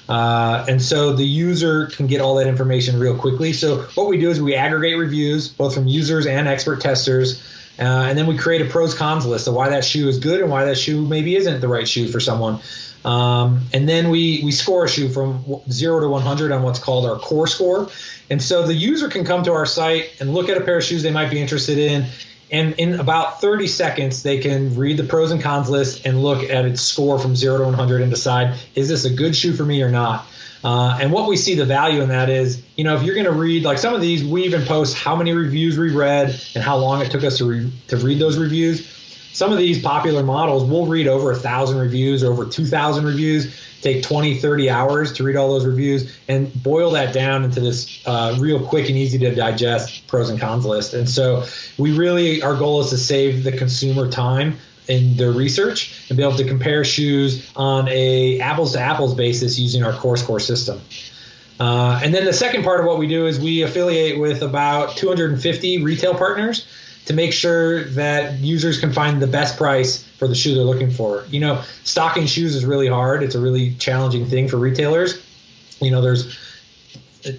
Uh, 0.08 0.66
and 0.68 0.82
so 0.82 1.14
the 1.14 1.26
user 1.26 1.88
can 1.88 2.08
get 2.08 2.22
all 2.22 2.36
that 2.36 2.48
information 2.48 3.00
real 3.00 3.18
quickly. 3.18 3.54
So 3.54 3.84
what 3.96 4.08
we 4.08 4.20
do 4.20 4.30
is 4.30 4.42
we 4.42 4.56
aggregate 4.56 4.98
reviews 4.98 5.48
both 5.48 5.74
from 5.74 5.88
users 5.88 6.28
and 6.28 6.48
expert 6.48 6.82
testers 6.82 7.42
uh, 7.80 7.84
and 8.10 8.18
then 8.18 8.28
we 8.28 8.38
create 8.38 8.62
a 8.62 8.66
pros 8.66 8.94
cons 8.94 9.26
list 9.26 9.48
of 9.48 9.54
why 9.54 9.70
that 9.70 9.84
shoe 9.84 10.08
is 10.08 10.20
good 10.20 10.42
and 10.42 10.50
why 10.52 10.66
that 10.66 10.78
shoe 10.78 11.06
maybe 11.06 11.36
isn't 11.36 11.62
the 11.62 11.68
right 11.68 11.88
shoe 11.88 12.08
for 12.08 12.20
someone 12.20 12.60
um, 13.04 13.62
and 13.74 13.88
then 13.90 14.10
we, 14.10 14.42
we 14.44 14.52
score 14.52 14.86
a 14.86 14.90
shoe 14.90 15.10
from 15.10 15.44
0 15.70 16.02
to 16.02 16.08
100 16.08 16.52
on 16.52 16.64
what's 16.64 16.80
called 16.80 17.06
our 17.06 17.18
core 17.18 17.48
score. 17.48 17.90
And 18.30 18.42
so 18.42 18.66
the 18.66 18.74
user 18.74 19.10
can 19.10 19.26
come 19.26 19.44
to 19.44 19.54
our 19.54 19.66
site 19.66 20.18
and 20.20 20.34
look 20.34 20.50
at 20.50 20.58
a 20.58 20.62
pair 20.62 20.78
of 20.78 20.84
shoes 20.84 21.04
they 21.04 21.12
might 21.12 21.32
be 21.32 21.42
interested 21.42 21.78
in. 21.78 22.06
And 22.52 22.74
in 22.74 23.00
about 23.00 23.42
30 23.42 23.68
seconds, 23.68 24.24
they 24.24 24.40
can 24.40 24.76
read 24.76 24.98
the 24.98 25.04
pros 25.04 25.32
and 25.32 25.42
cons 25.42 25.70
list 25.70 26.06
and 26.06 26.22
look 26.22 26.44
at 26.50 26.66
its 26.66 26.82
score 26.82 27.18
from 27.18 27.36
0 27.36 27.60
to 27.60 27.64
100 27.64 28.02
and 28.02 28.12
decide, 28.12 28.60
is 28.76 28.90
this 28.90 29.06
a 29.06 29.10
good 29.10 29.36
shoe 29.36 29.54
for 29.54 29.64
me 29.64 29.82
or 29.82 29.90
not? 29.90 30.26
Uh, 30.64 30.96
and 31.02 31.12
what 31.12 31.28
we 31.28 31.38
see 31.38 31.56
the 31.56 31.66
value 31.66 32.02
in 32.02 32.10
that 32.10 32.30
is, 32.30 32.62
you 32.76 32.84
know, 32.84 32.96
if 32.96 33.04
you're 33.04 33.16
going 33.16 33.26
to 33.26 33.32
read 33.32 33.64
like 33.64 33.80
some 33.80 33.96
of 33.96 34.02
these, 34.02 34.24
we 34.24 34.44
even 34.44 34.64
post 34.66 34.96
how 34.96 35.16
many 35.16 35.34
reviews 35.34 35.78
we 35.78 35.96
read 35.96 36.40
and 36.54 36.64
how 36.64 36.78
long 36.78 37.02
it 37.02 37.10
took 37.10 37.24
us 37.24 37.40
to, 37.40 37.46
re- 37.46 37.72
to 37.88 37.98
read 37.98 38.20
those 38.20 38.38
reviews 38.38 39.01
some 39.34 39.52
of 39.52 39.58
these 39.58 39.82
popular 39.82 40.24
models 40.24 40.70
will 40.70 40.86
read 40.86 41.08
over 41.08 41.32
a 41.32 41.36
thousand 41.36 41.78
reviews, 41.78 42.24
over 42.24 42.46
2,000 42.46 43.06
reviews, 43.06 43.56
take 43.82 44.04
20, 44.04 44.38
30 44.38 44.70
hours 44.70 45.14
to 45.14 45.24
read 45.24 45.36
all 45.36 45.54
those 45.54 45.66
reviews 45.66 46.16
and 46.28 46.52
boil 46.62 46.92
that 46.92 47.14
down 47.14 47.44
into 47.44 47.60
this 47.60 48.06
uh, 48.06 48.36
real 48.40 48.66
quick 48.66 48.90
and 48.90 48.98
easy 48.98 49.18
to 49.20 49.34
digest 49.34 50.08
pros 50.08 50.30
and 50.30 50.40
cons 50.40 50.66
list. 50.66 50.94
And 50.94 51.10
so 51.10 51.46
we 51.78 51.98
really, 51.98 52.42
our 52.42 52.56
goal 52.56 52.82
is 52.82 52.90
to 52.90 52.98
save 52.98 53.44
the 53.44 53.52
consumer 53.52 54.10
time 54.10 54.58
in 54.88 55.16
their 55.16 55.32
research 55.32 56.06
and 56.10 56.18
be 56.18 56.24
able 56.24 56.38
to 56.38 56.48
compare 56.48 56.84
shoes 56.84 57.52
on 57.56 57.88
a 57.88 58.40
apples 58.40 58.74
to 58.74 58.80
apples 58.80 59.16
basis 59.16 59.58
using 59.58 59.84
our 59.84 59.94
core 59.94 60.18
score 60.18 60.40
system. 60.40 60.82
Uh, 61.60 62.00
and 62.04 62.14
then 62.14 62.26
the 62.26 62.34
second 62.34 62.64
part 62.64 62.80
of 62.80 62.88
what 62.88 62.98
we 62.98 63.08
do 63.08 63.28
is 63.28 63.40
we 63.40 63.62
affiliate 63.62 64.20
with 64.20 64.42
about 64.42 64.98
250 64.98 65.84
retail 65.84 66.16
partners 66.16 66.66
to 67.06 67.14
make 67.14 67.34
sure 67.34 67.84
that 67.84 68.40
users 68.40 68.80
can 68.80 68.94
find 68.94 69.22
the 69.22 69.28
best 69.28 69.58
price 69.58 70.04
for 70.18 70.28
the 70.28 70.36
shoe 70.36 70.56
they're 70.56 70.64
looking 70.64 70.92
for. 70.92 71.26
You 71.30 71.40
know, 71.40 71.64
stocking 71.84 72.28
shoes 72.28 72.56
is 72.56 72.64
really 72.66 72.88
hard. 72.88 73.24
It's 73.24 73.36
a 73.36 73.40
really 73.40 73.74
challenging 73.76 74.28
thing 74.28 74.48
for 74.48 74.58
retailers. 74.58 75.22
You 75.80 75.92
know, 75.92 76.02
there's 76.02 76.38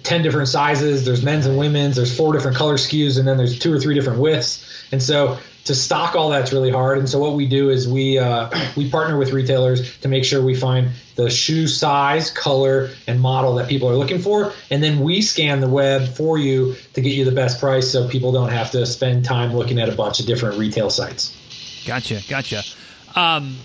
10 0.03 0.21
different 0.21 0.47
sizes, 0.47 1.05
there's 1.05 1.23
men's 1.23 1.45
and 1.45 1.57
women's, 1.57 1.95
there's 1.95 2.15
four 2.15 2.33
different 2.33 2.57
color 2.57 2.75
SKUs, 2.75 3.17
and 3.17 3.27
then 3.27 3.37
there's 3.37 3.59
two 3.59 3.73
or 3.73 3.79
three 3.79 3.95
different 3.95 4.19
widths. 4.19 4.85
And 4.91 5.01
so 5.01 5.39
to 5.65 5.75
stock 5.75 6.15
all 6.15 6.29
that's 6.29 6.51
really 6.51 6.71
hard. 6.71 6.97
And 6.97 7.09
so 7.09 7.19
what 7.19 7.33
we 7.33 7.47
do 7.47 7.69
is 7.69 7.87
we 7.87 8.17
uh, 8.17 8.49
we 8.75 8.89
partner 8.89 9.17
with 9.17 9.31
retailers 9.31 9.97
to 9.99 10.07
make 10.07 10.25
sure 10.25 10.41
we 10.41 10.55
find 10.55 10.89
the 11.15 11.29
shoe 11.29 11.67
size, 11.67 12.31
color, 12.31 12.89
and 13.07 13.21
model 13.21 13.55
that 13.55 13.69
people 13.69 13.89
are 13.89 13.95
looking 13.95 14.19
for, 14.19 14.51
and 14.71 14.83
then 14.83 14.99
we 14.99 15.21
scan 15.21 15.59
the 15.59 15.69
web 15.69 16.07
for 16.07 16.37
you 16.37 16.75
to 16.93 17.01
get 17.01 17.13
you 17.13 17.25
the 17.25 17.31
best 17.31 17.59
price, 17.59 17.91
so 17.91 18.07
people 18.07 18.31
don't 18.31 18.49
have 18.49 18.71
to 18.71 18.85
spend 18.85 19.25
time 19.25 19.53
looking 19.53 19.79
at 19.79 19.89
a 19.89 19.95
bunch 19.95 20.19
of 20.19 20.25
different 20.25 20.57
retail 20.57 20.89
sites. 20.89 21.37
Gotcha, 21.85 22.21
gotcha. 22.27 22.63
Um, 23.15 23.57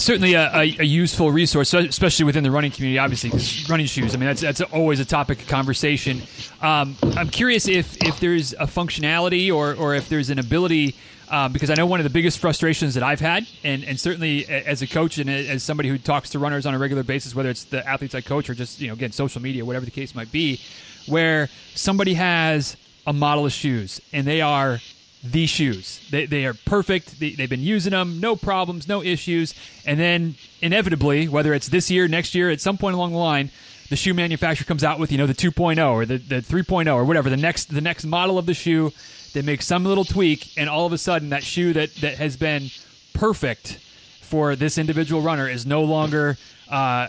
certainly 0.00 0.34
a, 0.34 0.50
a, 0.54 0.76
a, 0.80 0.84
useful 0.84 1.30
resource, 1.30 1.72
especially 1.72 2.24
within 2.24 2.42
the 2.42 2.50
running 2.50 2.70
community. 2.70 2.98
Obviously, 2.98 3.30
running 3.70 3.86
shoes. 3.86 4.14
I 4.14 4.18
mean, 4.18 4.26
that's 4.26 4.40
that's 4.40 4.60
always 4.60 5.00
a 5.00 5.04
topic 5.04 5.42
of 5.42 5.48
conversation. 5.48 6.22
Um, 6.60 6.96
I'm 7.16 7.28
curious 7.28 7.68
if 7.68 8.02
if 8.02 8.20
there's 8.20 8.52
a 8.54 8.66
functionality 8.66 9.54
or 9.54 9.74
or 9.74 9.94
if 9.94 10.08
there's 10.08 10.30
an 10.30 10.38
ability 10.38 10.96
um, 11.30 11.52
because 11.52 11.70
I 11.70 11.74
know 11.74 11.86
one 11.86 12.00
of 12.00 12.04
the 12.04 12.10
biggest 12.10 12.38
frustrations 12.38 12.94
that 12.94 13.02
I've 13.02 13.20
had, 13.20 13.46
and, 13.62 13.84
and 13.84 13.98
certainly 13.98 14.46
as 14.48 14.82
a 14.82 14.86
coach 14.86 15.18
and 15.18 15.30
as 15.30 15.62
somebody 15.62 15.88
who 15.88 15.96
talks 15.96 16.30
to 16.30 16.38
runners 16.38 16.66
on 16.66 16.74
a 16.74 16.78
regular 16.78 17.04
basis, 17.04 17.34
whether 17.34 17.48
it's 17.48 17.64
the 17.64 17.86
athletes 17.88 18.14
I 18.14 18.20
coach 18.20 18.50
or 18.50 18.54
just 18.54 18.80
you 18.80 18.88
know 18.88 18.94
again 18.94 19.12
social 19.12 19.40
media, 19.40 19.64
whatever 19.64 19.84
the 19.84 19.90
case 19.92 20.14
might 20.14 20.32
be, 20.32 20.60
where 21.06 21.48
somebody 21.74 22.14
has 22.14 22.76
a 23.06 23.12
model 23.12 23.46
of 23.46 23.52
shoes 23.52 24.00
and 24.12 24.26
they 24.26 24.40
are 24.40 24.80
the 25.22 25.46
shoes. 25.46 26.06
They, 26.10 26.26
they 26.26 26.46
are 26.46 26.54
perfect. 26.54 27.20
They, 27.20 27.30
they've 27.30 27.48
been 27.48 27.60
using 27.60 27.92
them, 27.92 28.20
no 28.20 28.36
problems, 28.36 28.88
no 28.88 29.02
issues. 29.02 29.54
And 29.86 30.00
then 30.00 30.34
inevitably, 30.62 31.28
whether 31.28 31.52
it's 31.52 31.68
this 31.68 31.90
year, 31.90 32.08
next 32.08 32.34
year, 32.34 32.50
at 32.50 32.60
some 32.60 32.78
point 32.78 32.94
along 32.94 33.12
the 33.12 33.18
line, 33.18 33.50
the 33.90 33.96
shoe 33.96 34.14
manufacturer 34.14 34.64
comes 34.64 34.84
out 34.84 34.98
with 34.98 35.12
you 35.12 35.18
know 35.18 35.26
the 35.26 35.34
2.0 35.34 35.92
or 35.92 36.06
the, 36.06 36.16
the 36.16 36.36
3.0 36.36 36.94
or 36.94 37.04
whatever 37.04 37.28
the 37.28 37.36
next 37.36 37.74
the 37.74 37.80
next 37.80 38.04
model 38.04 38.38
of 38.38 38.46
the 38.46 38.54
shoe 38.54 38.92
they 39.32 39.42
make 39.42 39.62
some 39.62 39.84
little 39.84 40.04
tweak 40.04 40.56
and 40.56 40.68
all 40.68 40.86
of 40.86 40.92
a 40.92 40.98
sudden 40.98 41.30
that 41.30 41.42
shoe 41.42 41.72
that 41.72 41.94
that 41.96 42.14
has 42.14 42.36
been 42.36 42.70
perfect 43.14 43.78
for 44.20 44.56
this 44.56 44.78
individual 44.78 45.22
runner 45.22 45.48
is 45.48 45.66
no 45.66 45.82
longer 45.82 46.36
uh, 46.68 47.08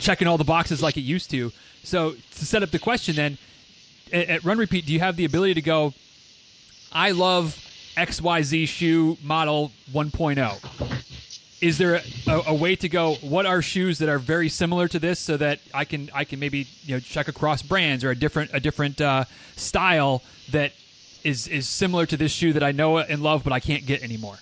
checking 0.00 0.26
all 0.26 0.38
the 0.38 0.44
boxes 0.44 0.82
like 0.82 0.96
it 0.96 1.02
used 1.02 1.30
to 1.30 1.52
so 1.82 2.12
to 2.12 2.44
set 2.44 2.62
up 2.62 2.70
the 2.70 2.78
question 2.78 3.16
then 3.16 3.38
at, 4.12 4.28
at 4.28 4.44
run 4.44 4.58
repeat 4.58 4.86
do 4.86 4.92
you 4.92 5.00
have 5.00 5.16
the 5.16 5.24
ability 5.24 5.54
to 5.54 5.62
go 5.62 5.92
i 6.92 7.10
love 7.10 7.58
xyz 7.96 8.68
shoe 8.68 9.16
model 9.22 9.70
1.0 9.92 11.00
is 11.64 11.78
there 11.78 12.02
a, 12.26 12.42
a, 12.48 12.54
way 12.54 12.76
to 12.76 12.90
go? 12.90 13.14
What 13.22 13.46
are 13.46 13.62
shoes 13.62 13.98
that 14.00 14.10
are 14.10 14.18
very 14.18 14.50
similar 14.50 14.86
to 14.88 14.98
this, 14.98 15.18
so 15.18 15.38
that 15.38 15.60
I 15.72 15.86
can 15.86 16.10
I 16.12 16.24
can 16.24 16.38
maybe 16.38 16.66
you 16.82 16.96
know 16.96 17.00
check 17.00 17.26
across 17.26 17.62
brands 17.62 18.04
or 18.04 18.10
a 18.10 18.14
different 18.14 18.50
a 18.52 18.60
different 18.60 19.00
uh, 19.00 19.24
style 19.56 20.22
that 20.50 20.72
is 21.24 21.48
is 21.48 21.68
similar 21.68 22.06
to 22.06 22.16
this 22.16 22.32
shoe 22.32 22.52
that 22.52 22.62
I 22.62 22.72
know 22.72 22.98
and 22.98 23.22
love, 23.22 23.42
but 23.42 23.52
I 23.52 23.60
can't 23.60 23.84
get 23.84 24.02
anymore. 24.02 24.38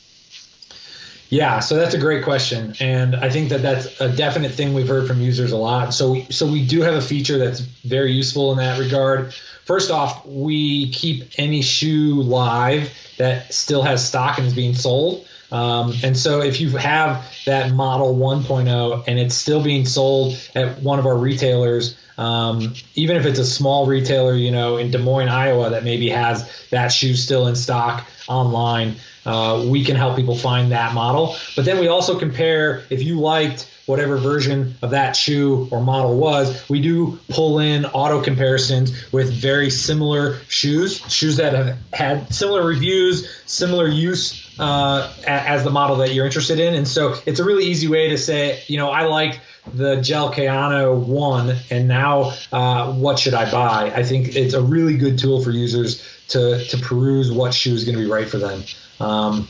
Yeah, 1.33 1.61
so 1.61 1.77
that's 1.77 1.95
a 1.95 1.99
great 1.99 2.25
question, 2.25 2.75
and 2.79 3.17
I 3.17 3.31
think 3.31 3.49
that 3.49 3.63
that's 3.63 3.99
a 4.03 4.15
definite 4.15 4.53
thing 4.53 4.75
we've 4.75 4.87
heard 4.87 5.09
from 5.09 5.19
users 5.23 5.53
a 5.53 5.57
lot. 5.57 5.95
So, 5.95 6.21
so 6.29 6.47
we 6.47 6.67
do 6.67 6.83
have 6.83 6.93
a 6.93 7.01
feature 7.01 7.39
that's 7.39 7.61
very 7.61 8.13
useful 8.13 8.53
in 8.53 8.59
that 8.59 8.79
regard. 8.79 9.33
First 9.65 9.91
off, 9.91 10.27
we 10.27 10.91
keep 10.91 11.31
any 11.39 11.63
shoe 11.63 12.21
live 12.21 12.93
that 13.17 13.55
still 13.55 13.81
has 13.81 14.07
stock 14.07 14.37
and 14.37 14.47
is 14.47 14.53
being 14.53 14.75
sold. 14.75 15.27
Um, 15.51 15.95
and 16.03 16.19
so 16.19 16.43
if 16.43 16.61
you 16.61 16.77
have 16.77 17.25
that 17.47 17.73
model 17.73 18.15
1.0 18.15 19.05
and 19.07 19.19
it's 19.19 19.35
still 19.35 19.63
being 19.63 19.87
sold 19.87 20.37
at 20.55 20.83
one 20.83 20.99
of 20.99 21.07
our 21.07 21.17
retailers, 21.17 21.97
um, 22.23 22.75
even 22.95 23.17
if 23.17 23.27
it's 23.27 23.41
a 23.41 23.45
small 23.45 23.87
retailer, 23.87 24.37
you 24.37 24.53
know, 24.53 24.77
in 24.77 24.93
Des 24.93 24.99
Moines, 24.99 25.29
Iowa, 25.29 25.71
that 25.71 25.83
maybe 25.83 26.09
has 26.11 26.49
that 26.71 26.89
shoe 26.89 27.15
still 27.15 27.49
in 27.49 27.57
stock 27.57 28.07
online, 28.29 28.95
uh, 29.27 29.67
we 29.69 29.85
can 29.85 29.97
help 29.97 30.15
people 30.15 30.37
find 30.37 30.71
that 30.71 30.95
model. 30.95 31.35
But 31.57 31.65
then 31.65 31.81
we 31.81 31.89
also 31.89 32.19
compare 32.21 32.85
if 32.91 33.03
you 33.03 33.19
liked 33.19 33.69
whatever 33.87 34.17
version 34.17 34.77
of 34.83 34.91
that 34.91 35.17
shoe 35.17 35.67
or 35.73 35.81
model 35.81 36.17
was, 36.17 36.69
we 36.69 36.81
do 36.81 37.19
pull 37.29 37.59
in 37.59 37.85
auto 37.87 38.23
comparisons 38.23 39.13
with 39.13 39.33
very 39.33 39.71
similar 39.71 40.37
shoes, 40.47 41.01
shoes 41.13 41.39
that 41.39 41.53
have 41.55 41.77
had 41.93 42.33
similar 42.33 42.65
reviews, 42.65 43.29
similar 43.47 43.89
use 43.89 44.57
uh, 44.61 45.13
as 45.27 45.65
the 45.65 45.71
model 45.71 45.97
that 45.97 46.15
you're 46.15 46.27
interested 46.27 46.61
in. 46.61 46.75
And 46.75 46.87
so 46.87 47.17
it's 47.27 47.41
a 47.41 47.45
really 47.45 47.65
easy 47.65 47.89
way 47.89 48.11
to 48.11 48.19
say, 48.19 48.63
you 48.69 48.79
know, 48.79 48.91
I 48.91 49.07
like 49.07 49.41
the 49.75 50.01
Gel 50.01 50.33
Kayano 50.33 50.97
one, 50.97 51.57
and 51.71 51.89
now 51.89 52.33
uh, 52.51 52.93
what 52.93 53.19
should 53.19 53.35
I 53.35 53.51
buy? 53.51 53.93
I 53.95 54.03
think 54.03 54.35
it's 54.35 54.55
a 54.55 54.63
really 54.63 54.97
good 54.97 55.19
tool 55.19 55.43
for 55.43 55.51
users 55.51 56.03
to 56.29 56.65
to 56.65 56.79
peruse 56.79 57.31
what 57.31 57.55
shoe 57.55 57.75
is 57.75 57.85
going 57.85 57.97
to 57.97 58.03
be 58.03 58.11
right 58.11 58.29
for 58.29 58.39
them. 58.39 58.63
Um, 59.01 59.49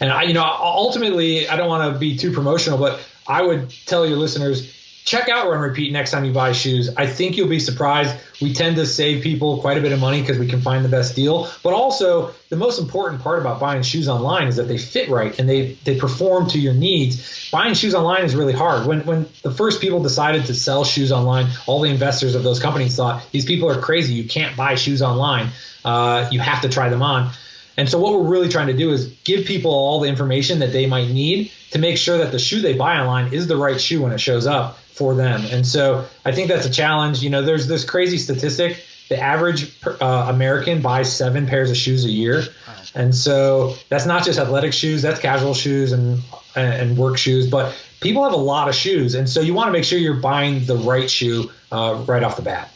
and 0.00 0.10
I, 0.12 0.24
you 0.24 0.34
know, 0.34 0.44
ultimately, 0.44 1.48
I 1.48 1.56
don't 1.56 1.68
want 1.68 1.92
to 1.92 1.98
be 1.98 2.16
too 2.16 2.32
promotional, 2.32 2.78
but 2.78 3.00
I 3.26 3.42
would 3.42 3.70
tell 3.86 4.06
your 4.06 4.18
listeners 4.18 4.83
check 5.04 5.28
out 5.28 5.50
Run 5.50 5.60
Repeat 5.60 5.92
next 5.92 6.10
time 6.10 6.24
you 6.24 6.32
buy 6.32 6.52
shoes. 6.52 6.94
I 6.96 7.06
think 7.06 7.36
you'll 7.36 7.48
be 7.48 7.60
surprised. 7.60 8.16
We 8.40 8.54
tend 8.54 8.76
to 8.76 8.86
save 8.86 9.22
people 9.22 9.60
quite 9.60 9.76
a 9.76 9.80
bit 9.80 9.92
of 9.92 10.00
money 10.00 10.20
because 10.20 10.38
we 10.38 10.48
can 10.48 10.62
find 10.62 10.84
the 10.84 10.88
best 10.88 11.14
deal. 11.14 11.48
But 11.62 11.74
also, 11.74 12.34
the 12.48 12.56
most 12.56 12.80
important 12.80 13.22
part 13.22 13.38
about 13.38 13.60
buying 13.60 13.82
shoes 13.82 14.08
online 14.08 14.48
is 14.48 14.56
that 14.56 14.64
they 14.64 14.78
fit 14.78 15.10
right 15.10 15.38
and 15.38 15.48
they, 15.48 15.74
they 15.84 15.98
perform 15.98 16.48
to 16.48 16.58
your 16.58 16.72
needs. 16.72 17.50
Buying 17.50 17.74
shoes 17.74 17.94
online 17.94 18.24
is 18.24 18.34
really 18.34 18.54
hard. 18.54 18.86
When 18.86 19.04
when 19.04 19.26
the 19.42 19.52
first 19.52 19.80
people 19.80 20.02
decided 20.02 20.46
to 20.46 20.54
sell 20.54 20.84
shoes 20.84 21.12
online, 21.12 21.48
all 21.66 21.80
the 21.82 21.90
investors 21.90 22.34
of 22.34 22.42
those 22.42 22.58
companies 22.58 22.96
thought 22.96 23.24
these 23.30 23.44
people 23.44 23.70
are 23.70 23.80
crazy. 23.80 24.14
You 24.14 24.28
can't 24.28 24.56
buy 24.56 24.74
shoes 24.74 25.02
online. 25.02 25.50
Uh, 25.84 26.28
you 26.32 26.40
have 26.40 26.62
to 26.62 26.68
try 26.68 26.88
them 26.88 27.02
on. 27.02 27.30
And 27.76 27.88
so 27.88 27.98
what 27.98 28.12
we're 28.12 28.28
really 28.28 28.48
trying 28.48 28.68
to 28.68 28.76
do 28.76 28.92
is 28.92 29.06
give 29.24 29.46
people 29.46 29.72
all 29.72 30.00
the 30.00 30.08
information 30.08 30.60
that 30.60 30.72
they 30.72 30.86
might 30.86 31.08
need 31.08 31.50
to 31.74 31.80
make 31.80 31.98
sure 31.98 32.18
that 32.18 32.30
the 32.30 32.38
shoe 32.38 32.60
they 32.60 32.74
buy 32.74 32.98
online 33.00 33.34
is 33.34 33.48
the 33.48 33.56
right 33.56 33.80
shoe 33.80 34.00
when 34.00 34.12
it 34.12 34.18
shows 34.18 34.46
up 34.46 34.78
for 34.78 35.16
them. 35.16 35.44
And 35.50 35.66
so 35.66 36.06
I 36.24 36.30
think 36.30 36.46
that's 36.46 36.64
a 36.66 36.70
challenge. 36.70 37.20
You 37.20 37.30
know, 37.30 37.42
there's 37.42 37.66
this 37.66 37.84
crazy 37.84 38.16
statistic. 38.16 38.80
The 39.08 39.20
average 39.20 39.76
uh, 39.84 40.26
American 40.30 40.82
buys 40.82 41.14
seven 41.14 41.48
pairs 41.48 41.70
of 41.70 41.76
shoes 41.76 42.04
a 42.04 42.10
year. 42.10 42.44
And 42.94 43.12
so 43.12 43.74
that's 43.88 44.06
not 44.06 44.24
just 44.24 44.38
athletic 44.38 44.72
shoes, 44.72 45.02
that's 45.02 45.18
casual 45.18 45.52
shoes 45.52 45.90
and 45.90 46.22
and 46.54 46.96
work 46.96 47.18
shoes, 47.18 47.50
but 47.50 47.76
people 48.00 48.22
have 48.22 48.32
a 48.32 48.36
lot 48.36 48.68
of 48.68 48.76
shoes. 48.76 49.16
And 49.16 49.28
so 49.28 49.40
you 49.40 49.52
want 49.52 49.66
to 49.66 49.72
make 49.72 49.82
sure 49.82 49.98
you're 49.98 50.14
buying 50.14 50.64
the 50.66 50.76
right 50.76 51.10
shoe 51.10 51.50
uh, 51.72 52.04
right 52.06 52.22
off 52.22 52.36
the 52.36 52.42
bat. 52.42 52.70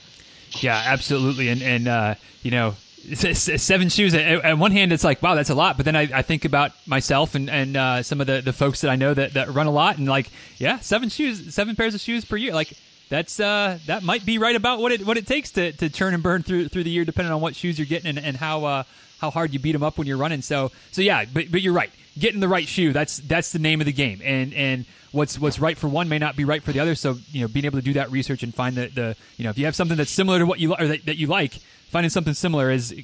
Yeah, 0.61 0.83
absolutely. 0.87 1.51
And 1.51 1.63
and 1.63 1.87
uh, 1.87 2.15
you 2.43 2.51
know, 2.51 2.75
seven 3.14 3.88
shoes. 3.88 4.14
At 4.14 4.59
one 4.59 4.73
hand, 4.73 4.92
it's 4.92 5.05
like, 5.05 5.23
wow, 5.23 5.35
that's 5.35 5.51
a 5.51 5.55
lot. 5.55 5.77
But 5.77 5.87
then 5.87 5.97
I, 5.97 6.09
I 6.12 6.23
think 6.23 6.44
about 6.44 6.73
myself 6.87 7.35
and, 7.35 7.49
and 7.49 7.77
uh, 7.77 8.03
some 8.03 8.21
of 8.21 8.27
the, 8.27 8.40
the 8.40 8.53
folks 8.53 8.81
that 8.83 8.90
I 8.90 8.97
know 8.97 9.14
that, 9.14 9.35
that 9.35 9.53
run 9.53 9.66
a 9.66 9.71
lot, 9.71 9.99
and 9.99 10.09
like, 10.09 10.31
yeah, 10.57 10.79
seven 10.81 11.09
shoes, 11.09 11.55
seven 11.55 11.77
pairs 11.77 11.94
of 11.94 12.01
shoes 12.01 12.25
per 12.25 12.37
year. 12.37 12.53
Like, 12.53 12.73
that's 13.09 13.40
uh, 13.40 13.79
that 13.87 14.03
might 14.03 14.27
be 14.27 14.38
right 14.38 14.55
about 14.55 14.81
what 14.81 14.92
it 14.92 15.07
what 15.07 15.16
it 15.16 15.27
takes 15.27 15.53
to, 15.53 15.73
to 15.73 15.88
churn 15.88 16.14
and 16.14 16.23
burn 16.23 16.42
through 16.42 16.68
through 16.68 16.85
the 16.85 16.90
year, 16.90 17.05
depending 17.05 17.33
on 17.33 17.40
what 17.40 17.57
shoes 17.57 17.79
you're 17.79 17.87
getting 17.87 18.09
and, 18.09 18.18
and 18.18 18.37
how 18.37 18.64
uh, 18.64 18.83
how 19.18 19.31
hard 19.31 19.53
you 19.53 19.59
beat 19.59 19.73
them 19.73 19.83
up 19.83 19.99
when 19.99 20.07
you're 20.07 20.18
running. 20.18 20.42
So 20.42 20.71
so 20.92 21.03
yeah, 21.03 21.25
but 21.33 21.51
but 21.51 21.62
you're 21.62 21.73
right. 21.73 21.90
Getting 22.18 22.40
the 22.40 22.49
right 22.49 22.66
shoe 22.66 22.92
that's 22.92 23.18
that's 23.18 23.53
the 23.53 23.59
name 23.59 23.81
of 23.81 23.87
the 23.87 23.92
game. 23.92 24.21
And 24.23 24.53
and 24.53 24.85
what's 25.12 25.38
what's 25.38 25.59
right 25.59 25.77
for 25.77 25.88
one 25.88 26.09
may 26.09 26.18
not 26.18 26.37
be 26.37 26.44
right 26.44 26.62
for 26.62 26.73
the 26.73 26.81
other. 26.81 26.94
So 26.94 27.16
you 27.33 27.42
know, 27.42 27.49
being 27.49 27.64
able 27.64 27.79
to 27.79 27.85
do 27.85 27.94
that 27.94 28.11
research 28.11 28.42
and 28.42 28.55
find 28.55 28.77
the, 28.77 28.88
the 28.88 29.16
you 29.37 29.44
know 29.44 29.51
if 29.51 29.59
you 29.59 29.64
have 29.64 29.77
something 29.77 29.97
that's 29.97 30.11
similar 30.11 30.38
to 30.38 30.47
what 30.47 30.61
you 30.61 30.75
or 30.75 30.87
that, 30.87 31.07
that 31.07 31.16
you 31.16 31.27
like, 31.27 31.55
finding 31.90 32.11
something 32.11 32.35
similar 32.35 32.70
is 32.70 32.94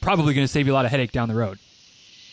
probably 0.00 0.34
going 0.34 0.46
to 0.46 0.52
save 0.52 0.66
you 0.66 0.72
a 0.72 0.76
lot 0.76 0.84
of 0.84 0.90
headache 0.90 1.12
down 1.12 1.28
the 1.28 1.34
road. 1.34 1.58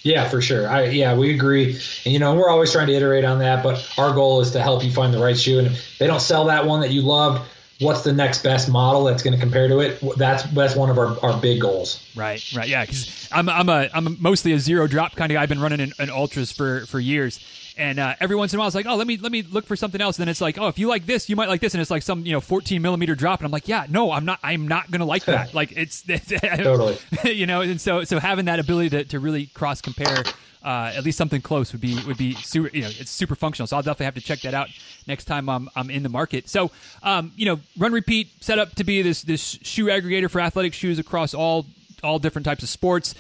Yeah, 0.04 0.28
for 0.30 0.41
sure. 0.41 0.67
I 0.67 0.86
yeah, 0.86 1.15
we 1.15 1.34
agree. 1.34 1.74
And 2.06 2.13
you 2.13 2.19
know, 2.19 2.34
we're 2.36 2.50
always 2.50 2.71
trying 2.71 2.88
to 2.88 2.93
iterate 2.93 3.24
on 3.24 3.39
that, 3.39 3.63
but 3.63 3.88
our 3.97 4.13
goal 4.13 4.41
is 4.41 4.52
to 4.52 4.62
help 4.62 4.84
you 4.84 4.91
find 4.91 5.13
the 5.13 5.19
right 5.19 5.38
shoe. 5.38 5.60
And 5.60 5.67
if 5.67 5.97
they 6.00 6.08
don't 6.08 6.21
sell 6.21 6.45
that 6.45 6.65
one 6.65 6.82
that 6.82 6.89
you 6.89 7.04
loved, 7.04 7.47
what's 7.80 8.04
the 8.04 8.13
next 8.13 8.41
best 8.41 8.69
model 8.69 9.04
that's 9.04 9.21
going 9.21 9.34
to 9.34 9.39
compare 9.39 9.67
to 9.67 9.80
it? 9.80 10.02
That's 10.17 10.43
that's 10.43 10.76
one 10.76 10.89
of 10.89 10.97
our, 10.97 11.17
our 11.24 11.39
big 11.39 11.62
goals. 11.62 12.04
Right, 12.15 12.43
right, 12.54 12.67
yeah. 12.67 12.84
Because 12.84 13.30
I'm 13.32 13.47
I'm 13.47 13.69
a 13.69 13.89
I'm 13.93 14.17
mostly 14.19 14.54
a 14.54 14.60
zero 14.60 14.88
drop 14.88 15.15
kind 15.15 15.32
of 15.32 15.36
guy. 15.36 15.43
I've 15.43 15.50
been 15.50 15.62
running 15.62 15.80
in, 15.80 15.93
in 16.00 16.10
ultras 16.10 16.52
for 16.52 16.88
for 16.88 17.00
years, 17.00 17.39
and 17.78 18.00
uh, 18.00 18.16
every 18.20 18.36
once 18.36 18.54
in 18.54 18.58
a 18.58 18.60
while, 18.60 18.68
it's 18.68 18.76
like, 18.76 18.86
oh, 18.86 18.96
let 18.96 19.08
me 19.08 19.18
let 19.18 19.32
me 19.32 19.44
look 19.44 19.66
for 19.66 19.76
something 19.76 20.02
else. 20.02 20.18
And 20.18 20.24
then 20.24 20.30
it's 20.30 20.42
like, 20.42 20.58
oh, 20.58 20.68
if 20.68 20.78
you 20.78 20.88
like 20.88 21.06
this, 21.06 21.30
you 21.30 21.36
might 21.36 21.50
like 21.50 21.62
this, 21.62 21.74
and 21.74 21.82
it's 21.82 21.92
like 21.92 22.04
some 22.04 22.26
you 22.26 22.32
know 22.32 22.42
14 22.42 22.82
millimeter 22.82 23.16
drop, 23.16 23.40
and 23.40 23.46
I'm 23.46 23.52
like, 23.52 23.68
yeah, 23.68 23.86
no, 23.90 24.12
I'm 24.12 24.26
not, 24.26 24.40
I'm 24.44 24.68
not 24.68 24.92
gonna 24.92 25.06
like 25.06 25.26
that. 25.26 25.54
like 25.54 25.74
it's, 25.76 26.02
totally, 26.28 26.98
you 27.32 27.46
know. 27.46 27.62
And 27.62 27.80
so 27.80 28.04
so 28.04 28.20
having 28.20 28.46
that 28.46 28.60
ability 28.60 28.90
to, 28.90 29.04
to 29.06 29.20
really 29.20 29.48
cross 29.48 29.82
compare. 29.82 30.24
Uh, 30.64 30.94
at 30.96 31.04
least 31.04 31.18
something 31.18 31.42
close 31.42 31.72
would 31.72 31.82
be 31.82 31.98
would 32.06 32.18
be 32.18 32.36
super 32.36 32.70
you 32.72 32.84
know 32.84 32.90
it's 33.00 33.10
super 33.10 33.34
functional 33.34 33.66
so 33.66 33.76
I'll 33.76 33.82
definitely 33.82 34.06
have 34.06 34.14
to 34.14 34.22
check 34.22 34.42
that 34.42 34.54
out 34.54 34.70
next 35.08 35.26
time 35.26 35.50
I'm, 35.50 35.68
I'm 35.76 35.90
in 35.90 36.04
the 36.04 36.10
market 36.10 36.48
so 36.48 36.70
um, 37.02 37.32
you 37.36 37.48
know 37.48 37.60
run 37.80 37.92
repeat 37.92 38.30
set 38.42 38.60
up 38.60 38.76
to 38.76 38.84
be 38.84 39.02
this 39.02 39.24
this 39.24 39.58
shoe 39.64 39.86
aggregator 39.86 40.30
for 40.30 40.40
athletic 40.40 40.76
shoes 40.76 41.00
across 41.00 41.34
all 41.34 41.66
all 42.04 42.20
different 42.20 42.46
types 42.46 42.62
of 42.62 42.70
sports 42.70 43.16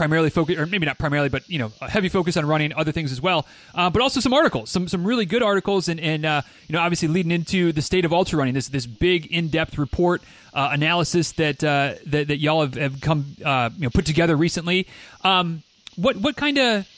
primarily 0.00 0.30
focus, 0.30 0.56
or 0.56 0.64
maybe 0.64 0.86
not 0.86 0.98
primarily, 0.98 1.28
but 1.28 1.46
you 1.46 1.58
know, 1.58 1.70
a 1.82 1.90
heavy 1.90 2.08
focus 2.08 2.38
on 2.38 2.46
running, 2.46 2.72
other 2.72 2.90
things 2.90 3.12
as 3.12 3.20
well. 3.20 3.46
Uh, 3.74 3.90
but 3.90 4.00
also 4.00 4.18
some 4.18 4.32
articles, 4.32 4.70
some 4.70 4.88
some 4.88 5.04
really 5.04 5.26
good 5.26 5.42
articles, 5.42 5.88
and 5.88 6.00
and 6.00 6.24
uh, 6.24 6.40
you 6.68 6.72
know, 6.72 6.80
obviously 6.80 7.06
leading 7.06 7.30
into 7.30 7.70
the 7.70 7.82
state 7.82 8.06
of 8.06 8.12
ultra 8.12 8.38
running, 8.38 8.54
this 8.54 8.68
this 8.68 8.86
big 8.86 9.26
in 9.26 9.48
depth 9.48 9.76
report 9.76 10.22
uh, 10.54 10.70
analysis 10.72 11.32
that, 11.32 11.62
uh, 11.62 11.96
that 12.06 12.28
that 12.28 12.38
y'all 12.38 12.62
have, 12.62 12.74
have 12.76 13.02
come 13.02 13.36
uh, 13.44 13.68
you 13.76 13.82
know 13.82 13.90
put 13.90 14.06
together 14.06 14.36
recently. 14.36 14.86
Um, 15.22 15.62
what 15.96 16.16
what 16.16 16.34
kind 16.34 16.56
of 16.56 16.88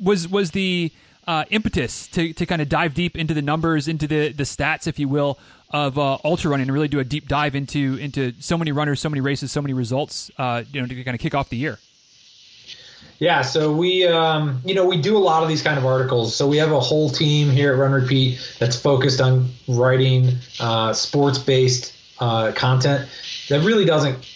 was 0.00 0.26
was 0.26 0.52
the 0.52 0.90
uh, 1.26 1.44
impetus 1.50 2.08
to, 2.08 2.32
to 2.32 2.46
kind 2.46 2.62
of 2.62 2.70
dive 2.70 2.94
deep 2.94 3.14
into 3.14 3.34
the 3.34 3.42
numbers, 3.42 3.88
into 3.88 4.06
the, 4.08 4.32
the 4.32 4.42
stats, 4.44 4.86
if 4.86 4.98
you 4.98 5.06
will, 5.06 5.38
of 5.70 5.98
uh, 5.98 6.16
ultra 6.24 6.50
running, 6.50 6.66
and 6.66 6.72
really 6.72 6.88
do 6.88 6.98
a 6.98 7.04
deep 7.04 7.28
dive 7.28 7.54
into 7.54 7.96
into 7.96 8.32
so 8.40 8.56
many 8.56 8.72
runners, 8.72 9.00
so 9.00 9.10
many 9.10 9.20
races, 9.20 9.52
so 9.52 9.60
many 9.60 9.74
results, 9.74 10.30
uh, 10.38 10.62
you 10.72 10.80
know, 10.80 10.86
to 10.86 11.04
kind 11.04 11.14
of 11.14 11.20
kick 11.20 11.34
off 11.34 11.50
the 11.50 11.58
year. 11.58 11.78
Yeah, 13.22 13.42
so 13.42 13.72
we, 13.72 14.04
um, 14.04 14.60
you 14.64 14.74
know, 14.74 14.84
we 14.84 15.00
do 15.00 15.16
a 15.16 15.22
lot 15.22 15.44
of 15.44 15.48
these 15.48 15.62
kind 15.62 15.78
of 15.78 15.86
articles. 15.86 16.34
So 16.34 16.48
we 16.48 16.56
have 16.56 16.72
a 16.72 16.80
whole 16.80 17.08
team 17.08 17.50
here 17.50 17.72
at 17.72 17.78
Run 17.78 17.92
Repeat 17.92 18.56
that's 18.58 18.74
focused 18.74 19.20
on 19.20 19.48
writing 19.68 20.38
uh, 20.58 20.92
sports-based 20.92 21.94
uh, 22.18 22.50
content 22.50 23.08
that 23.48 23.60
really 23.60 23.84
doesn't 23.84 24.28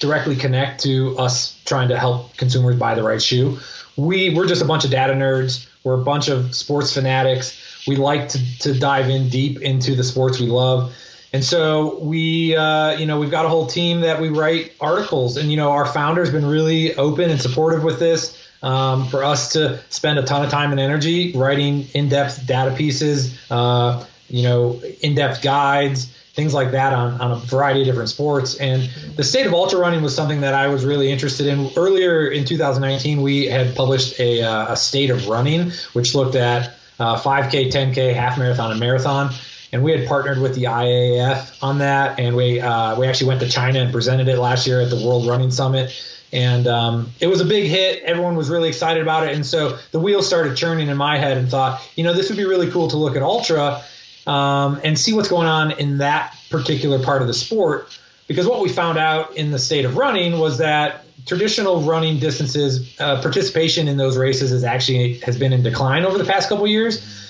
directly 0.00 0.34
connect 0.34 0.82
to 0.82 1.16
us 1.16 1.56
trying 1.64 1.90
to 1.90 1.96
help 1.96 2.36
consumers 2.36 2.76
buy 2.76 2.96
the 2.96 3.04
right 3.04 3.22
shoe. 3.22 3.56
we 3.96 4.34
we're 4.34 4.48
just 4.48 4.62
a 4.62 4.64
bunch 4.64 4.84
of 4.84 4.90
data 4.90 5.12
nerds. 5.12 5.68
We're 5.84 6.00
a 6.00 6.04
bunch 6.04 6.26
of 6.26 6.56
sports 6.56 6.92
fanatics. 6.92 7.86
We 7.86 7.94
like 7.94 8.30
to 8.30 8.58
to 8.62 8.76
dive 8.76 9.10
in 9.10 9.28
deep 9.28 9.60
into 9.60 9.94
the 9.94 10.02
sports 10.02 10.40
we 10.40 10.48
love. 10.48 10.92
And 11.34 11.44
so 11.44 11.98
we, 11.98 12.54
uh, 12.54 12.92
you 12.92 13.06
know, 13.06 13.18
we've 13.18 13.32
got 13.32 13.44
a 13.44 13.48
whole 13.48 13.66
team 13.66 14.02
that 14.02 14.20
we 14.20 14.28
write 14.28 14.72
articles, 14.80 15.36
and 15.36 15.50
you 15.50 15.56
know, 15.56 15.72
our 15.72 15.84
founder's 15.84 16.30
been 16.30 16.46
really 16.46 16.94
open 16.94 17.28
and 17.28 17.40
supportive 17.40 17.82
with 17.82 17.98
this. 17.98 18.40
Um, 18.62 19.08
for 19.08 19.24
us 19.24 19.52
to 19.54 19.80
spend 19.90 20.18
a 20.18 20.22
ton 20.22 20.44
of 20.44 20.50
time 20.50 20.70
and 20.70 20.80
energy 20.80 21.32
writing 21.32 21.88
in-depth 21.92 22.46
data 22.46 22.74
pieces, 22.74 23.36
uh, 23.50 24.06
you 24.28 24.44
know, 24.44 24.80
in-depth 25.02 25.42
guides, 25.42 26.06
things 26.34 26.54
like 26.54 26.70
that 26.70 26.92
on, 26.92 27.20
on 27.20 27.32
a 27.32 27.36
variety 27.36 27.80
of 27.80 27.86
different 27.86 28.10
sports. 28.10 28.54
And 28.54 28.88
the 29.16 29.24
state 29.24 29.44
of 29.44 29.52
ultra 29.52 29.80
running 29.80 30.02
was 30.02 30.14
something 30.14 30.42
that 30.42 30.54
I 30.54 30.68
was 30.68 30.84
really 30.84 31.10
interested 31.10 31.48
in. 31.48 31.68
Earlier 31.76 32.28
in 32.28 32.44
2019, 32.44 33.20
we 33.20 33.46
had 33.46 33.74
published 33.74 34.18
a, 34.20 34.42
uh, 34.42 34.72
a 34.72 34.76
state 34.76 35.10
of 35.10 35.28
running, 35.28 35.72
which 35.94 36.14
looked 36.14 36.36
at 36.36 36.76
uh, 36.98 37.20
5K, 37.20 37.70
10K, 37.70 38.14
half 38.14 38.38
marathon, 38.38 38.70
and 38.70 38.80
marathon. 38.80 39.34
And 39.74 39.82
we 39.82 39.92
had 39.92 40.08
partnered 40.08 40.38
with 40.38 40.54
the 40.54 40.64
IAAF 40.64 41.62
on 41.62 41.78
that, 41.78 42.18
and 42.18 42.34
we 42.34 42.60
uh, 42.60 42.98
we 42.98 43.06
actually 43.06 43.28
went 43.28 43.40
to 43.40 43.48
China 43.48 43.80
and 43.80 43.92
presented 43.92 44.28
it 44.28 44.38
last 44.38 44.66
year 44.66 44.80
at 44.80 44.88
the 44.88 45.04
World 45.04 45.26
Running 45.26 45.50
Summit 45.50 45.92
and 46.34 46.66
um, 46.66 47.10
it 47.20 47.28
was 47.28 47.40
a 47.40 47.44
big 47.44 47.70
hit. 47.70 48.02
Everyone 48.02 48.34
was 48.34 48.50
really 48.50 48.68
excited 48.68 49.00
about 49.00 49.28
it, 49.28 49.36
and 49.36 49.46
so 49.46 49.78
the 49.92 50.00
wheels 50.00 50.26
started 50.26 50.56
churning 50.56 50.88
in 50.88 50.96
my 50.96 51.16
head, 51.16 51.36
and 51.36 51.48
thought, 51.48 51.80
you 51.94 52.02
know, 52.02 52.12
this 52.12 52.28
would 52.28 52.36
be 52.36 52.44
really 52.44 52.68
cool 52.72 52.88
to 52.88 52.96
look 52.96 53.14
at 53.14 53.22
ultra 53.22 53.82
um, 54.26 54.80
and 54.82 54.98
see 54.98 55.12
what's 55.12 55.28
going 55.28 55.46
on 55.46 55.70
in 55.72 55.98
that 55.98 56.36
particular 56.50 56.98
part 56.98 57.22
of 57.22 57.28
the 57.28 57.34
sport. 57.34 57.96
Because 58.26 58.48
what 58.48 58.60
we 58.60 58.68
found 58.68 58.98
out 58.98 59.36
in 59.36 59.52
the 59.52 59.60
state 59.60 59.84
of 59.84 59.96
running 59.96 60.38
was 60.38 60.58
that 60.58 61.04
traditional 61.24 61.82
running 61.82 62.18
distances, 62.18 62.98
uh, 62.98 63.22
participation 63.22 63.86
in 63.86 63.96
those 63.96 64.16
races 64.16 64.50
is 64.50 64.64
actually 64.64 65.18
has 65.20 65.38
been 65.38 65.52
in 65.52 65.62
decline 65.62 66.04
over 66.04 66.18
the 66.18 66.24
past 66.24 66.48
couple 66.48 66.66
years. 66.66 67.23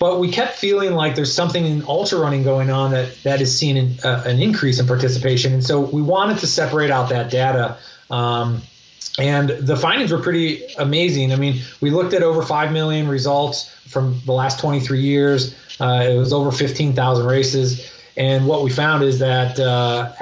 But 0.00 0.18
we 0.18 0.32
kept 0.32 0.56
feeling 0.56 0.94
like 0.94 1.14
there's 1.14 1.32
something 1.32 1.64
in 1.64 1.84
ultra 1.86 2.18
running 2.18 2.42
going 2.42 2.70
on 2.70 2.90
that 2.90 3.22
that 3.22 3.40
is 3.40 3.56
seeing 3.56 3.78
an, 3.78 3.98
uh, 4.02 4.24
an 4.26 4.40
increase 4.40 4.80
in 4.80 4.88
participation, 4.88 5.52
and 5.52 5.62
so 5.62 5.80
we 5.80 6.02
wanted 6.02 6.38
to 6.38 6.48
separate 6.48 6.90
out 6.90 7.10
that 7.10 7.30
data 7.30 7.76
um, 8.10 8.62
and 9.18 9.48
the 9.50 9.76
findings 9.76 10.12
were 10.12 10.20
pretty 10.20 10.64
amazing. 10.78 11.32
I 11.32 11.36
mean, 11.36 11.60
we 11.80 11.90
looked 11.90 12.14
at 12.14 12.22
over 12.22 12.42
5 12.42 12.72
million 12.72 13.08
results 13.08 13.68
from 13.88 14.20
the 14.24 14.32
last 14.32 14.60
23 14.60 15.00
years. 15.00 15.54
Uh, 15.80 16.06
it 16.08 16.16
was 16.16 16.32
over 16.32 16.50
15,000 16.52 17.26
races. 17.26 17.92
And 18.16 18.46
what 18.46 18.62
we 18.62 18.70
found 18.70 19.02
is 19.02 19.18
that 19.18 19.58
uh, 19.58 20.12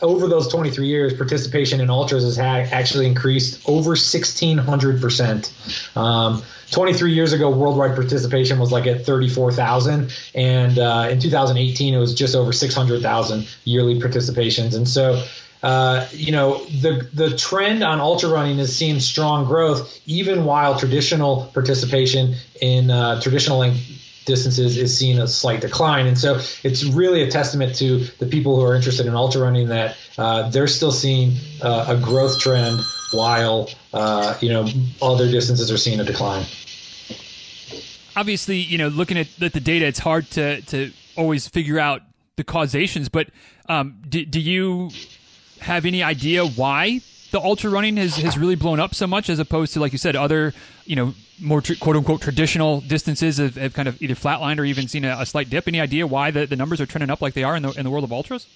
over 0.00 0.28
those 0.28 0.48
23 0.48 0.86
years, 0.86 1.14
participation 1.14 1.80
in 1.80 1.90
ultras 1.90 2.24
has 2.24 2.38
actually 2.38 3.06
increased 3.06 3.68
over 3.68 3.92
1,600%. 3.92 5.96
Um, 5.96 6.42
23 6.70 7.12
years 7.12 7.32
ago, 7.32 7.50
worldwide 7.50 7.94
participation 7.94 8.58
was 8.58 8.72
like 8.72 8.86
at 8.86 9.06
34,000, 9.06 10.12
and 10.34 10.78
uh, 10.78 11.08
in 11.10 11.20
2018, 11.20 11.94
it 11.94 11.98
was 11.98 12.14
just 12.14 12.34
over 12.34 12.52
600,000 12.52 13.48
yearly 13.64 14.00
participations. 14.00 14.76
And 14.76 14.88
so 14.88 15.22
uh, 15.62 16.06
you 16.12 16.32
know, 16.32 16.64
the 16.66 17.08
the 17.12 17.36
trend 17.36 17.82
on 17.82 17.98
ultra 17.98 18.28
running 18.28 18.58
is 18.58 18.76
seeing 18.76 19.00
strong 19.00 19.46
growth, 19.46 20.00
even 20.06 20.44
while 20.44 20.78
traditional 20.78 21.50
participation 21.54 22.36
in 22.60 22.90
uh, 22.90 23.20
traditional 23.20 23.62
distances 24.26 24.76
is 24.76 24.96
seeing 24.96 25.18
a 25.18 25.26
slight 25.26 25.62
decline. 25.62 26.06
And 26.06 26.18
so 26.18 26.40
it's 26.62 26.84
really 26.84 27.22
a 27.22 27.30
testament 27.30 27.74
to 27.76 28.00
the 28.18 28.26
people 28.26 28.56
who 28.56 28.62
are 28.62 28.74
interested 28.74 29.06
in 29.06 29.14
ultra 29.14 29.40
running 29.40 29.68
that 29.68 29.96
uh, 30.18 30.50
they're 30.50 30.66
still 30.66 30.92
seeing 30.92 31.32
uh, 31.62 31.86
a 31.88 31.96
growth 31.96 32.38
trend 32.38 32.80
while 33.12 33.70
uh, 33.94 34.36
you 34.40 34.50
know 34.50 34.68
other 35.00 35.30
distances 35.30 35.70
are 35.70 35.78
seeing 35.78 36.00
a 36.00 36.04
decline. 36.04 36.44
Obviously, 38.16 38.58
you 38.58 38.78
know, 38.78 38.88
looking 38.88 39.18
at, 39.18 39.28
the 39.38 39.48
data, 39.50 39.86
it's 39.86 39.98
hard 39.98 40.30
to 40.32 40.60
to 40.62 40.92
always 41.16 41.48
figure 41.48 41.78
out 41.78 42.02
the 42.36 42.44
causations. 42.44 43.08
But 43.08 43.28
um, 43.68 44.02
do, 44.08 44.24
do 44.24 44.40
you 44.40 44.90
have 45.60 45.86
any 45.86 46.02
idea 46.02 46.44
why 46.44 47.00
the 47.30 47.40
ultra 47.40 47.70
running 47.70 47.96
has, 47.96 48.16
has 48.16 48.38
really 48.38 48.54
blown 48.54 48.80
up 48.80 48.94
so 48.94 49.06
much 49.06 49.28
as 49.28 49.38
opposed 49.38 49.72
to 49.74 49.80
like 49.80 49.92
you 49.92 49.98
said 49.98 50.14
other 50.16 50.52
you 50.84 50.96
know 50.96 51.14
more 51.40 51.60
tr- 51.60 51.74
quote 51.74 51.96
unquote 51.96 52.20
traditional 52.20 52.80
distances 52.80 53.38
have, 53.38 53.56
have, 53.56 53.74
kind 53.74 53.88
of 53.88 54.00
either 54.00 54.14
flatlined 54.14 54.58
or 54.58 54.64
even 54.64 54.88
seen 54.88 55.04
a, 55.04 55.16
a, 55.20 55.26
slight 55.26 55.50
dip 55.50 55.68
any 55.68 55.80
idea 55.80 56.06
why 56.06 56.30
the, 56.30 56.46
the 56.46 56.56
numbers 56.56 56.80
are 56.80 56.86
trending 56.86 57.10
up 57.10 57.20
like 57.20 57.34
they 57.34 57.44
are 57.44 57.56
in 57.56 57.62
the, 57.62 57.70
in 57.72 57.84
the 57.84 57.90
world 57.90 58.04
of 58.04 58.12
ultras 58.12 58.46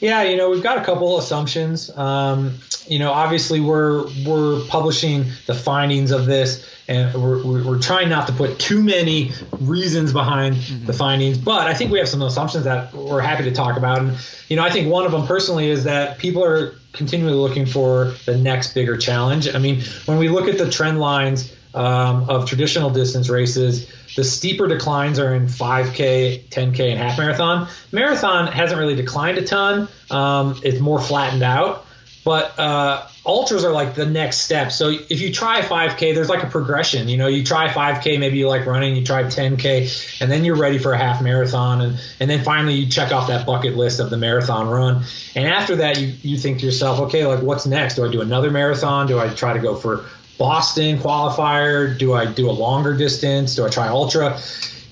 yeah 0.00 0.22
you 0.22 0.36
know 0.36 0.50
we've 0.50 0.62
got 0.62 0.78
a 0.78 0.84
couple 0.84 1.18
assumptions 1.18 1.96
um, 1.96 2.54
you 2.86 2.98
know 2.98 3.12
obviously 3.12 3.60
we're 3.60 4.06
we're 4.26 4.64
publishing 4.66 5.24
the 5.46 5.54
findings 5.54 6.10
of 6.10 6.26
this 6.26 6.72
and 6.88 7.20
we're, 7.20 7.64
we're 7.64 7.80
trying 7.80 8.08
not 8.08 8.26
to 8.26 8.32
put 8.32 8.58
too 8.58 8.82
many 8.82 9.32
reasons 9.60 10.12
behind 10.12 10.54
mm-hmm. 10.56 10.86
the 10.86 10.92
findings 10.92 11.36
but 11.36 11.66
i 11.66 11.74
think 11.74 11.90
we 11.90 11.98
have 11.98 12.08
some 12.08 12.22
assumptions 12.22 12.64
that 12.64 12.92
we're 12.94 13.20
happy 13.20 13.44
to 13.44 13.52
talk 13.52 13.76
about 13.76 13.98
and 13.98 14.16
you 14.48 14.56
know, 14.56 14.62
I 14.62 14.70
think 14.70 14.88
one 14.88 15.04
of 15.04 15.12
them 15.12 15.26
personally 15.26 15.70
is 15.70 15.84
that 15.84 16.18
people 16.18 16.44
are 16.44 16.74
continually 16.92 17.34
looking 17.34 17.66
for 17.66 18.14
the 18.26 18.36
next 18.36 18.74
bigger 18.74 18.96
challenge. 18.96 19.52
I 19.52 19.58
mean, 19.58 19.82
when 20.06 20.18
we 20.18 20.28
look 20.28 20.48
at 20.48 20.56
the 20.56 20.70
trend 20.70 21.00
lines 21.00 21.52
um, 21.76 22.28
of 22.30 22.48
traditional 22.48 22.90
distance 22.90 23.28
races, 23.28 23.92
the 24.16 24.24
steeper 24.24 24.66
declines 24.66 25.18
are 25.18 25.34
in 25.34 25.46
5K, 25.46 26.48
10K, 26.48 26.90
and 26.90 26.98
half 26.98 27.18
marathon. 27.18 27.68
Marathon 27.92 28.46
hasn't 28.46 28.80
really 28.80 28.96
declined 28.96 29.38
a 29.38 29.44
ton. 29.44 29.88
Um, 30.10 30.58
it's 30.64 30.80
more 30.80 31.00
flattened 31.00 31.42
out. 31.42 31.84
But 32.24 32.58
uh, 32.58 33.06
ultras 33.24 33.64
are 33.64 33.70
like 33.70 33.94
the 33.94 34.04
next 34.04 34.38
step. 34.38 34.72
So 34.72 34.88
if 34.88 35.20
you 35.20 35.32
try 35.32 35.60
5K, 35.60 36.12
there's 36.12 36.28
like 36.28 36.42
a 36.42 36.48
progression. 36.48 37.08
You 37.08 37.18
know, 37.18 37.28
you 37.28 37.44
try 37.44 37.68
5K, 37.68 38.18
maybe 38.18 38.38
you 38.38 38.48
like 38.48 38.66
running, 38.66 38.96
you 38.96 39.04
try 39.04 39.22
10K, 39.22 40.20
and 40.20 40.28
then 40.28 40.44
you're 40.44 40.56
ready 40.56 40.78
for 40.78 40.92
a 40.92 40.98
half 40.98 41.22
marathon, 41.22 41.80
and 41.82 42.00
and 42.18 42.28
then 42.28 42.42
finally 42.42 42.74
you 42.74 42.90
check 42.90 43.12
off 43.12 43.28
that 43.28 43.46
bucket 43.46 43.76
list 43.76 44.00
of 44.00 44.10
the 44.10 44.16
marathon 44.16 44.68
run. 44.68 45.04
And 45.36 45.46
after 45.46 45.76
that, 45.76 46.00
you 46.00 46.14
you 46.22 46.36
think 46.36 46.58
to 46.60 46.66
yourself, 46.66 46.98
okay, 47.02 47.26
like 47.26 47.42
what's 47.42 47.64
next? 47.64 47.94
Do 47.94 48.04
I 48.04 48.10
do 48.10 48.22
another 48.22 48.50
marathon? 48.50 49.06
Do 49.06 49.20
I 49.20 49.28
try 49.28 49.52
to 49.52 49.60
go 49.60 49.76
for 49.76 50.04
Boston 50.38 50.98
qualifier? 50.98 51.98
Do 51.98 52.12
I 52.14 52.26
do 52.26 52.50
a 52.50 52.52
longer 52.52 52.96
distance? 52.96 53.56
Do 53.56 53.66
I 53.66 53.68
try 53.68 53.88
ultra? 53.88 54.40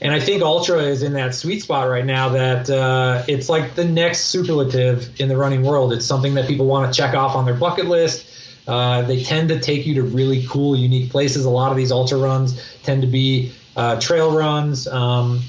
And 0.01 0.13
I 0.13 0.21
think 0.21 0.43
Ultra 0.43 0.83
is 0.83 1.03
in 1.03 1.15
that 1.15 1.35
sweet 1.35 1.63
spot 1.63 1.89
right 1.89 2.05
now 2.05 2.31
that 2.31 2.69
uh, 2.69 3.23
it's 3.27 3.49
like 3.49 3.75
the 3.75 3.85
next 3.85 4.25
superlative 4.25 5.19
in 5.19 5.29
the 5.29 5.37
running 5.37 5.63
world. 5.63 5.95
It's 5.95 6.05
something 6.05 6.35
that 6.35 6.47
people 6.47 6.67
want 6.67 6.93
to 6.93 7.01
check 7.01 7.15
off 7.15 7.35
on 7.35 7.47
their 7.47 7.55
bucket 7.55 7.87
list. 7.87 8.27
Uh, 8.67 9.01
they 9.03 9.23
tend 9.23 9.49
to 9.49 9.61
take 9.61 9.87
you 9.87 9.95
to 9.95 10.03
really 10.03 10.47
cool, 10.47 10.77
unique 10.77 11.11
places. 11.11 11.47
A 11.47 11.51
lot 11.51 11.71
of 11.71 11.79
these 11.79 11.91
ultra 11.91 12.19
runs 12.19 12.61
tend 12.83 13.01
to 13.01 13.09
be 13.09 13.53
uh, 13.77 14.01
trail 14.01 14.31
runs, 14.37 14.87
um, 14.87 15.41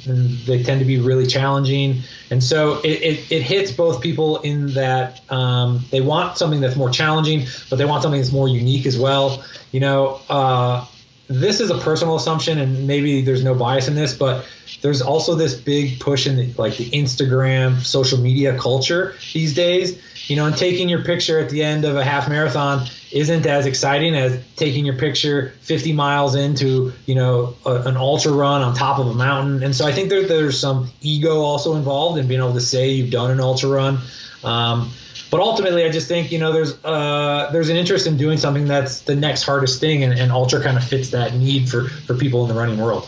they 0.45 0.63
tend 0.63 0.79
to 0.79 0.85
be 0.85 0.99
really 0.99 1.27
challenging. 1.27 2.01
And 2.31 2.43
so 2.43 2.79
it, 2.83 3.01
it, 3.01 3.31
it 3.31 3.41
hits 3.43 3.71
both 3.71 4.01
people 4.01 4.39
in 4.39 4.73
that 4.73 5.21
um, 5.31 5.85
they 5.91 6.01
want 6.01 6.37
something 6.37 6.61
that's 6.61 6.75
more 6.75 6.89
challenging, 6.89 7.45
but 7.69 7.75
they 7.77 7.85
want 7.85 8.01
something 8.01 8.19
that's 8.19 8.33
more 8.33 8.47
unique 8.49 8.85
as 8.85 8.97
well. 8.97 9.43
You 9.71 9.79
know, 9.79 10.19
uh, 10.29 10.85
this 11.27 11.59
is 11.59 11.69
a 11.69 11.77
personal 11.77 12.15
assumption, 12.15 12.59
and 12.59 12.87
maybe 12.87 13.21
there's 13.21 13.43
no 13.43 13.55
bias 13.55 13.87
in 13.87 13.95
this, 13.95 14.15
but 14.15 14.45
there's 14.81 15.01
also 15.01 15.35
this 15.35 15.55
big 15.55 15.99
push 15.99 16.27
in 16.27 16.35
the, 16.35 16.53
like 16.57 16.77
the 16.77 16.89
Instagram, 16.91 17.79
social 17.81 18.19
media 18.19 18.57
culture 18.57 19.15
these 19.33 19.53
days. 19.53 19.99
You 20.27 20.35
know, 20.35 20.47
and 20.47 20.57
taking 20.57 20.89
your 20.89 21.03
picture 21.03 21.39
at 21.39 21.49
the 21.49 21.63
end 21.63 21.85
of 21.85 21.95
a 21.95 22.03
half 22.03 22.27
marathon 22.27 22.87
isn't 23.11 23.45
as 23.45 23.65
exciting 23.65 24.15
as 24.15 24.43
taking 24.55 24.85
your 24.85 24.95
picture 24.95 25.53
50 25.61 25.93
miles 25.93 26.35
into 26.35 26.93
you 27.05 27.15
know 27.15 27.55
a, 27.65 27.73
an 27.83 27.95
ultra 27.95 28.31
run 28.31 28.61
on 28.61 28.73
top 28.75 28.99
of 28.99 29.07
a 29.07 29.13
mountain. 29.13 29.63
And 29.63 29.75
so 29.75 29.85
I 29.85 29.91
think 29.91 30.09
there, 30.09 30.27
there's 30.27 30.59
some 30.59 30.89
ego 31.01 31.41
also 31.41 31.75
involved 31.75 32.19
in 32.19 32.27
being 32.27 32.39
able 32.39 32.53
to 32.53 32.61
say 32.61 32.89
you've 32.89 33.11
done 33.11 33.31
an 33.31 33.39
ultra 33.39 33.69
run. 33.69 33.99
Um, 34.43 34.91
but 35.31 35.39
ultimately, 35.39 35.83
I 35.83 35.91
just 35.91 36.07
think 36.07 36.31
you 36.31 36.39
know 36.39 36.53
there's 36.53 36.83
uh, 36.83 37.49
there's 37.51 37.69
an 37.69 37.77
interest 37.77 38.07
in 38.07 38.17
doing 38.17 38.37
something 38.37 38.65
that's 38.65 39.01
the 39.01 39.15
next 39.15 39.43
hardest 39.43 39.79
thing, 39.79 40.03
and, 40.03 40.17
and 40.17 40.31
ultra 40.31 40.61
kind 40.61 40.77
of 40.77 40.83
fits 40.83 41.09
that 41.11 41.35
need 41.35 41.69
for 41.69 41.89
for 41.89 42.15
people 42.15 42.43
in 42.43 42.47
the 42.47 42.59
running 42.59 42.79
world. 42.79 43.07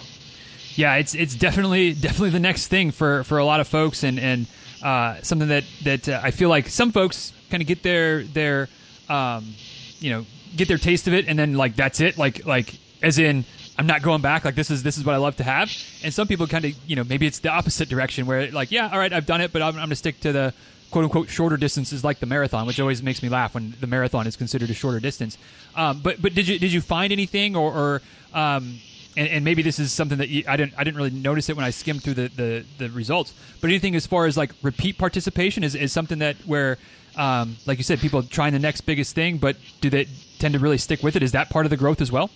Yeah, 0.76 0.96
it's 0.96 1.16
it's 1.16 1.36
definitely 1.36 1.94
definitely 1.94 2.32
the 2.32 2.40
next 2.40 2.68
thing 2.68 2.92
for 2.92 3.24
for 3.24 3.38
a 3.38 3.46
lot 3.46 3.60
of 3.60 3.68
folks, 3.68 4.04
and 4.04 4.20
and 4.20 4.46
uh, 4.84 5.22
something 5.22 5.48
that 5.50 5.64
that 5.84 6.10
uh, 6.10 6.20
I 6.24 6.32
feel 6.32 6.50
like 6.50 6.68
some 6.70 6.92
folks 6.92 7.34
kind 7.50 7.62
of 7.62 7.68
get 7.68 7.84
their 7.84 8.24
their 8.24 8.70
um, 9.10 9.54
you 10.00 10.12
know 10.12 10.26
get 10.56 10.68
their 10.68 10.78
taste 10.78 11.08
of 11.08 11.14
it, 11.14 11.28
and 11.28 11.38
then 11.38 11.54
like 11.54 11.76
that's 11.76 12.00
it, 12.00 12.18
like 12.18 12.46
like 12.46 12.76
as 13.02 13.20
in 13.20 13.46
I'm 13.78 13.88
not 13.88 14.02
going 14.02 14.22
back. 14.22 14.44
Like 14.46 14.56
this 14.56 14.72
is 14.72 14.84
this 14.84 14.98
is 14.98 15.06
what 15.06 15.14
I 15.14 15.18
love 15.18 15.36
to 15.38 15.44
have. 15.44 15.72
And 16.04 16.14
some 16.14 16.28
people 16.28 16.48
kind 16.48 16.66
of 16.66 16.76
you 16.88 16.96
know 16.96 17.04
maybe 17.04 17.28
it's 17.28 17.40
the 17.40 17.50
opposite 17.50 17.90
direction 17.90 18.26
where 18.26 18.52
like 18.52 18.72
yeah, 18.72 18.90
all 18.92 19.00
right, 19.00 19.14
I've 19.14 19.26
done 19.26 19.42
it, 19.42 19.54
but 19.54 19.62
I'm, 19.62 19.78
I'm 19.78 19.90
to 19.90 19.96
stick 19.96 20.20
to 20.22 20.32
the 20.32 20.54
quote 20.90 21.04
unquote 21.04 21.30
shorter 21.30 21.58
distances 21.58 22.04
like 22.04 22.20
the 22.20 22.26
marathon, 22.26 22.66
which 22.66 22.80
always 22.80 23.04
makes 23.04 23.22
me 23.22 23.30
laugh 23.30 23.54
when 23.54 23.76
the 23.80 23.88
marathon 23.88 24.26
is 24.26 24.36
considered 24.36 24.70
a 24.70 24.74
shorter 24.74 25.00
distance. 25.00 25.38
Um, 25.76 26.00
but 26.02 26.22
but 26.22 26.34
did 26.34 26.48
you 26.48 26.58
did 26.58 26.74
you 26.74 26.82
find 26.82 27.14
anything 27.14 27.56
or, 27.56 27.72
or 27.72 28.02
um, 28.34 28.80
and, 29.18 29.28
and 29.28 29.46
maybe 29.46 29.62
this 29.62 29.80
is 29.80 29.92
something 29.92 30.20
that 30.20 30.30
you, 30.30 30.44
I 30.48 30.56
didn't 30.56 30.74
I 30.78 30.84
didn't 30.84 30.98
really 30.98 31.12
notice 31.12 31.50
it 31.50 31.56
when 31.56 31.66
I 31.66 31.72
skimmed 31.72 32.04
through 32.04 32.14
the, 32.14 32.28
the, 32.30 32.66
the 32.78 32.90
results. 32.90 33.34
But 33.60 33.70
anything 33.70 33.96
as 33.96 34.06
far 34.06 34.26
as 34.28 34.38
like 34.38 34.52
repeat 34.62 34.98
participation 34.98 35.64
is, 35.64 35.76
is 35.76 35.92
something 35.92 36.20
that 36.20 36.38
where 36.46 36.78
um, 37.18 37.58
like 37.66 37.80
you 37.80 37.84
said, 37.84 38.00
people 38.00 38.24
trying 38.24 38.54
the 38.54 38.60
next 38.60 38.82
biggest 38.82 39.16
thing, 39.16 39.38
but 39.38 39.58
do 39.82 39.90
they 39.90 40.08
tend 40.38 40.54
to 40.54 40.60
really 40.60 40.78
stick 40.78 41.02
with 41.02 41.16
it? 41.16 41.24
Is 41.24 41.32
that 41.32 41.50
part 41.50 41.66
of 41.66 41.72
the 41.72 41.78
growth 41.78 42.00
as 42.00 42.12
well? 42.12 42.30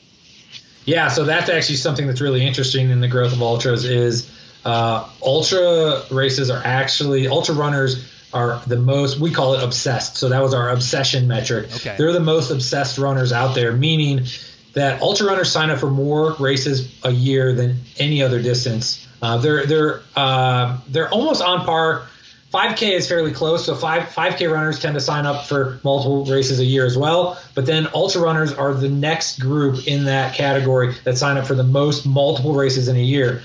Yeah, 0.85 1.09
so 1.09 1.23
that's 1.23 1.49
actually 1.49 1.75
something 1.75 2.07
that's 2.07 2.21
really 2.21 2.45
interesting 2.45 2.89
in 2.89 2.99
the 2.99 3.07
growth 3.07 3.33
of 3.33 3.41
ultras 3.41 3.85
is 3.85 4.31
uh, 4.65 5.07
ultra 5.21 6.01
races 6.09 6.49
are 6.49 6.61
actually 6.65 7.27
ultra 7.27 7.53
runners 7.53 8.11
are 8.33 8.61
the 8.65 8.77
most 8.77 9.19
we 9.19 9.29
call 9.31 9.53
it 9.53 9.63
obsessed. 9.63 10.15
So 10.17 10.29
that 10.29 10.41
was 10.41 10.53
our 10.53 10.69
obsession 10.69 11.27
metric. 11.27 11.65
Okay. 11.75 11.95
They're 11.97 12.13
the 12.13 12.19
most 12.19 12.49
obsessed 12.49 12.97
runners 12.97 13.31
out 13.31 13.53
there, 13.53 13.73
meaning 13.73 14.25
that 14.73 15.01
ultra 15.01 15.27
runners 15.27 15.51
sign 15.51 15.69
up 15.69 15.79
for 15.79 15.89
more 15.89 16.33
races 16.39 16.99
a 17.03 17.11
year 17.11 17.53
than 17.53 17.81
any 17.97 18.23
other 18.23 18.41
distance. 18.41 19.07
Uh, 19.21 19.37
they're 19.37 19.65
they're 19.65 20.01
uh, 20.15 20.79
they're 20.87 21.09
almost 21.09 21.41
on 21.41 21.65
par. 21.65 22.07
5K 22.53 22.91
is 22.91 23.07
fairly 23.07 23.31
close, 23.31 23.65
so 23.65 23.75
five 23.75 24.09
5K 24.09 24.51
runners 24.51 24.81
tend 24.81 24.95
to 24.95 24.99
sign 24.99 25.25
up 25.25 25.45
for 25.45 25.79
multiple 25.85 26.25
races 26.25 26.59
a 26.59 26.65
year 26.65 26.85
as 26.85 26.97
well. 26.97 27.39
But 27.55 27.65
then 27.65 27.87
ultra 27.93 28.21
runners 28.21 28.51
are 28.51 28.73
the 28.73 28.89
next 28.89 29.39
group 29.39 29.87
in 29.87 30.05
that 30.05 30.35
category 30.35 30.93
that 31.05 31.17
sign 31.17 31.37
up 31.37 31.47
for 31.47 31.55
the 31.55 31.63
most 31.63 32.05
multiple 32.05 32.53
races 32.53 32.89
in 32.89 32.97
a 32.97 33.01
year, 33.01 33.41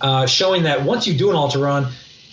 uh, 0.00 0.26
showing 0.26 0.64
that 0.64 0.82
once 0.82 1.06
you 1.06 1.16
do 1.16 1.30
an 1.30 1.36
ultra 1.36 1.60
run, 1.60 1.86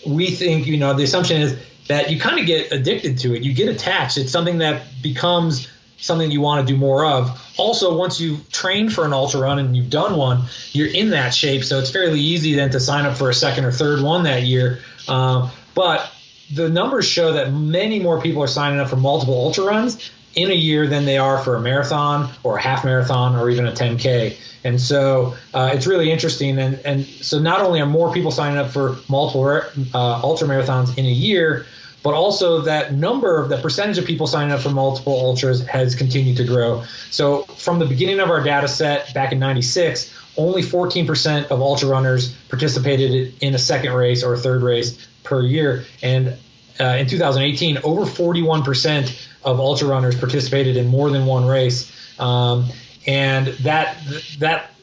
we 0.08 0.32
think 0.32 0.66
you 0.66 0.78
know 0.78 0.94
the 0.94 1.04
assumption 1.04 1.42
is 1.42 1.60
that 1.88 2.10
you 2.10 2.20
kind 2.20 2.40
of 2.40 2.48
get 2.48 2.72
addicted 2.72 3.20
to 3.20 3.36
it. 3.36 3.44
You 3.44 3.54
get 3.54 3.70
attached. 3.70 4.18
It's 4.18 4.32
something 4.32 4.60
that 4.60 4.84
becomes 5.04 5.68
something 5.98 6.30
you 6.32 6.42
want 6.42 6.66
to 6.66 6.74
do 6.74 6.78
more 6.78 7.06
of. 7.06 7.42
Also, 7.58 7.98
once 7.98 8.20
you've 8.20 8.50
trained 8.52 8.94
for 8.94 9.06
an 9.06 9.14
ultra 9.14 9.40
run 9.40 9.60
and 9.60 9.76
you've 9.76 9.90
done 9.90 10.18
one, 10.18 10.44
you're 10.72 10.94
in 10.94 11.12
that 11.12 11.34
shape, 11.34 11.64
so 11.64 11.80
it's 11.80 11.92
fairly 11.92 12.20
easy 12.20 12.54
then 12.54 12.70
to 12.72 12.80
sign 12.80 13.06
up 13.06 13.18
for 13.18 13.30
a 13.30 13.34
second 13.34 13.66
or 13.66 13.72
third 13.72 14.02
one 14.02 14.24
that 14.24 14.44
year. 14.44 14.80
Uh, 15.08 15.50
but 15.74 16.12
the 16.54 16.70
numbers 16.70 17.06
show 17.08 17.34
that 17.34 17.52
many 17.52 18.00
more 18.00 18.22
people 18.22 18.42
are 18.44 18.48
signing 18.48 18.80
up 18.80 18.90
for 18.90 18.96
multiple 18.96 19.34
ultra 19.34 19.66
runs 19.66 20.12
in 20.36 20.52
a 20.52 20.56
year 20.56 20.86
than 20.86 21.06
they 21.06 21.18
are 21.18 21.40
for 21.40 21.56
a 21.56 21.62
marathon 21.62 22.30
or 22.44 22.58
a 22.58 22.62
half 22.62 22.84
marathon 22.84 23.36
or 23.36 23.50
even 23.50 23.66
a 23.66 23.72
10K. 23.72 24.38
And 24.64 24.82
so 24.82 25.36
uh, 25.54 25.72
it's 25.74 25.88
really 25.88 26.12
interesting. 26.12 26.60
And, 26.60 26.76
and 26.84 27.06
so 27.06 27.40
not 27.40 27.62
only 27.62 27.80
are 27.80 27.86
more 27.86 28.14
people 28.14 28.32
signing 28.32 28.58
up 28.58 28.72
for 28.72 28.98
multiple 29.08 29.46
uh, 29.94 30.22
ultra 30.22 30.48
marathons 30.48 30.98
in 30.98 31.06
a 31.06 31.10
year, 31.10 31.66
but 32.06 32.14
also 32.14 32.62
that 32.62 32.94
number 32.94 33.42
of 33.42 33.50
the 33.50 33.58
percentage 33.58 33.98
of 33.98 34.06
people 34.06 34.28
signing 34.28 34.54
up 34.54 34.60
for 34.60 34.70
multiple 34.70 35.14
ultras 35.14 35.66
has 35.66 35.96
continued 35.96 36.38
to 36.38 36.44
grow. 36.44 36.84
So 37.10 37.42
from 37.42 37.80
the 37.80 37.86
beginning 37.88 38.20
of 38.20 38.30
our 38.30 38.44
data 38.44 38.68
set 38.68 39.12
back 39.16 39.32
in 39.32 39.40
96, 39.40 40.14
only 40.38 40.62
14% 40.62 41.48
of 41.48 41.62
ultra 41.62 41.90
runners 41.90 42.32
participated 42.48 43.34
in 43.42 43.56
a 43.56 43.58
second 43.58 43.94
race 43.94 44.24
or 44.24 44.36
a 44.36 44.38
third 44.38 44.62
race 44.62 45.04
per 45.24 45.42
year. 45.42 45.86
And 46.04 46.38
uh, 46.80 46.84
in 46.84 47.08
2018, 47.08 47.80
over 47.84 48.02
41% 48.02 49.28
of 49.44 49.60
ultra 49.60 49.88
runners 49.88 50.16
participated 50.16 50.78
in 50.78 50.86
more 50.86 51.10
than 51.10 51.26
one 51.26 51.48
race. 51.48 51.92
Um, 52.20 52.68
and 53.08 53.48
that 53.64 53.98
that 54.38 54.75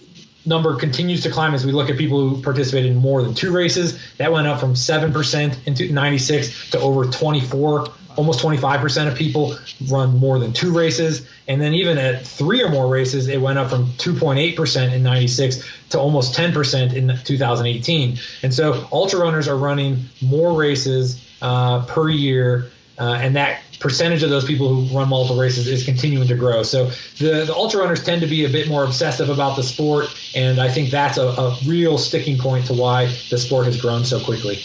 number 0.45 0.76
continues 0.76 1.22
to 1.22 1.30
climb 1.30 1.55
as 1.55 1.64
we 1.64 1.72
look 1.72 1.90
at 1.90 1.97
people 1.97 2.28
who 2.28 2.43
participated 2.43 2.90
in 2.90 2.97
more 2.97 3.22
than 3.22 3.34
two 3.34 3.53
races. 3.53 3.99
That 4.16 4.32
went 4.32 4.47
up 4.47 4.61
from 4.61 4.74
7% 4.74 5.66
in 5.66 5.95
96 5.95 6.70
to 6.70 6.80
over 6.80 7.05
24, 7.05 7.88
almost 8.16 8.40
25% 8.40 9.09
of 9.09 9.16
people 9.16 9.57
run 9.88 10.18
more 10.18 10.38
than 10.38 10.53
two 10.53 10.76
races. 10.76 11.26
And 11.49 11.61
then 11.61 11.74
even 11.74 11.99
at 11.99 12.26
three 12.26 12.62
or 12.62 12.68
more 12.68 12.88
races, 12.88 13.28
it 13.28 13.40
went 13.40 13.59
up 13.59 13.70
from 13.70 13.86
2.8% 13.93 14.93
in 14.93 15.03
96 15.03 15.64
to 15.90 15.99
almost 15.99 16.36
10% 16.36 16.95
in 16.95 17.16
2018. 17.24 18.18
And 18.43 18.53
so 18.53 18.86
ultra 18.93 19.20
runners 19.20 19.49
are 19.49 19.57
running 19.57 20.05
more 20.20 20.59
races 20.59 21.24
uh, 21.40 21.84
per 21.86 22.09
year. 22.09 22.70
Uh, 22.99 23.14
and 23.20 23.36
that 23.36 23.61
percentage 23.83 24.22
of 24.22 24.30
those 24.30 24.45
people 24.45 24.68
who 24.74 24.97
run 24.97 25.09
multiple 25.09 25.41
races 25.41 25.66
is 25.66 25.85
continuing 25.85 26.28
to 26.28 26.37
grow. 26.37 26.62
So 26.62 26.87
the, 27.18 27.45
the 27.47 27.55
ultra 27.55 27.80
runners 27.80 28.03
tend 28.03 28.22
to 28.22 28.26
be 28.26 28.45
a 28.45 28.49
bit 28.49 28.68
more 28.68 28.85
obsessive 28.85 29.28
about 29.28 29.57
the 29.57 29.62
sport, 29.62 30.07
and 30.35 30.61
I 30.61 30.70
think 30.70 30.91
that's 30.91 31.18
a, 31.18 31.26
a 31.26 31.59
real 31.66 31.99
sticking 31.99 32.39
point 32.39 32.66
to 32.66 32.74
why 32.74 33.07
the 33.30 33.39
sport 33.39 33.66
has 33.66 33.80
grown 33.80 34.05
so 34.05 34.22
quickly. 34.24 34.59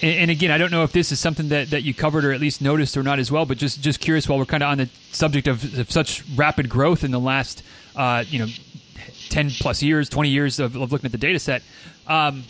And, 0.00 0.18
and 0.20 0.30
again, 0.30 0.50
I 0.50 0.58
don't 0.58 0.70
know 0.70 0.82
if 0.84 0.92
this 0.92 1.12
is 1.12 1.20
something 1.20 1.48
that, 1.48 1.70
that 1.70 1.82
you 1.82 1.94
covered 1.94 2.24
or 2.24 2.32
at 2.32 2.40
least 2.40 2.62
noticed 2.62 2.96
or 2.96 3.02
not 3.02 3.18
as 3.18 3.30
well, 3.30 3.46
but 3.46 3.58
just 3.58 3.80
just 3.80 4.00
curious 4.00 4.28
while 4.28 4.38
we're 4.38 4.44
kind 4.44 4.62
of 4.62 4.70
on 4.70 4.78
the 4.78 4.88
subject 5.12 5.48
of, 5.48 5.78
of 5.78 5.90
such 5.90 6.22
rapid 6.36 6.68
growth 6.68 7.04
in 7.04 7.10
the 7.10 7.20
last, 7.20 7.62
uh, 7.96 8.24
you 8.28 8.38
know, 8.38 8.46
10 9.30 9.50
plus 9.50 9.82
years, 9.82 10.08
20 10.08 10.28
years 10.28 10.60
of, 10.60 10.76
of 10.76 10.92
looking 10.92 11.06
at 11.06 11.12
the 11.12 11.18
data 11.18 11.38
set. 11.38 11.62
Um, 12.06 12.44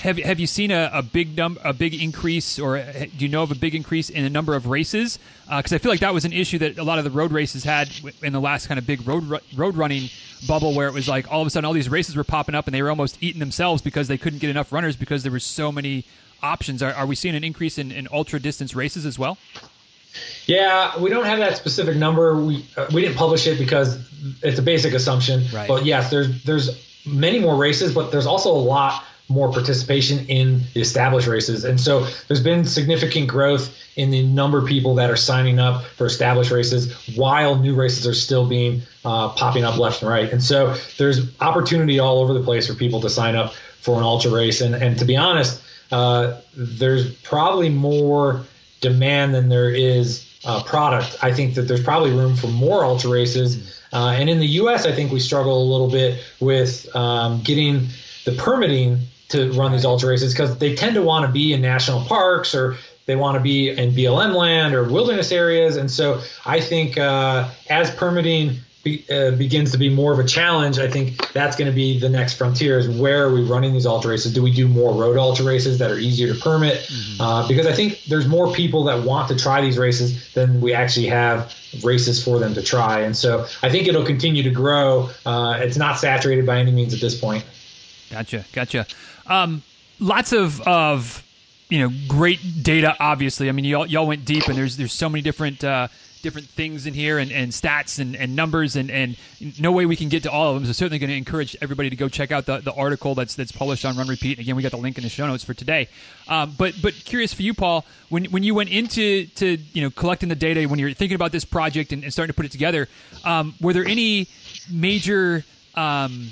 have 0.00 0.18
have 0.18 0.38
you 0.38 0.46
seen 0.46 0.70
a, 0.70 0.90
a 0.92 1.02
big 1.02 1.36
num- 1.36 1.58
a 1.64 1.72
big 1.72 1.94
increase, 1.94 2.58
or 2.58 2.78
do 2.78 3.24
you 3.24 3.28
know 3.28 3.42
of 3.42 3.50
a 3.50 3.54
big 3.54 3.74
increase 3.74 4.10
in 4.10 4.24
the 4.24 4.30
number 4.30 4.54
of 4.54 4.66
races? 4.66 5.18
Because 5.48 5.72
uh, 5.72 5.76
I 5.76 5.78
feel 5.78 5.90
like 5.90 6.00
that 6.00 6.14
was 6.14 6.24
an 6.24 6.32
issue 6.32 6.58
that 6.58 6.78
a 6.78 6.84
lot 6.84 6.98
of 6.98 7.04
the 7.04 7.10
road 7.10 7.32
races 7.32 7.64
had 7.64 7.88
in 8.22 8.32
the 8.32 8.40
last 8.40 8.66
kind 8.68 8.78
of 8.78 8.86
big 8.86 9.06
road 9.06 9.40
road 9.56 9.76
running 9.76 10.10
bubble, 10.46 10.74
where 10.74 10.88
it 10.88 10.94
was 10.94 11.08
like 11.08 11.30
all 11.30 11.40
of 11.40 11.46
a 11.46 11.50
sudden 11.50 11.64
all 11.64 11.72
these 11.72 11.88
races 11.88 12.16
were 12.16 12.24
popping 12.24 12.54
up 12.54 12.66
and 12.66 12.74
they 12.74 12.82
were 12.82 12.90
almost 12.90 13.16
eating 13.22 13.40
themselves 13.40 13.82
because 13.82 14.08
they 14.08 14.18
couldn't 14.18 14.40
get 14.40 14.50
enough 14.50 14.72
runners 14.72 14.96
because 14.96 15.22
there 15.22 15.32
were 15.32 15.40
so 15.40 15.72
many 15.72 16.04
options. 16.42 16.82
Are, 16.82 16.92
are 16.92 17.06
we 17.06 17.14
seeing 17.14 17.34
an 17.34 17.44
increase 17.44 17.78
in, 17.78 17.90
in 17.90 18.06
ultra 18.12 18.38
distance 18.38 18.74
races 18.74 19.06
as 19.06 19.18
well? 19.18 19.38
Yeah, 20.46 20.98
we 20.98 21.10
don't 21.10 21.26
have 21.26 21.38
that 21.38 21.56
specific 21.56 21.96
number. 21.96 22.36
We 22.36 22.66
uh, 22.76 22.86
we 22.92 23.00
didn't 23.02 23.16
publish 23.16 23.46
it 23.46 23.58
because 23.58 23.98
it's 24.42 24.58
a 24.58 24.62
basic 24.62 24.94
assumption. 24.94 25.44
Right. 25.52 25.68
But 25.68 25.84
yes, 25.84 26.10
there's 26.10 26.42
there's 26.44 27.04
many 27.06 27.38
more 27.38 27.56
races, 27.56 27.94
but 27.94 28.10
there's 28.10 28.26
also 28.26 28.50
a 28.50 28.58
lot 28.58 29.04
more 29.28 29.52
participation 29.52 30.26
in 30.26 30.62
the 30.72 30.80
established 30.80 31.26
races. 31.26 31.64
And 31.64 31.80
so 31.80 32.06
there's 32.28 32.42
been 32.42 32.64
significant 32.64 33.28
growth 33.28 33.76
in 33.96 34.10
the 34.10 34.22
number 34.22 34.58
of 34.58 34.66
people 34.66 34.96
that 34.96 35.10
are 35.10 35.16
signing 35.16 35.58
up 35.58 35.84
for 35.84 36.06
established 36.06 36.50
races 36.50 37.16
while 37.16 37.56
new 37.56 37.74
races 37.74 38.06
are 38.06 38.14
still 38.14 38.46
being 38.46 38.82
uh, 39.04 39.30
popping 39.30 39.64
up 39.64 39.78
left 39.78 40.02
and 40.02 40.10
right. 40.10 40.30
And 40.30 40.42
so 40.42 40.74
there's 40.96 41.20
opportunity 41.40 41.98
all 41.98 42.20
over 42.20 42.34
the 42.34 42.42
place 42.42 42.68
for 42.68 42.74
people 42.74 43.00
to 43.00 43.10
sign 43.10 43.34
up 43.34 43.54
for 43.80 43.96
an 43.96 44.04
ultra 44.04 44.30
race. 44.30 44.60
And, 44.60 44.74
and 44.74 44.98
to 44.98 45.04
be 45.04 45.16
honest, 45.16 45.60
uh, 45.90 46.40
there's 46.56 47.12
probably 47.16 47.68
more 47.68 48.44
demand 48.80 49.34
than 49.34 49.48
there 49.48 49.70
is 49.70 50.24
uh, 50.44 50.62
product. 50.62 51.16
I 51.22 51.32
think 51.32 51.54
that 51.54 51.62
there's 51.62 51.82
probably 51.82 52.12
room 52.12 52.36
for 52.36 52.46
more 52.46 52.84
ultra 52.84 53.10
races. 53.10 53.80
Uh, 53.92 54.10
and 54.10 54.28
in 54.28 54.38
the 54.38 54.46
U.S., 54.46 54.86
I 54.86 54.92
think 54.92 55.10
we 55.10 55.20
struggle 55.20 55.60
a 55.60 55.66
little 55.70 55.90
bit 55.90 56.22
with 56.38 56.94
um, 56.94 57.42
getting 57.42 57.88
the 58.24 58.32
permitting 58.32 59.00
to 59.28 59.52
run 59.52 59.72
these 59.72 59.84
ultra 59.84 60.08
races 60.08 60.32
because 60.32 60.58
they 60.58 60.74
tend 60.74 60.94
to 60.94 61.02
want 61.02 61.26
to 61.26 61.32
be 61.32 61.52
in 61.52 61.60
national 61.60 62.04
parks 62.04 62.54
or 62.54 62.76
they 63.06 63.16
want 63.16 63.36
to 63.36 63.42
be 63.42 63.70
in 63.70 63.92
BLM 63.92 64.34
land 64.34 64.74
or 64.74 64.84
wilderness 64.84 65.32
areas. 65.32 65.76
And 65.76 65.90
so 65.90 66.20
I 66.44 66.60
think 66.60 66.98
uh, 66.98 67.48
as 67.70 67.90
permitting 67.90 68.58
be, 68.86 69.04
uh, 69.10 69.32
begins 69.32 69.72
to 69.72 69.78
be 69.78 69.88
more 69.88 70.12
of 70.12 70.20
a 70.20 70.24
challenge, 70.24 70.78
I 70.78 70.88
think 70.88 71.32
that's 71.32 71.56
going 71.56 71.68
to 71.68 71.74
be 71.74 71.98
the 71.98 72.08
next 72.08 72.34
frontier 72.34 72.78
is 72.78 72.88
where 72.88 73.24
are 73.24 73.32
we 73.32 73.42
running 73.42 73.72
these 73.72 73.86
ultra 73.86 74.12
races? 74.12 74.32
Do 74.32 74.42
we 74.42 74.52
do 74.52 74.68
more 74.68 74.92
road 74.92 75.16
ultra 75.16 75.44
races 75.44 75.78
that 75.80 75.90
are 75.90 75.98
easier 75.98 76.32
to 76.32 76.40
permit? 76.40 76.78
Mm-hmm. 76.78 77.20
Uh, 77.20 77.48
because 77.48 77.66
I 77.66 77.72
think 77.72 78.04
there's 78.04 78.28
more 78.28 78.52
people 78.52 78.84
that 78.84 79.04
want 79.04 79.28
to 79.28 79.36
try 79.36 79.60
these 79.60 79.76
races 79.76 80.32
than 80.34 80.60
we 80.60 80.72
actually 80.72 81.06
have 81.06 81.52
races 81.82 82.22
for 82.22 82.38
them 82.38 82.54
to 82.54 82.62
try. 82.62 83.00
And 83.00 83.16
so 83.16 83.46
I 83.62 83.70
think 83.70 83.88
it'll 83.88 84.06
continue 84.06 84.44
to 84.44 84.50
grow. 84.50 85.10
Uh, 85.24 85.58
it's 85.60 85.76
not 85.76 85.98
saturated 85.98 86.46
by 86.46 86.58
any 86.58 86.70
means 86.70 86.94
at 86.94 87.00
this 87.00 87.18
point. 87.18 87.44
Gotcha, 88.10 88.44
gotcha. 88.52 88.86
Um, 89.26 89.62
lots 89.98 90.32
of 90.32 90.60
of 90.62 91.22
you 91.68 91.80
know 91.80 91.92
great 92.06 92.40
data. 92.62 92.96
Obviously, 93.00 93.48
I 93.48 93.52
mean 93.52 93.64
y'all 93.64 93.86
y'all 93.86 94.06
went 94.06 94.24
deep, 94.24 94.46
and 94.48 94.56
there's 94.56 94.76
there's 94.76 94.92
so 94.92 95.08
many 95.08 95.22
different. 95.22 95.62
Uh, 95.64 95.88
different 96.26 96.48
things 96.48 96.86
in 96.86 96.94
here 96.94 97.18
and, 97.18 97.30
and 97.30 97.52
stats 97.52 98.00
and, 98.00 98.16
and 98.16 98.34
numbers 98.34 98.74
and, 98.74 98.90
and 98.90 99.16
no 99.60 99.70
way 99.70 99.86
we 99.86 99.94
can 99.94 100.08
get 100.08 100.24
to 100.24 100.30
all 100.30 100.48
of 100.48 100.54
them. 100.56 100.66
So 100.66 100.72
certainly 100.72 100.98
going 100.98 101.10
to 101.10 101.16
encourage 101.16 101.56
everybody 101.62 101.88
to 101.88 101.94
go 101.94 102.08
check 102.08 102.32
out 102.32 102.46
the, 102.46 102.58
the 102.58 102.72
article 102.72 103.14
that's 103.14 103.36
that's 103.36 103.52
published 103.52 103.84
on 103.84 103.96
Run 103.96 104.08
Repeat. 104.08 104.40
Again, 104.40 104.56
we 104.56 104.62
got 104.62 104.72
the 104.72 104.76
link 104.76 104.98
in 104.98 105.04
the 105.04 105.08
show 105.08 105.26
notes 105.28 105.44
for 105.44 105.54
today. 105.54 105.88
Um, 106.26 106.54
but 106.58 106.74
but 106.82 106.94
curious 106.94 107.32
for 107.32 107.42
you, 107.42 107.54
Paul, 107.54 107.84
when 108.08 108.24
when 108.26 108.42
you 108.42 108.56
went 108.56 108.70
into 108.70 109.26
to 109.26 109.56
you 109.72 109.82
know 109.82 109.90
collecting 109.90 110.28
the 110.28 110.34
data, 110.34 110.64
when 110.64 110.80
you're 110.80 110.92
thinking 110.94 111.14
about 111.14 111.30
this 111.30 111.44
project 111.44 111.92
and, 111.92 112.02
and 112.02 112.12
starting 112.12 112.32
to 112.32 112.36
put 112.36 112.46
it 112.46 112.50
together, 112.50 112.88
um, 113.24 113.54
were 113.60 113.72
there 113.72 113.86
any 113.86 114.26
major 114.68 115.44
um, 115.76 116.30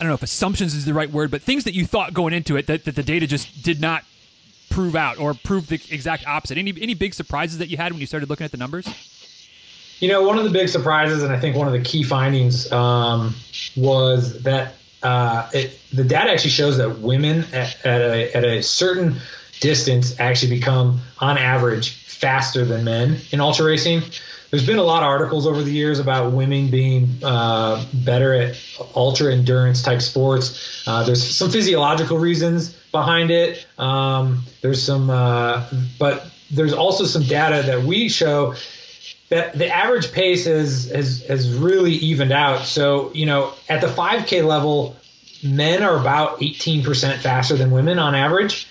I 0.00 0.04
don't 0.04 0.08
know 0.08 0.14
if 0.14 0.22
assumptions 0.22 0.74
is 0.74 0.86
the 0.86 0.94
right 0.94 1.10
word, 1.10 1.30
but 1.30 1.42
things 1.42 1.64
that 1.64 1.74
you 1.74 1.84
thought 1.84 2.14
going 2.14 2.32
into 2.32 2.56
it 2.56 2.66
that, 2.68 2.86
that 2.86 2.96
the 2.96 3.02
data 3.02 3.26
just 3.26 3.62
did 3.62 3.82
not 3.82 4.02
prove 4.70 4.96
out 4.96 5.18
or 5.18 5.34
prove 5.34 5.66
the 5.66 5.78
exact 5.90 6.26
opposite. 6.26 6.56
Any 6.56 6.74
any 6.80 6.94
big 6.94 7.12
surprises 7.12 7.58
that 7.58 7.68
you 7.68 7.76
had 7.76 7.92
when 7.92 8.00
you 8.00 8.06
started 8.06 8.30
looking 8.30 8.46
at 8.46 8.50
the 8.50 8.56
numbers? 8.56 8.88
You 9.98 10.08
know, 10.08 10.22
one 10.22 10.38
of 10.38 10.44
the 10.44 10.50
big 10.50 10.70
surprises, 10.70 11.22
and 11.22 11.30
I 11.30 11.38
think 11.38 11.54
one 11.54 11.66
of 11.66 11.74
the 11.74 11.82
key 11.82 12.02
findings 12.02 12.72
um, 12.72 13.34
was 13.76 14.42
that 14.44 14.76
uh, 15.02 15.50
it, 15.52 15.78
the 15.92 16.04
data 16.04 16.30
actually 16.30 16.50
shows 16.50 16.78
that 16.78 17.00
women 17.00 17.44
at, 17.52 17.84
at, 17.84 18.00
a, 18.00 18.32
at 18.34 18.44
a 18.44 18.62
certain 18.62 19.16
distance 19.60 20.18
actually 20.18 20.58
become, 20.58 21.00
on 21.18 21.36
average, 21.36 21.90
faster 22.06 22.64
than 22.64 22.84
men 22.84 23.18
in 23.30 23.42
ultra 23.42 23.66
racing. 23.66 24.00
There's 24.50 24.66
been 24.66 24.78
a 24.78 24.82
lot 24.82 25.02
of 25.02 25.08
articles 25.08 25.46
over 25.46 25.62
the 25.62 25.70
years 25.70 25.98
about 26.00 26.32
women 26.32 26.70
being 26.70 27.08
uh, 27.22 27.84
better 27.92 28.34
at 28.34 28.56
ultra 28.96 29.32
endurance 29.32 29.82
type 29.82 30.02
sports. 30.02 30.84
Uh, 30.86 31.04
there's 31.04 31.24
some 31.24 31.50
physiological 31.50 32.18
reasons 32.18 32.70
behind 32.90 33.30
it. 33.30 33.64
Um, 33.78 34.42
there's 34.60 34.82
some, 34.82 35.08
uh, 35.08 35.68
but 35.98 36.28
there's 36.50 36.72
also 36.72 37.04
some 37.04 37.22
data 37.22 37.62
that 37.66 37.84
we 37.84 38.08
show 38.08 38.54
that 39.28 39.56
the 39.56 39.68
average 39.68 40.10
pace 40.12 40.46
has, 40.46 40.90
has 40.90 41.24
has 41.26 41.56
really 41.56 41.92
evened 41.92 42.32
out. 42.32 42.64
So 42.64 43.12
you 43.14 43.26
know, 43.26 43.54
at 43.68 43.80
the 43.80 43.86
5K 43.86 44.44
level, 44.44 44.96
men 45.44 45.82
are 45.82 45.96
about 45.96 46.40
18% 46.40 47.18
faster 47.18 47.54
than 47.56 47.70
women 47.70 47.98
on 47.98 48.14
average. 48.16 48.66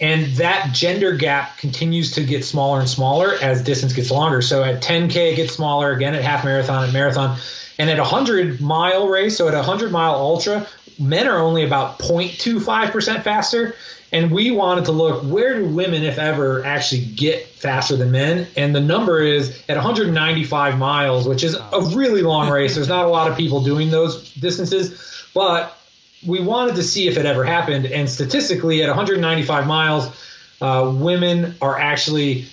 And 0.00 0.26
that 0.36 0.72
gender 0.72 1.12
gap 1.14 1.58
continues 1.58 2.12
to 2.12 2.24
get 2.24 2.44
smaller 2.44 2.80
and 2.80 2.88
smaller 2.88 3.34
as 3.42 3.62
distance 3.62 3.92
gets 3.92 4.10
longer. 4.10 4.40
So 4.40 4.64
at 4.64 4.82
10K, 4.82 5.32
it 5.32 5.36
gets 5.36 5.54
smaller 5.54 5.92
again 5.92 6.14
at 6.14 6.22
half 6.22 6.42
marathon 6.44 6.84
and 6.84 6.92
marathon. 6.92 7.38
And 7.78 7.90
at 7.90 7.98
a 7.98 8.02
100 8.02 8.60
mile 8.60 9.08
race, 9.08 9.36
so 9.36 9.46
at 9.46 9.54
a 9.54 9.58
100 9.58 9.92
mile 9.92 10.14
ultra, 10.14 10.66
men 10.98 11.28
are 11.28 11.38
only 11.38 11.64
about 11.64 11.98
0.25% 11.98 13.22
faster. 13.22 13.74
And 14.12 14.30
we 14.30 14.50
wanted 14.50 14.86
to 14.86 14.92
look 14.92 15.22
where 15.22 15.60
do 15.60 15.66
women, 15.66 16.02
if 16.02 16.18
ever, 16.18 16.64
actually 16.64 17.04
get 17.04 17.46
faster 17.46 17.94
than 17.94 18.10
men? 18.10 18.48
And 18.56 18.74
the 18.74 18.80
number 18.80 19.20
is 19.20 19.62
at 19.68 19.76
195 19.76 20.78
miles, 20.78 21.28
which 21.28 21.44
is 21.44 21.54
a 21.54 21.80
really 21.94 22.22
long 22.22 22.50
race. 22.50 22.74
There's 22.74 22.88
not 22.88 23.04
a 23.04 23.08
lot 23.08 23.30
of 23.30 23.36
people 23.36 23.62
doing 23.62 23.90
those 23.90 24.32
distances, 24.34 25.24
but 25.32 25.76
we 26.26 26.40
wanted 26.40 26.76
to 26.76 26.82
see 26.82 27.08
if 27.08 27.16
it 27.16 27.26
ever 27.26 27.44
happened. 27.44 27.86
And 27.86 28.08
statistically, 28.08 28.82
at 28.82 28.88
195 28.88 29.66
miles, 29.66 30.08
uh, 30.60 30.92
women 30.94 31.54
are 31.60 31.78
actually 31.78 32.46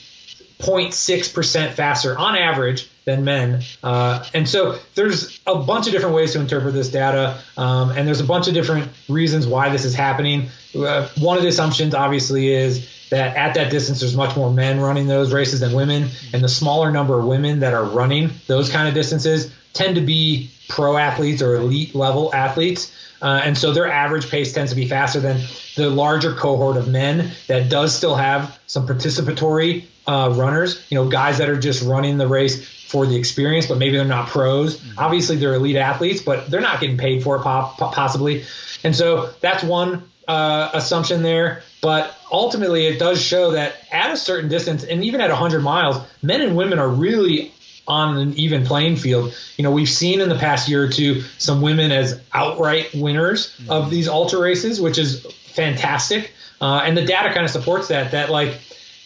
0.6% 0.60 1.74
faster 1.74 2.18
on 2.18 2.36
average 2.36 2.90
than 3.06 3.24
men. 3.24 3.62
Uh, 3.84 4.24
and 4.34 4.48
so 4.48 4.80
there's 4.96 5.40
a 5.46 5.56
bunch 5.56 5.88
of 5.88 5.94
different 5.94 6.16
ways 6.16 6.34
to 6.34 6.40
interpret 6.40 6.74
this 6.74 6.90
data, 6.90 7.42
um, 7.56 7.92
and 7.92 8.08
there's 8.08 8.20
a 8.20 8.26
bunch 8.26 8.48
of 8.48 8.54
different 8.54 8.90
reasons 9.08 9.46
why 9.46 9.70
this 9.70 9.86
is 9.86 9.94
happening. 9.94 10.50
Uh, 10.76 11.08
one 11.20 11.38
of 11.38 11.44
the 11.44 11.50
assumptions, 11.50 11.94
obviously, 11.94 12.52
is 12.52 13.08
that 13.10 13.38
at 13.38 13.54
that 13.54 13.72
distance, 13.72 14.00
there's 14.02 14.16
much 14.16 14.36
more 14.36 14.52
men 14.52 14.80
running 14.80 15.08
those 15.08 15.32
races 15.32 15.60
than 15.60 15.74
women, 15.74 16.10
and 16.34 16.44
the 16.44 16.50
smaller 16.50 16.92
number 16.92 17.18
of 17.18 17.26
women 17.26 17.60
that 17.60 17.74
are 17.74 17.86
running 17.86 18.32
those 18.48 18.70
kind 18.70 18.88
of 18.88 18.94
distances 18.94 19.52
tend 19.74 19.96
to 19.96 20.02
be 20.02 20.50
pro 20.68 20.98
athletes 20.98 21.42
or 21.42 21.56
elite 21.56 21.96
level 21.96 22.34
athletes. 22.34 22.94
Uh, 23.22 23.42
and 23.44 23.58
so 23.58 23.74
their 23.74 23.92
average 23.92 24.30
pace 24.30 24.54
tends 24.54 24.72
to 24.72 24.76
be 24.76 24.88
faster 24.88 25.20
than 25.20 25.42
the 25.76 25.90
larger 25.90 26.34
cohort 26.34 26.78
of 26.78 26.88
men 26.88 27.32
that 27.48 27.70
does 27.70 27.96
still 27.96 28.16
have 28.16 28.60
some 28.68 28.88
participatory 28.88 29.86
uh, 30.06 30.34
runners, 30.36 30.86
you 30.90 30.96
know, 30.96 31.10
guys 31.10 31.40
that 31.40 31.50
are 31.50 31.60
just 31.60 31.84
running 31.84 32.18
the 32.18 32.28
race 32.28 32.68
for 32.88 33.06
the 33.06 33.16
experience, 33.16 33.66
but 33.66 33.78
maybe 33.78 33.98
they're 33.98 34.06
not 34.06 34.30
pros. 34.30 34.78
Mm-hmm. 34.78 35.00
Obviously, 35.00 35.36
they're 35.36 35.56
elite 35.56 35.76
athletes, 35.76 36.22
but 36.22 36.50
they're 36.50 36.62
not 36.62 36.80
getting 36.80 36.98
paid 36.98 37.24
for 37.24 37.36
it 37.36 37.42
possibly. 37.42 38.46
And 38.84 38.96
so 38.96 39.32
that's 39.42 39.64
one 39.64 40.10
uh, 40.28 40.70
assumption 40.74 41.24
there. 41.24 41.64
But 41.82 42.16
ultimately, 42.32 42.88
it 42.88 43.00
does 43.00 43.22
show 43.22 43.52
that 43.52 43.76
at 43.92 44.12
a 44.12 44.18
certain 44.18 44.50
distance, 44.50 44.84
and 44.84 45.04
even 45.04 45.22
at 45.22 45.30
100 45.30 45.62
miles, 45.62 45.98
men 46.22 46.42
and 46.42 46.56
women 46.56 46.80
are 46.80 46.90
really 46.90 47.54
on 47.88 48.18
an 48.18 48.34
even 48.34 48.66
playing 48.66 48.98
field. 48.98 49.36
You 49.56 49.64
know, 49.64 49.72
we've 49.72 49.90
seen 49.90 50.22
in 50.22 50.30
the 50.30 50.36
past 50.36 50.68
year 50.68 50.84
or 50.84 50.90
two 50.90 51.22
some 51.38 51.62
women 51.62 51.92
as 51.92 52.22
outright 52.34 52.90
winners 52.94 53.56
mm-hmm. 53.58 53.72
of 53.72 53.90
these 53.90 54.08
ultra 54.08 54.40
races, 54.40 54.82
which 54.82 54.98
is 54.98 55.26
fantastic. 55.54 56.34
Uh, 56.60 56.82
and 56.84 56.98
the 56.98 57.06
data 57.06 57.34
kind 57.34 57.46
of 57.46 57.52
supports 57.52 57.88
that. 57.90 58.12
That 58.12 58.30
like, 58.30 58.60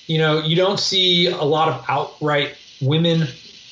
you 0.08 0.18
know, 0.18 0.40
you 0.40 0.56
don't 0.56 0.80
see 0.80 1.28
a 1.28 1.44
lot 1.44 1.70
of 1.70 1.86
outright 1.88 2.56
women 2.82 3.28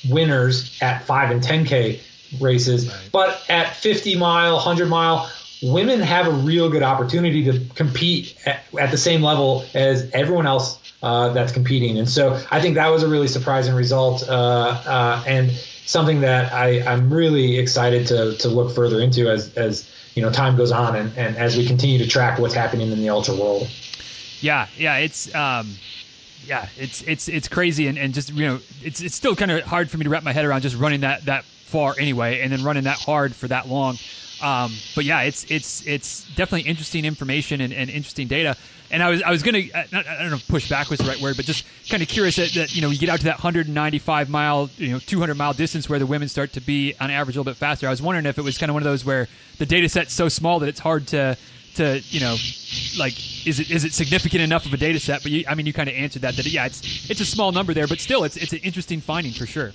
winners 0.10 0.78
at 0.82 1.03
five 1.03 1.32
and 1.32 1.41
10k 1.41 2.01
races, 2.39 2.88
right. 2.88 3.10
but 3.12 3.43
at 3.49 3.76
50 3.76 4.16
mile, 4.18 4.55
100 4.55 4.88
mile, 4.88 5.30
women 5.62 5.99
have 5.99 6.28
a 6.28 6.32
real 6.32 6.70
good 6.70 6.84
opportunity 6.84 7.43
to 7.45 7.60
compete 7.76 8.38
at, 8.45 8.62
at 8.80 8.91
the 8.91 8.97
same 8.97 9.22
level 9.22 9.66
as 9.74 10.12
everyone 10.12 10.45
else 10.45 10.80
uh, 11.02 11.30
that's 11.30 11.52
competing. 11.52 11.97
And 11.97 12.10
so 12.10 12.39
I 12.52 12.62
think 12.62 12.76
that 12.76 12.89
was 12.89 13.04
a 13.04 13.08
really 13.08 13.28
surprising 13.28 13.76
result 13.76 14.28
uh, 14.28 14.32
uh, 14.86 15.24
and 15.26 15.52
something 15.86 16.22
that 16.22 16.52
I, 16.54 16.82
I'm 16.82 17.12
really 17.12 17.58
excited 17.58 18.08
to, 18.08 18.36
to 18.38 18.50
look 18.50 18.76
further 18.76 19.00
into 19.00 19.30
as, 19.30 19.54
as 19.56 19.89
you 20.16 20.22
know 20.22 20.32
time 20.32 20.58
goes 20.58 20.72
on 20.72 20.95
and, 20.95 21.18
and 21.18 21.38
as 21.38 21.56
we 21.56 21.66
continue 21.66 21.97
to 22.00 22.08
track 22.08 22.39
what's 22.39 22.54
happening 22.54 22.91
in 22.91 23.00
the 23.00 23.10
ultra 23.10 23.36
world. 23.36 23.70
Yeah, 24.41 24.68
yeah, 24.78 24.97
it's 24.97 25.34
um, 25.34 25.76
yeah, 26.45 26.68
it's 26.78 27.02
it's 27.04 27.28
it's 27.28 27.47
crazy 27.47 27.88
and, 27.88 27.97
and 27.97 28.14
just 28.14 28.34
you 28.34 28.45
know 28.45 28.60
it's 28.84 29.02
it's 29.02 29.16
still 29.16 29.36
kind 29.36 29.52
of 29.52 29.64
hard 29.64 29.89
for 29.89 29.97
me 29.97 30.04
to 30.04 30.10
wrap 30.10 30.24
my 30.24 30.34
head 30.34 30.45
around 30.45 30.62
just 30.62 30.76
running 30.76 31.02
that 31.02 31.26
that 31.26 31.43
far 31.43 31.95
anyway 32.00 32.41
and 32.41 32.52
then 32.52 32.64
running 32.64 32.84
that 32.84 32.97
hard 32.97 33.36
for 33.36 33.47
that 33.47 33.68
long. 33.68 33.97
Um, 34.41 34.74
but 34.95 35.06
yeah, 35.06 35.22
it's 35.22 35.50
it's 35.50 35.86
it's 35.86 36.24
definitely 36.36 36.70
interesting 36.70 37.06
information 37.06 37.62
and, 37.62 37.74
and 37.74 37.89
interesting 37.89 38.28
data. 38.28 38.56
And 38.92 39.04
I 39.04 39.10
was 39.10 39.22
I 39.22 39.30
was 39.30 39.44
gonna 39.44 39.60
I 39.74 39.86
don't 39.92 40.32
know 40.32 40.38
push 40.48 40.70
back 40.70 40.90
was 40.90 41.00
the 41.00 41.08
right 41.08 41.20
word, 41.22 41.36
but 41.36 41.46
just 41.46 41.66
kind 41.90 42.02
of 42.02 42.10
curious 42.10 42.38
that, 42.38 42.52
that 42.54 42.76
you 42.76 42.82
know 42.82 42.90
you 42.90 42.98
get 42.98 43.10
out 43.10 43.20
to 43.20 43.26
that 43.26 43.38
195 43.38 44.30
mile 44.30 44.70
you 44.78 44.90
know 44.90 45.00
200 45.00 45.36
mile 45.36 45.54
distance 45.54 45.88
where 45.88 46.00
the 46.00 46.06
women 46.06 46.28
start 46.28 46.54
to 46.54 46.62
be 46.62 46.96
on 47.00 47.12
average 47.12 47.36
a 47.36 47.40
little 47.40 47.52
bit 47.52 47.58
faster. 47.58 47.88
I 47.88 47.92
was 47.92 48.02
wondering 48.02 48.26
if 48.26 48.38
it 48.38 48.44
was 48.44 48.58
kind 48.58 48.70
of 48.70 48.74
one 48.74 48.82
of 48.82 48.86
those 48.86 49.06
where 49.06 49.28
the 49.58 49.66
data 49.66 49.88
set's 49.90 50.14
so 50.14 50.28
small 50.28 50.60
that 50.60 50.70
it's 50.70 50.80
hard 50.80 51.08
to 51.08 51.38
to 51.76 52.02
you 52.10 52.20
know 52.20 52.36
like 52.98 53.14
is 53.46 53.60
it 53.60 53.70
is 53.70 53.86
it 53.86 53.94
significant 53.94 54.42
enough 54.42 54.66
of 54.66 54.74
a 54.74 54.78
data 54.78 55.00
set? 55.00 55.22
But 55.22 55.32
you, 55.32 55.46
I 55.48 55.56
mean 55.56 55.66
you 55.66 55.74
kind 55.74 55.90
of 55.90 55.96
answered 55.96 56.24
that 56.24 56.36
that 56.38 56.46
yeah 56.48 56.66
it's 56.66 57.10
it's 57.10 57.22
a 57.22 57.26
small 57.26 57.52
number 57.52 57.74
there, 57.74 57.88
but 57.88 58.00
still 58.00 58.24
it's 58.24 58.38
it's 58.38 58.54
an 58.54 58.60
interesting 58.60 59.02
finding 59.02 59.34
for 59.34 59.46
sure. 59.46 59.72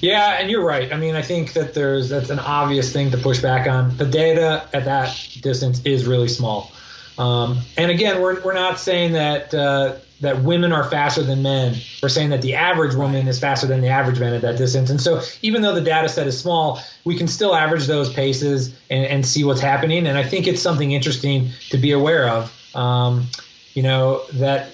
Yeah, 0.00 0.38
and 0.40 0.50
you're 0.50 0.64
right. 0.64 0.90
I 0.92 0.96
mean, 0.96 1.14
I 1.14 1.20
think 1.20 1.52
that 1.52 1.74
there's 1.74 2.08
that's 2.08 2.30
an 2.30 2.38
obvious 2.38 2.92
thing 2.92 3.10
to 3.10 3.18
push 3.18 3.40
back 3.40 3.68
on. 3.68 3.94
The 3.98 4.06
data 4.06 4.66
at 4.72 4.86
that 4.86 5.14
distance 5.42 5.82
is 5.84 6.06
really 6.06 6.28
small. 6.28 6.72
Um, 7.18 7.58
and 7.76 7.90
again, 7.90 8.20
we're, 8.22 8.42
we're 8.42 8.54
not 8.54 8.78
saying 8.78 9.12
that 9.12 9.52
uh, 9.52 9.96
that 10.20 10.42
women 10.42 10.72
are 10.72 10.84
faster 10.84 11.22
than 11.22 11.42
men. 11.42 11.76
We're 12.02 12.08
saying 12.08 12.30
that 12.30 12.42
the 12.42 12.54
average 12.54 12.94
woman 12.94 13.26
is 13.26 13.38
faster 13.38 13.66
than 13.66 13.80
the 13.80 13.88
average 13.88 14.20
man 14.20 14.34
at 14.34 14.42
that 14.42 14.58
distance. 14.58 14.90
And 14.90 15.00
so, 15.00 15.22
even 15.42 15.62
though 15.62 15.74
the 15.74 15.80
data 15.80 16.08
set 16.08 16.26
is 16.26 16.38
small, 16.38 16.80
we 17.04 17.16
can 17.16 17.26
still 17.26 17.54
average 17.54 17.86
those 17.86 18.12
paces 18.12 18.74
and, 18.90 19.04
and 19.06 19.26
see 19.26 19.44
what's 19.44 19.60
happening. 19.60 20.06
And 20.06 20.16
I 20.16 20.22
think 20.22 20.46
it's 20.46 20.62
something 20.62 20.92
interesting 20.92 21.50
to 21.70 21.78
be 21.78 21.92
aware 21.92 22.28
of. 22.28 22.56
Um, 22.74 23.26
you 23.74 23.82
know 23.82 24.22
that 24.34 24.72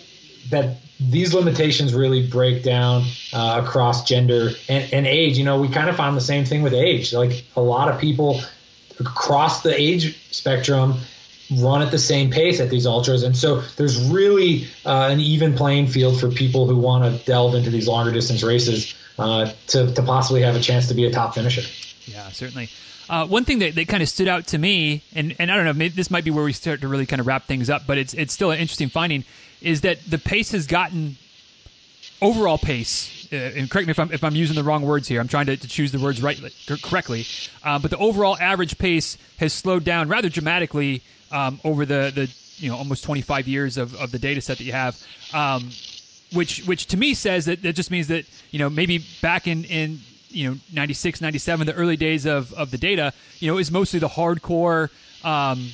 that 0.51 0.79
these 0.99 1.35
limitations 1.35 1.93
really 1.95 2.27
break 2.27 2.63
down 2.63 3.05
uh, 3.33 3.61
across 3.63 4.05
gender 4.05 4.51
and, 4.69 4.93
and 4.93 5.07
age. 5.07 5.37
You 5.37 5.45
know, 5.45 5.61
we 5.61 5.69
kind 5.69 5.91
of 5.91 5.97
found 5.97 6.17
the 6.17 6.23
same 6.23 6.45
thing 6.45 6.63
with 6.63 6.73
age. 6.73 7.13
Like 7.13 7.45
a 7.55 7.61
lot 7.61 7.89
of 7.89 8.01
people 8.01 8.41
across 8.99 9.63
the 9.63 9.79
age 9.79 10.33
spectrum 10.33 10.95
run 11.51 11.83
at 11.83 11.91
the 11.91 11.99
same 11.99 12.31
pace 12.31 12.61
at 12.61 12.71
these 12.71 12.87
ultras, 12.87 13.23
and 13.23 13.37
so 13.37 13.61
there's 13.77 14.11
really 14.11 14.67
uh, 14.85 15.09
an 15.11 15.21
even 15.21 15.55
playing 15.55 15.87
field 15.87 16.19
for 16.19 16.31
people 16.31 16.67
who 16.67 16.77
want 16.77 17.05
to 17.05 17.25
delve 17.25 17.55
into 17.55 17.71
these 17.71 17.87
longer 17.87 18.13
distance 18.13 18.43
races 18.43 18.95
uh, 19.19 19.53
to 19.69 19.93
to 19.95 20.03
possibly 20.03 20.43
have 20.43 20.57
a 20.57 20.61
chance 20.61 20.89
to 20.89 20.95
be 20.95 21.05
a 21.05 21.11
top 21.11 21.35
finisher. 21.35 21.63
Yeah, 22.07 22.29
certainly. 22.31 22.69
Uh, 23.09 23.27
one 23.27 23.45
thing 23.45 23.61
that, 23.61 23.75
that 23.77 23.87
kind 23.87 24.03
of 24.03 24.09
stood 24.09 24.27
out 24.27 24.49
to 24.49 24.59
me, 24.59 25.03
and, 25.15 25.37
and 25.39 25.51
I 25.51 25.57
don't 25.57 25.79
know, 25.79 25.89
this 25.89 26.11
might 26.11 26.25
be 26.25 26.33
where 26.33 26.45
we 26.45 26.53
start 26.53 26.81
to 26.81 26.89
really 26.89 27.07
kind 27.07 27.21
of 27.21 27.27
wrap 27.27 27.45
things 27.45 27.71
up, 27.71 27.87
but 27.87 27.99
it's 27.99 28.15
it's 28.15 28.33
still 28.33 28.51
an 28.51 28.59
interesting 28.59 28.89
finding, 28.89 29.25
is 29.61 29.83
that 29.83 29.99
the 30.09 30.19
pace 30.19 30.53
has 30.53 30.67
gotten 30.67 31.17
overall 32.21 32.59
pace. 32.59 33.29
Uh, 33.33 33.37
and 33.37 33.71
correct 33.71 33.87
me 33.87 33.91
if 33.93 33.99
I'm 33.99 34.13
if 34.13 34.25
I'm 34.25 34.35
using 34.35 34.57
the 34.57 34.65
wrong 34.65 34.83
words 34.83 35.07
here. 35.09 35.21
I'm 35.21 35.29
trying 35.29 35.47
to, 35.47 35.57
to 35.57 35.69
choose 35.69 35.93
the 35.93 35.99
words 35.99 36.23
right 36.23 36.41
correctly, 36.83 37.27
uh, 37.63 37.79
but 37.79 37.91
the 37.91 37.99
overall 37.99 38.37
average 38.41 38.79
pace 38.79 39.19
has 39.39 39.53
slowed 39.53 39.85
down 39.85 40.09
rather 40.09 40.29
dramatically 40.29 41.03
um, 41.31 41.61
over 41.65 41.85
the 41.85 42.13
the 42.15 42.31
you 42.57 42.71
know 42.71 42.77
almost 42.77 43.05
25 43.05 43.49
years 43.49 43.77
of, 43.77 43.95
of 43.97 44.11
the 44.13 44.19
data 44.19 44.41
set 44.41 44.59
that 44.59 44.65
you 44.65 44.73
have. 44.73 45.01
Um, 45.33 45.71
which 46.33 46.67
which 46.67 46.87
to 46.87 46.97
me 46.97 47.15
says 47.15 47.45
that 47.47 47.63
that 47.63 47.75
just 47.75 47.91
means 47.91 48.09
that 48.09 48.25
you 48.51 48.59
know 48.59 48.69
maybe 48.69 49.05
back 49.23 49.47
in 49.47 49.65
in 49.65 50.01
you 50.29 50.51
know 50.51 50.57
96 50.73 51.21
97 51.21 51.67
the 51.67 51.75
early 51.75 51.97
days 51.97 52.27
of 52.27 52.53
of 52.55 52.71
the 52.71 52.79
data 52.79 53.13
you 53.39 53.51
know 53.51 53.59
is 53.59 53.71
mostly 53.71 54.01
the 54.01 54.09
hardcore 54.09 54.91
um, 55.25 55.69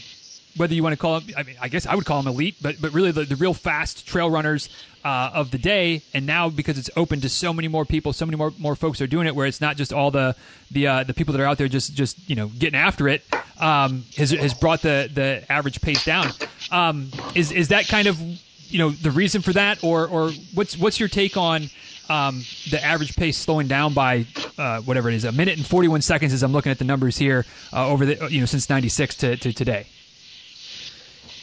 whether 0.57 0.75
you 0.75 0.83
want 0.83 0.93
to 0.93 0.97
call 0.97 1.21
them 1.21 1.35
I 1.37 1.43
mean 1.43 1.57
I 1.61 1.69
guess 1.69 1.87
I 1.87 1.95
would 1.95 2.05
call 2.05 2.23
them 2.23 2.33
elite 2.33 2.57
but 2.61 2.81
but 2.81 2.93
really 2.93 3.13
the, 3.13 3.25
the 3.25 3.37
real 3.37 3.55
fast 3.55 4.07
trail 4.07 4.31
runners 4.31 4.69
uh, 5.05 5.31
of 5.35 5.51
the 5.51 5.59
day. 5.59 6.03
And 6.15 6.27
now 6.27 6.49
because 6.49 6.79
it's 6.79 6.91
open 6.97 7.21
to 7.23 7.29
so 7.29 7.53
many 7.53 7.69
more 7.69 7.85
people 7.85 8.13
so 8.13 8.27
many 8.27 8.37
more 8.37 8.53
more 8.59 8.77
folks 8.77 9.01
are 9.01 9.07
doing 9.07 9.27
it 9.27 9.35
where 9.35 9.47
it's 9.47 9.61
not 9.61 9.77
just 9.77 9.93
all 9.93 10.11
the 10.11 10.37
the 10.71 10.87
uh, 10.87 11.05
the 11.05 11.15
people 11.15 11.33
that 11.33 11.41
are 11.41 11.47
out 11.47 11.59
there 11.59 11.69
just 11.69 11.95
just 11.95 12.19
you 12.29 12.37
know 12.37 12.49
getting 12.49 12.79
after 12.79 13.09
it 13.09 13.23
um, 13.61 14.05
has 14.17 14.31
has 14.31 14.55
brought 14.55 14.83
the 14.83 15.11
the 15.13 15.45
average 15.51 15.81
pace 15.81 16.05
down. 16.05 16.29
Um, 16.71 17.11
is 17.35 17.53
is 17.53 17.69
that 17.69 17.89
kind 17.89 18.09
of 18.09 18.21
you 18.21 18.79
know 18.79 18.91
the 18.91 19.11
reason 19.11 19.43
for 19.43 19.53
that? 19.53 19.83
Or 19.85 20.07
or 20.07 20.31
what's 20.55 20.77
what's 20.79 20.99
your 21.01 21.09
take 21.09 21.37
on 21.37 21.69
um, 22.09 22.45
the 22.71 22.83
average 22.83 23.17
pace 23.17 23.39
slowing 23.39 23.69
down 23.69 23.95
by 23.95 24.27
uh, 24.59 24.81
whatever 24.83 25.09
it 25.09 25.15
is, 25.15 25.25
a 25.25 25.33
minute 25.33 25.57
and 25.57 25.67
41 25.67 26.03
seconds 26.03 26.33
as 26.33 26.43
I'm 26.43 26.53
looking 26.53 26.73
at 26.73 26.79
the 26.79 26.85
numbers 26.85 27.17
here 27.17 27.47
uh, 27.73 27.89
over 27.89 28.05
the, 28.05 28.29
you 28.29 28.41
know, 28.41 28.47
since 28.47 28.69
96 28.69 29.17
to, 29.17 29.37
to 29.37 29.53
today. 29.53 29.87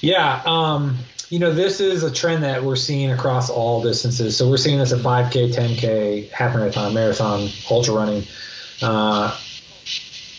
Yeah. 0.02 0.42
Um, 0.46 0.98
you 1.30 1.40
know, 1.40 1.54
this 1.54 1.80
is 1.80 2.04
a 2.04 2.12
trend 2.12 2.44
that 2.44 2.64
we're 2.64 2.76
seeing 2.76 3.12
across 3.12 3.50
all 3.50 3.84
distances. 3.84 4.36
So 4.36 4.50
we're 4.50 4.58
seeing 4.58 4.80
this 4.80 4.92
at 4.92 5.00
5K, 5.00 5.54
10K, 5.54 6.32
half 6.32 6.56
marathon, 6.56 6.94
marathon, 6.94 7.50
ultra 7.70 7.94
running. 7.94 8.24
Uh, 8.82 9.38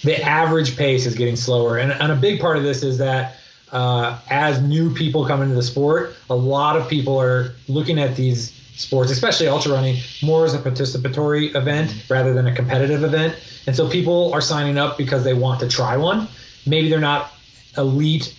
the 0.03 0.21
average 0.23 0.77
pace 0.77 1.07
is 1.07 1.15
getting 1.15 1.37
slower, 1.37 1.77
and, 1.77 1.93
and 1.93 2.11
a 2.11 2.17
big 2.17 2.41
part 2.41 2.57
of 2.57 2.63
this 2.63 2.83
is 2.83 2.99
that 2.99 3.37
uh, 3.71 4.19
as 4.31 4.61
new 4.63 4.93
people 4.95 5.27
come 5.27 5.43
into 5.43 5.55
the 5.55 5.63
sport, 5.63 6.17
a 6.29 6.35
lot 6.35 6.77
of 6.77 6.89
people 6.89 7.21
are 7.21 7.53
looking 7.69 7.99
at 8.01 8.17
these 8.17 8.51
sports, 8.75 9.11
especially 9.11 9.47
ultra 9.47 9.73
running, 9.73 9.99
more 10.23 10.45
as 10.45 10.55
a 10.55 10.59
participatory 10.59 11.55
event 11.55 11.95
rather 12.09 12.33
than 12.33 12.47
a 12.47 12.55
competitive 12.55 13.05
event. 13.05 13.37
And 13.67 13.77
so 13.77 13.89
people 13.89 14.33
are 14.33 14.41
signing 14.41 14.79
up 14.79 14.97
because 14.97 15.23
they 15.23 15.35
want 15.35 15.61
to 15.61 15.69
try 15.69 15.97
one. 15.99 16.29
Maybe 16.67 16.89
they're 16.89 16.99
not 16.99 17.31
elite 17.77 18.35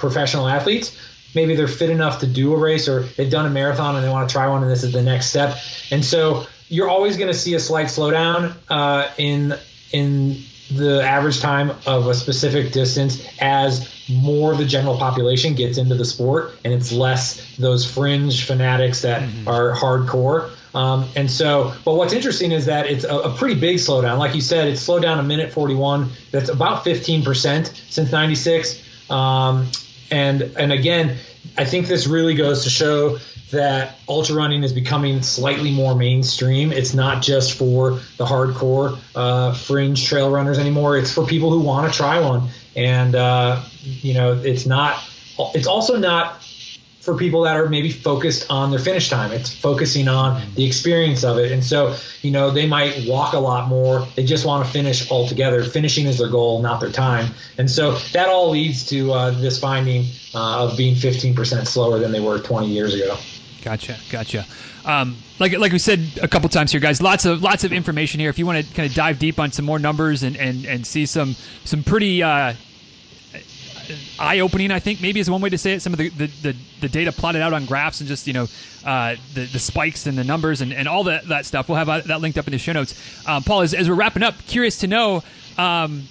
professional 0.00 0.48
athletes. 0.48 0.96
Maybe 1.34 1.54
they're 1.54 1.68
fit 1.68 1.90
enough 1.90 2.20
to 2.20 2.26
do 2.26 2.52
a 2.54 2.58
race 2.58 2.88
or 2.88 3.02
they've 3.02 3.30
done 3.30 3.46
a 3.46 3.50
marathon 3.50 3.94
and 3.94 4.04
they 4.04 4.08
want 4.08 4.28
to 4.28 4.32
try 4.32 4.48
one 4.48 4.62
and 4.62 4.70
this 4.70 4.82
is 4.82 4.92
the 4.92 5.02
next 5.02 5.26
step. 5.26 5.56
And 5.92 6.04
so 6.04 6.46
you're 6.68 6.88
always 6.88 7.16
going 7.16 7.30
to 7.30 7.38
see 7.38 7.54
a 7.54 7.60
slight 7.60 7.86
slowdown 7.86 8.54
uh, 8.68 9.10
in 9.16 9.54
in 9.92 10.42
the 10.70 11.02
average 11.02 11.40
time 11.40 11.70
of 11.86 12.06
a 12.06 12.14
specific 12.14 12.72
distance 12.72 13.26
as 13.40 13.92
more 14.08 14.52
of 14.52 14.58
the 14.58 14.64
general 14.64 14.96
population 14.96 15.54
gets 15.54 15.78
into 15.78 15.96
the 15.96 16.04
sport 16.04 16.52
and 16.64 16.72
it's 16.72 16.92
less 16.92 17.56
those 17.56 17.84
fringe 17.84 18.46
fanatics 18.46 19.02
that 19.02 19.22
mm-hmm. 19.22 19.48
are 19.48 19.74
hardcore. 19.74 20.50
Um, 20.74 21.08
and 21.16 21.28
so, 21.28 21.74
but 21.84 21.94
what's 21.94 22.12
interesting 22.12 22.52
is 22.52 22.66
that 22.66 22.86
it's 22.86 23.04
a, 23.04 23.16
a, 23.16 23.34
pretty 23.34 23.58
big 23.58 23.78
slowdown. 23.78 24.18
Like 24.18 24.36
you 24.36 24.40
said, 24.40 24.68
it's 24.68 24.80
slowed 24.80 25.02
down 25.02 25.18
a 25.18 25.22
minute 25.24 25.52
41. 25.52 26.08
That's 26.30 26.48
about 26.48 26.84
15% 26.84 27.66
since 27.90 28.12
96. 28.12 29.10
Um, 29.10 29.66
and, 30.10 30.42
and 30.42 30.72
again, 30.72 31.16
I 31.56 31.64
think 31.64 31.86
this 31.86 32.06
really 32.06 32.34
goes 32.34 32.64
to 32.64 32.70
show 32.70 33.18
that 33.50 33.98
ultra 34.08 34.36
running 34.36 34.62
is 34.62 34.72
becoming 34.72 35.22
slightly 35.22 35.72
more 35.72 35.94
mainstream. 35.94 36.72
It's 36.72 36.94
not 36.94 37.22
just 37.22 37.54
for 37.54 38.00
the 38.16 38.24
hardcore 38.24 38.98
uh, 39.14 39.54
fringe 39.54 40.06
trail 40.06 40.30
runners 40.30 40.58
anymore. 40.58 40.96
It's 40.96 41.12
for 41.12 41.26
people 41.26 41.50
who 41.50 41.60
want 41.60 41.90
to 41.90 41.96
try 41.96 42.20
one, 42.20 42.48
and 42.76 43.14
uh, 43.14 43.62
you 43.82 44.14
know, 44.14 44.34
it's 44.34 44.66
not. 44.66 45.02
It's 45.54 45.66
also 45.66 45.96
not 45.96 46.42
for 47.00 47.16
people 47.16 47.42
that 47.42 47.56
are 47.56 47.68
maybe 47.68 47.90
focused 47.90 48.50
on 48.50 48.70
their 48.70 48.78
finish 48.78 49.08
time. 49.08 49.32
It's 49.32 49.52
focusing 49.52 50.06
on 50.06 50.42
the 50.54 50.66
experience 50.66 51.24
of 51.24 51.38
it, 51.38 51.50
and 51.50 51.64
so 51.64 51.96
you 52.22 52.30
know 52.30 52.50
they 52.50 52.66
might 52.66 53.06
walk 53.08 53.32
a 53.32 53.38
lot 53.38 53.68
more. 53.68 54.06
They 54.16 54.24
just 54.24 54.44
want 54.44 54.66
to 54.66 54.72
finish 54.72 55.10
altogether. 55.10 55.64
Finishing 55.64 56.06
is 56.06 56.18
their 56.18 56.28
goal, 56.28 56.62
not 56.62 56.80
their 56.80 56.92
time, 56.92 57.32
and 57.58 57.70
so 57.70 57.96
that 58.12 58.28
all 58.28 58.50
leads 58.50 58.86
to 58.88 59.12
uh, 59.12 59.30
this 59.30 59.58
finding 59.58 60.06
uh, 60.34 60.68
of 60.68 60.76
being 60.76 60.94
15% 60.94 61.66
slower 61.66 61.98
than 61.98 62.12
they 62.12 62.20
were 62.20 62.38
20 62.38 62.68
years 62.68 62.94
ago. 62.94 63.16
Gotcha, 63.62 63.96
gotcha. 64.10 64.46
Um, 64.84 65.16
like 65.38 65.56
like 65.58 65.72
we 65.72 65.78
said 65.78 66.00
a 66.22 66.28
couple 66.28 66.48
times 66.48 66.72
here, 66.72 66.80
guys. 66.80 67.02
Lots 67.02 67.24
of 67.24 67.42
lots 67.42 67.64
of 67.64 67.72
information 67.72 68.20
here. 68.20 68.30
If 68.30 68.38
you 68.38 68.46
want 68.46 68.64
to 68.64 68.74
kind 68.74 68.88
of 68.88 68.94
dive 68.94 69.18
deep 69.18 69.38
on 69.38 69.52
some 69.52 69.64
more 69.64 69.78
numbers 69.78 70.22
and 70.22 70.36
and, 70.36 70.64
and 70.66 70.86
see 70.86 71.06
some 71.06 71.34
some 71.64 71.82
pretty 71.82 72.22
uh, 72.22 72.54
eye 74.18 74.40
opening, 74.40 74.70
I 74.70 74.78
think 74.78 75.00
maybe 75.00 75.20
is 75.20 75.30
one 75.30 75.40
way 75.40 75.50
to 75.50 75.58
say 75.58 75.74
it. 75.74 75.82
Some 75.82 75.92
of 75.92 75.98
the, 75.98 76.08
the, 76.10 76.26
the, 76.26 76.56
the 76.80 76.88
data 76.88 77.12
plotted 77.12 77.42
out 77.42 77.52
on 77.52 77.66
graphs 77.66 78.00
and 78.00 78.08
just 78.08 78.26
you 78.26 78.32
know 78.32 78.46
uh, 78.84 79.16
the 79.34 79.44
the 79.46 79.58
spikes 79.58 80.06
and 80.06 80.16
the 80.16 80.24
numbers 80.24 80.60
and, 80.60 80.72
and 80.72 80.88
all 80.88 81.04
that 81.04 81.28
that 81.28 81.46
stuff. 81.46 81.68
We'll 81.68 81.78
have 81.78 82.06
that 82.06 82.20
linked 82.20 82.38
up 82.38 82.46
in 82.46 82.52
the 82.52 82.58
show 82.58 82.72
notes. 82.72 82.94
Um, 83.26 83.42
Paul, 83.42 83.62
as, 83.62 83.74
as 83.74 83.88
we're 83.88 83.94
wrapping 83.94 84.22
up, 84.22 84.34
curious 84.46 84.78
to 84.78 84.86
know. 84.86 85.22
Um, 85.58 86.04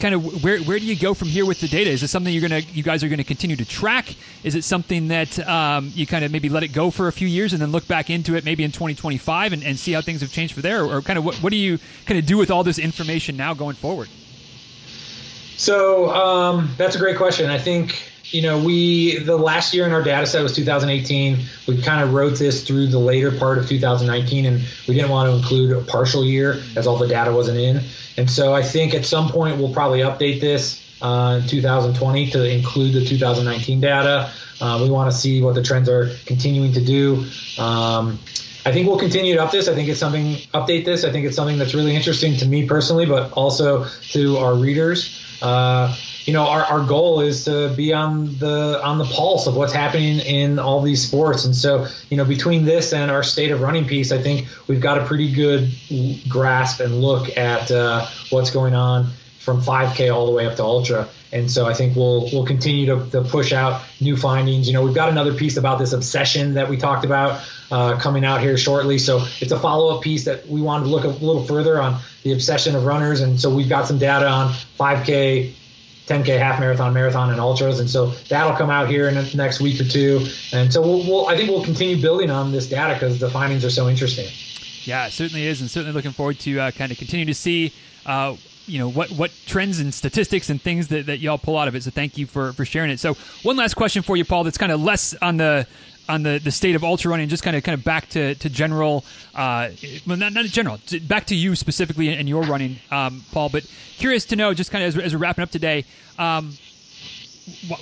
kind 0.00 0.14
of 0.14 0.42
where 0.42 0.58
where 0.60 0.78
do 0.78 0.84
you 0.84 0.96
go 0.96 1.14
from 1.14 1.28
here 1.28 1.46
with 1.46 1.60
the 1.60 1.68
data? 1.68 1.90
Is 1.90 2.02
it 2.02 2.08
something 2.08 2.32
you're 2.32 2.46
gonna 2.46 2.60
you 2.72 2.82
guys 2.82 3.04
are 3.04 3.08
gonna 3.08 3.22
continue 3.22 3.56
to 3.56 3.64
track? 3.64 4.14
Is 4.42 4.54
it 4.54 4.64
something 4.64 5.08
that 5.08 5.38
um, 5.46 5.92
you 5.94 6.06
kind 6.06 6.24
of 6.24 6.32
maybe 6.32 6.48
let 6.48 6.62
it 6.62 6.68
go 6.68 6.90
for 6.90 7.06
a 7.06 7.12
few 7.12 7.28
years 7.28 7.52
and 7.52 7.62
then 7.62 7.70
look 7.70 7.86
back 7.86 8.10
into 8.10 8.34
it 8.34 8.44
maybe 8.44 8.64
in 8.64 8.72
2025 8.72 9.52
and, 9.52 9.62
and 9.62 9.78
see 9.78 9.92
how 9.92 10.00
things 10.00 10.22
have 10.22 10.32
changed 10.32 10.54
for 10.54 10.62
there, 10.62 10.82
or, 10.84 10.96
or 10.96 11.02
kind 11.02 11.18
of 11.18 11.24
what 11.24 11.36
what 11.36 11.50
do 11.50 11.56
you 11.56 11.78
kind 12.06 12.18
of 12.18 12.26
do 12.26 12.36
with 12.36 12.50
all 12.50 12.64
this 12.64 12.78
information 12.78 13.36
now 13.36 13.54
going 13.54 13.76
forward? 13.76 14.08
So 15.60 16.08
um, 16.08 16.70
that's 16.78 16.96
a 16.96 16.98
great 16.98 17.18
question. 17.18 17.50
I 17.50 17.58
think 17.58 18.10
you 18.24 18.40
know 18.40 18.64
we 18.64 19.18
the 19.18 19.36
last 19.36 19.74
year 19.74 19.84
in 19.84 19.92
our 19.92 20.02
data 20.02 20.24
set 20.24 20.42
was 20.42 20.54
2018 20.54 21.36
we 21.66 21.82
kind 21.82 22.02
of 22.02 22.14
wrote 22.14 22.38
this 22.38 22.64
through 22.66 22.86
the 22.86 22.98
later 22.98 23.30
part 23.36 23.58
of 23.58 23.68
2019 23.68 24.46
and 24.46 24.62
we 24.86 24.94
didn't 24.94 25.10
want 25.10 25.28
to 25.28 25.36
include 25.36 25.76
a 25.76 25.80
partial 25.80 26.24
year 26.24 26.62
as 26.76 26.86
all 26.86 26.96
the 26.96 27.08
data 27.08 27.32
wasn't 27.32 27.58
in 27.58 27.80
and 28.16 28.30
so 28.30 28.54
I 28.54 28.62
think 28.62 28.94
at 28.94 29.04
some 29.04 29.30
point 29.30 29.58
we'll 29.58 29.72
probably 29.74 29.98
update 29.98 30.40
this 30.40 30.80
uh, 31.02 31.40
in 31.42 31.48
2020 31.48 32.30
to 32.30 32.48
include 32.48 32.94
the 32.94 33.04
2019 33.04 33.80
data. 33.80 34.30
Uh, 34.60 34.78
we 34.82 34.90
want 34.90 35.10
to 35.10 35.16
see 35.16 35.42
what 35.42 35.54
the 35.54 35.62
trends 35.62 35.88
are 35.88 36.14
continuing 36.26 36.72
to 36.74 36.84
do. 36.84 37.24
Um, 37.58 38.18
I 38.64 38.72
think 38.72 38.86
we'll 38.86 38.98
continue 38.98 39.34
to 39.34 39.42
up 39.42 39.50
this. 39.50 39.68
I 39.68 39.74
think 39.74 39.88
it's 39.88 39.98
something 39.98 40.34
update 40.52 40.84
this. 40.84 41.04
I 41.04 41.10
think 41.10 41.26
it's 41.26 41.34
something 41.34 41.56
that's 41.56 41.74
really 41.74 41.96
interesting 41.96 42.36
to 42.36 42.46
me 42.46 42.66
personally, 42.66 43.06
but 43.06 43.32
also 43.32 43.86
to 44.12 44.36
our 44.36 44.54
readers. 44.54 45.19
Uh, 45.42 45.96
you 46.24 46.32
know, 46.32 46.46
our, 46.46 46.64
our 46.64 46.84
goal 46.84 47.20
is 47.20 47.44
to 47.46 47.70
be 47.74 47.92
on 47.92 48.36
the 48.38 48.80
on 48.82 48.98
the 48.98 49.04
pulse 49.04 49.46
of 49.46 49.56
what's 49.56 49.72
happening 49.72 50.18
in 50.20 50.58
all 50.58 50.82
these 50.82 51.06
sports. 51.06 51.44
And 51.44 51.54
so, 51.54 51.86
you 52.10 52.16
know, 52.16 52.24
between 52.24 52.64
this 52.64 52.92
and 52.92 53.10
our 53.10 53.22
state 53.22 53.50
of 53.50 53.60
running 53.60 53.86
piece, 53.86 54.12
I 54.12 54.18
think 54.18 54.46
we've 54.66 54.80
got 54.80 54.98
a 54.98 55.04
pretty 55.06 55.32
good 55.32 55.72
grasp 56.28 56.80
and 56.80 57.00
look 57.00 57.36
at 57.36 57.70
uh, 57.70 58.06
what's 58.30 58.50
going 58.50 58.74
on 58.74 59.10
from 59.38 59.62
5K 59.62 60.14
all 60.14 60.26
the 60.26 60.32
way 60.32 60.46
up 60.46 60.56
to 60.56 60.62
ultra. 60.62 61.08
And 61.32 61.50
so 61.50 61.66
I 61.66 61.74
think 61.74 61.96
we'll 61.96 62.28
we'll 62.32 62.46
continue 62.46 62.86
to, 62.86 63.10
to 63.10 63.22
push 63.22 63.52
out 63.52 63.82
new 64.00 64.16
findings. 64.16 64.66
You 64.66 64.72
know, 64.72 64.82
we've 64.82 64.94
got 64.94 65.08
another 65.08 65.32
piece 65.32 65.56
about 65.56 65.78
this 65.78 65.92
obsession 65.92 66.54
that 66.54 66.68
we 66.68 66.76
talked 66.76 67.04
about 67.04 67.40
uh, 67.70 67.98
coming 67.98 68.24
out 68.24 68.40
here 68.40 68.56
shortly. 68.56 68.98
So 68.98 69.24
it's 69.40 69.52
a 69.52 69.58
follow 69.58 69.96
up 69.96 70.02
piece 70.02 70.24
that 70.24 70.46
we 70.48 70.60
wanted 70.60 70.84
to 70.84 70.90
look 70.90 71.04
a 71.04 71.08
little 71.08 71.44
further 71.44 71.80
on 71.80 72.00
the 72.22 72.32
obsession 72.32 72.74
of 72.74 72.84
runners. 72.84 73.20
And 73.20 73.40
so 73.40 73.54
we've 73.54 73.68
got 73.68 73.86
some 73.86 73.98
data 73.98 74.26
on 74.26 74.52
5K, 74.78 75.52
10K 76.06 76.38
half 76.38 76.58
marathon, 76.58 76.92
marathon, 76.92 77.30
and 77.30 77.40
ultras. 77.40 77.78
And 77.78 77.88
so 77.88 78.06
that'll 78.28 78.56
come 78.56 78.70
out 78.70 78.88
here 78.88 79.08
in 79.08 79.14
the 79.14 79.32
next 79.36 79.60
week 79.60 79.80
or 79.80 79.84
two. 79.84 80.26
And 80.52 80.72
so 80.72 80.80
we'll, 80.82 81.06
we'll 81.06 81.28
I 81.28 81.36
think 81.36 81.48
we'll 81.48 81.64
continue 81.64 82.00
building 82.00 82.30
on 82.30 82.50
this 82.50 82.68
data 82.68 82.94
because 82.94 83.20
the 83.20 83.30
findings 83.30 83.64
are 83.64 83.70
so 83.70 83.88
interesting. 83.88 84.26
Yeah, 84.82 85.06
it 85.06 85.12
certainly 85.12 85.46
is, 85.46 85.60
and 85.60 85.70
certainly 85.70 85.92
looking 85.92 86.12
forward 86.12 86.38
to 86.40 86.58
uh, 86.58 86.70
kind 86.72 86.90
of 86.90 86.98
continue 86.98 87.26
to 87.26 87.34
see. 87.34 87.72
Uh, 88.06 88.34
you 88.70 88.78
know 88.78 88.90
what 88.90 89.10
what 89.10 89.30
trends 89.46 89.80
and 89.80 89.92
statistics 89.92 90.48
and 90.50 90.60
things 90.60 90.88
that, 90.88 91.06
that 91.06 91.18
y'all 91.18 91.38
pull 91.38 91.58
out 91.58 91.68
of 91.68 91.74
it. 91.74 91.82
So 91.82 91.90
thank 91.90 92.16
you 92.16 92.26
for 92.26 92.52
for 92.52 92.64
sharing 92.64 92.90
it. 92.90 93.00
So 93.00 93.14
one 93.42 93.56
last 93.56 93.74
question 93.74 94.02
for 94.02 94.16
you, 94.16 94.24
Paul. 94.24 94.44
That's 94.44 94.58
kind 94.58 94.72
of 94.72 94.80
less 94.80 95.14
on 95.20 95.36
the 95.36 95.66
on 96.10 96.24
the, 96.24 96.40
the 96.42 96.50
state 96.50 96.74
of 96.74 96.82
ultra 96.82 97.10
running, 97.10 97.28
just 97.28 97.42
kind 97.42 97.56
of 97.56 97.62
kind 97.62 97.78
of 97.78 97.84
back 97.84 98.08
to 98.10 98.34
to 98.36 98.50
general, 98.50 99.04
uh, 99.34 99.70
well, 100.06 100.16
not 100.16 100.32
not 100.32 100.44
general, 100.46 100.78
back 101.02 101.26
to 101.26 101.34
you 101.34 101.54
specifically 101.54 102.08
and 102.08 102.28
your 102.28 102.42
running, 102.42 102.76
um, 102.90 103.24
Paul. 103.32 103.48
But 103.48 103.64
curious 103.96 104.24
to 104.26 104.36
know, 104.36 104.52
just 104.52 104.70
kind 104.70 104.84
of 104.84 104.96
as, 104.96 105.02
as 105.02 105.14
we're 105.14 105.20
wrapping 105.20 105.42
up 105.42 105.50
today, 105.50 105.84
um, 106.18 106.52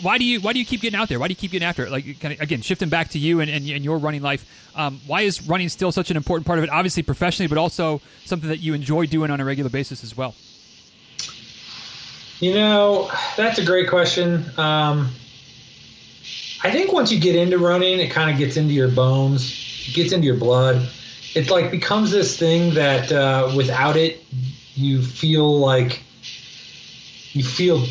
why 0.02 0.18
do 0.18 0.24
you 0.24 0.40
why 0.40 0.52
do 0.52 0.58
you 0.58 0.64
keep 0.64 0.80
getting 0.82 0.98
out 0.98 1.08
there? 1.08 1.18
Why 1.18 1.28
do 1.28 1.32
you 1.32 1.36
keep 1.36 1.50
getting 1.50 1.66
after 1.66 1.84
it? 1.84 1.90
Like 1.90 2.20
kind 2.20 2.34
of 2.34 2.40
again 2.40 2.62
shifting 2.62 2.88
back 2.88 3.08
to 3.10 3.18
you 3.18 3.40
and, 3.40 3.50
and, 3.50 3.68
and 3.68 3.84
your 3.84 3.98
running 3.98 4.22
life. 4.22 4.46
Um, 4.76 5.00
why 5.06 5.22
is 5.22 5.46
running 5.48 5.68
still 5.68 5.90
such 5.90 6.10
an 6.10 6.16
important 6.16 6.46
part 6.46 6.58
of 6.58 6.64
it? 6.64 6.70
Obviously 6.70 7.02
professionally, 7.02 7.48
but 7.48 7.58
also 7.58 8.00
something 8.24 8.48
that 8.48 8.58
you 8.58 8.74
enjoy 8.74 9.06
doing 9.06 9.30
on 9.30 9.40
a 9.40 9.44
regular 9.44 9.70
basis 9.70 10.04
as 10.04 10.16
well. 10.16 10.34
You 12.40 12.54
know, 12.54 13.10
that's 13.36 13.58
a 13.58 13.64
great 13.64 13.88
question. 13.88 14.44
Um, 14.56 15.10
I 16.62 16.70
think 16.70 16.92
once 16.92 17.10
you 17.10 17.18
get 17.18 17.34
into 17.34 17.58
running, 17.58 17.98
it 17.98 18.10
kind 18.12 18.30
of 18.30 18.38
gets 18.38 18.56
into 18.56 18.72
your 18.72 18.88
bones, 18.88 19.90
gets 19.92 20.12
into 20.12 20.26
your 20.26 20.36
blood. 20.36 20.88
It 21.34 21.50
like 21.50 21.70
becomes 21.72 22.12
this 22.12 22.38
thing 22.38 22.74
that 22.74 23.10
uh, 23.10 23.52
without 23.56 23.96
it, 23.96 24.24
you 24.74 25.02
feel 25.02 25.58
like 25.58 26.00
you 27.32 27.42
feel. 27.42 27.84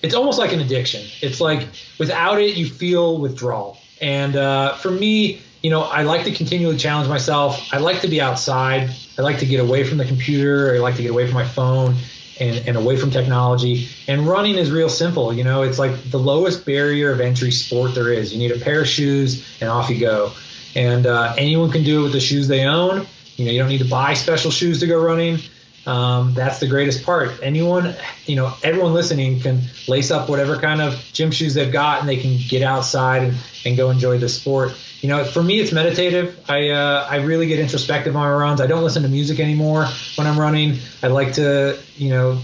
It's 0.00 0.14
almost 0.14 0.38
like 0.38 0.52
an 0.52 0.60
addiction. 0.60 1.02
It's 1.20 1.40
like 1.40 1.68
without 1.98 2.40
it, 2.40 2.56
you 2.56 2.66
feel 2.66 3.18
withdrawal. 3.18 3.76
And 4.00 4.34
uh, 4.34 4.76
for 4.76 4.90
me, 4.90 5.42
you 5.62 5.70
know, 5.70 5.82
I 5.82 6.04
like 6.04 6.24
to 6.24 6.32
continually 6.32 6.78
challenge 6.78 7.08
myself. 7.08 7.68
I 7.72 7.78
like 7.78 8.00
to 8.00 8.08
be 8.08 8.20
outside. 8.20 8.90
I 9.18 9.22
like 9.22 9.40
to 9.40 9.46
get 9.46 9.60
away 9.60 9.84
from 9.84 9.98
the 9.98 10.04
computer. 10.06 10.74
I 10.74 10.78
like 10.78 10.96
to 10.96 11.02
get 11.02 11.10
away 11.10 11.26
from 11.26 11.34
my 11.34 11.44
phone 11.46 11.96
and, 12.40 12.68
and 12.68 12.76
away 12.76 12.96
from 12.96 13.10
technology. 13.10 13.88
And 14.06 14.26
running 14.26 14.56
is 14.56 14.70
real 14.70 14.88
simple. 14.88 15.32
You 15.32 15.44
know, 15.44 15.62
it's 15.62 15.78
like 15.78 16.10
the 16.10 16.18
lowest 16.18 16.64
barrier 16.64 17.10
of 17.10 17.20
entry 17.20 17.50
sport 17.50 17.94
there 17.94 18.12
is. 18.12 18.32
You 18.32 18.38
need 18.38 18.52
a 18.52 18.58
pair 18.58 18.82
of 18.82 18.88
shoes 18.88 19.46
and 19.60 19.70
off 19.70 19.90
you 19.90 20.00
go. 20.00 20.32
And 20.74 21.06
uh, 21.06 21.34
anyone 21.36 21.70
can 21.70 21.84
do 21.84 22.00
it 22.00 22.02
with 22.04 22.12
the 22.12 22.20
shoes 22.20 22.48
they 22.48 22.64
own. 22.64 23.06
You 23.36 23.44
know, 23.46 23.52
you 23.52 23.58
don't 23.58 23.68
need 23.68 23.78
to 23.78 23.88
buy 23.88 24.14
special 24.14 24.50
shoes 24.50 24.80
to 24.80 24.86
go 24.86 25.00
running. 25.00 25.38
Um, 25.86 26.34
that's 26.34 26.60
the 26.60 26.66
greatest 26.66 27.04
part. 27.04 27.40
Anyone, 27.42 27.94
you 28.26 28.36
know, 28.36 28.52
everyone 28.62 28.92
listening 28.92 29.40
can 29.40 29.62
lace 29.86 30.10
up 30.10 30.28
whatever 30.28 30.58
kind 30.58 30.82
of 30.82 30.94
gym 31.12 31.30
shoes 31.30 31.54
they've 31.54 31.72
got 31.72 32.00
and 32.00 32.08
they 32.08 32.18
can 32.18 32.36
get 32.48 32.62
outside 32.62 33.22
and, 33.22 33.36
and 33.64 33.76
go 33.76 33.88
enjoy 33.88 34.18
the 34.18 34.28
sport 34.28 34.72
you 35.00 35.08
know, 35.08 35.24
for 35.24 35.42
me, 35.42 35.60
it's 35.60 35.72
meditative. 35.72 36.44
I 36.48 36.70
uh, 36.70 37.06
I 37.08 37.16
really 37.16 37.46
get 37.46 37.60
introspective 37.60 38.16
on 38.16 38.22
my 38.22 38.32
runs. 38.32 38.60
I 38.60 38.66
don't 38.66 38.82
listen 38.82 39.02
to 39.02 39.08
music 39.08 39.38
anymore 39.38 39.86
when 40.16 40.26
I'm 40.26 40.38
running. 40.38 40.78
I 41.02 41.06
like 41.06 41.34
to, 41.34 41.78
you 41.96 42.10
know, 42.10 42.40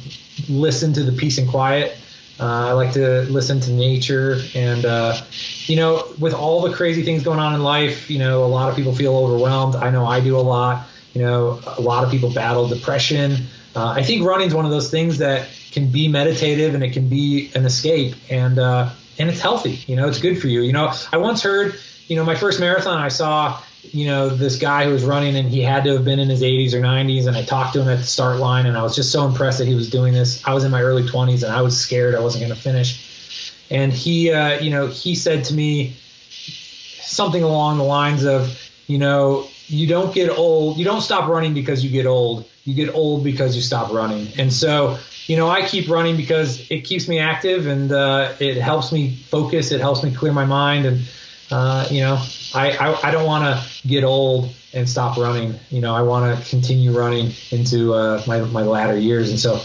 listen 0.48 0.92
to 0.92 1.02
the 1.02 1.12
peace 1.12 1.38
and 1.38 1.48
quiet. 1.48 1.96
Uh, 2.38 2.68
I 2.68 2.72
like 2.72 2.92
to 2.94 3.22
listen 3.22 3.60
to 3.60 3.72
nature, 3.72 4.40
and 4.54 4.84
uh, 4.84 5.20
you 5.66 5.76
know, 5.76 6.06
with 6.18 6.34
all 6.34 6.62
the 6.62 6.72
crazy 6.72 7.02
things 7.02 7.22
going 7.22 7.38
on 7.38 7.54
in 7.54 7.62
life, 7.62 8.10
you 8.10 8.18
know, 8.18 8.44
a 8.44 8.46
lot 8.46 8.68
of 8.68 8.76
people 8.76 8.94
feel 8.94 9.16
overwhelmed. 9.16 9.76
I 9.76 9.90
know 9.90 10.06
I 10.06 10.20
do 10.20 10.36
a 10.36 10.42
lot. 10.42 10.86
You 11.12 11.22
know, 11.22 11.60
a 11.64 11.80
lot 11.80 12.02
of 12.02 12.10
people 12.10 12.32
battle 12.32 12.66
depression. 12.68 13.36
Uh, 13.74 13.88
I 13.88 14.02
think 14.02 14.24
running 14.24 14.48
is 14.48 14.54
one 14.54 14.64
of 14.64 14.72
those 14.72 14.90
things 14.90 15.18
that 15.18 15.48
can 15.70 15.90
be 15.90 16.08
meditative 16.08 16.74
and 16.74 16.82
it 16.84 16.92
can 16.92 17.08
be 17.08 17.50
an 17.54 17.64
escape, 17.64 18.14
and 18.30 18.58
uh, 18.58 18.90
and 19.18 19.28
it's 19.28 19.40
healthy. 19.40 19.78
You 19.86 19.96
know, 19.96 20.08
it's 20.08 20.20
good 20.20 20.40
for 20.40 20.48
you. 20.48 20.62
You 20.62 20.72
know, 20.72 20.92
I 21.12 21.18
once 21.18 21.42
heard, 21.42 21.76
you 22.06 22.16
know, 22.16 22.24
my 22.24 22.34
first 22.34 22.60
marathon, 22.60 22.98
I 22.98 23.08
saw 23.08 23.60
you 23.92 24.06
know, 24.06 24.28
this 24.28 24.58
guy 24.58 24.84
who 24.84 24.92
was 24.92 25.04
running 25.04 25.36
and 25.36 25.48
he 25.48 25.60
had 25.60 25.84
to 25.84 25.92
have 25.94 26.04
been 26.04 26.18
in 26.18 26.28
his 26.28 26.42
80s 26.42 26.72
or 26.72 26.80
90s. 26.80 27.26
And 27.26 27.36
I 27.36 27.42
talked 27.42 27.74
to 27.74 27.82
him 27.82 27.88
at 27.88 27.98
the 27.98 28.04
start 28.04 28.38
line 28.38 28.66
and 28.66 28.76
I 28.76 28.82
was 28.82 28.94
just 28.94 29.12
so 29.12 29.26
impressed 29.26 29.58
that 29.58 29.68
he 29.68 29.74
was 29.74 29.90
doing 29.90 30.14
this. 30.14 30.44
I 30.46 30.54
was 30.54 30.64
in 30.64 30.70
my 30.70 30.82
early 30.82 31.02
20s 31.02 31.42
and 31.42 31.52
I 31.52 31.62
was 31.62 31.78
scared 31.78 32.14
I 32.14 32.20
wasn't 32.20 32.44
going 32.44 32.54
to 32.54 32.60
finish. 32.60 33.52
And 33.70 33.92
he, 33.92 34.30
uh, 34.32 34.60
you 34.60 34.70
know, 34.70 34.86
he 34.86 35.14
said 35.14 35.44
to 35.46 35.54
me 35.54 35.96
something 37.02 37.42
along 37.42 37.78
the 37.78 37.84
lines 37.84 38.24
of, 38.24 38.58
you 38.86 38.98
know, 38.98 39.46
you 39.66 39.86
don't 39.86 40.14
get 40.14 40.30
old, 40.30 40.76
you 40.76 40.84
don't 40.84 41.00
stop 41.00 41.28
running 41.28 41.54
because 41.54 41.82
you 41.82 41.90
get 41.90 42.06
old. 42.06 42.48
You 42.64 42.74
get 42.74 42.94
old 42.94 43.24
because 43.24 43.56
you 43.56 43.62
stop 43.62 43.92
running. 43.92 44.28
And 44.38 44.52
so, 44.52 44.98
you 45.26 45.36
know, 45.36 45.48
I 45.48 45.66
keep 45.66 45.88
running 45.88 46.16
because 46.16 46.70
it 46.70 46.80
keeps 46.80 47.08
me 47.08 47.18
active 47.18 47.66
and 47.66 47.92
uh, 47.92 48.32
it 48.40 48.56
helps 48.56 48.90
me 48.90 49.14
focus. 49.14 49.70
It 49.70 49.80
helps 49.80 50.02
me 50.02 50.14
clear 50.14 50.32
my 50.32 50.46
mind. 50.46 50.86
And, 50.86 51.02
uh, 51.54 51.86
you 51.88 52.00
know, 52.00 52.20
I, 52.52 52.72
I, 52.72 53.08
I 53.08 53.10
don't 53.12 53.26
want 53.26 53.44
to 53.44 53.86
get 53.86 54.02
old 54.02 54.52
and 54.72 54.88
stop 54.88 55.16
running. 55.16 55.54
You 55.70 55.80
know, 55.80 55.94
I 55.94 56.02
want 56.02 56.36
to 56.36 56.50
continue 56.50 56.90
running 56.90 57.30
into 57.52 57.94
uh, 57.94 58.24
my 58.26 58.40
my 58.40 58.62
latter 58.62 58.98
years, 58.98 59.30
and 59.30 59.38
so 59.38 59.62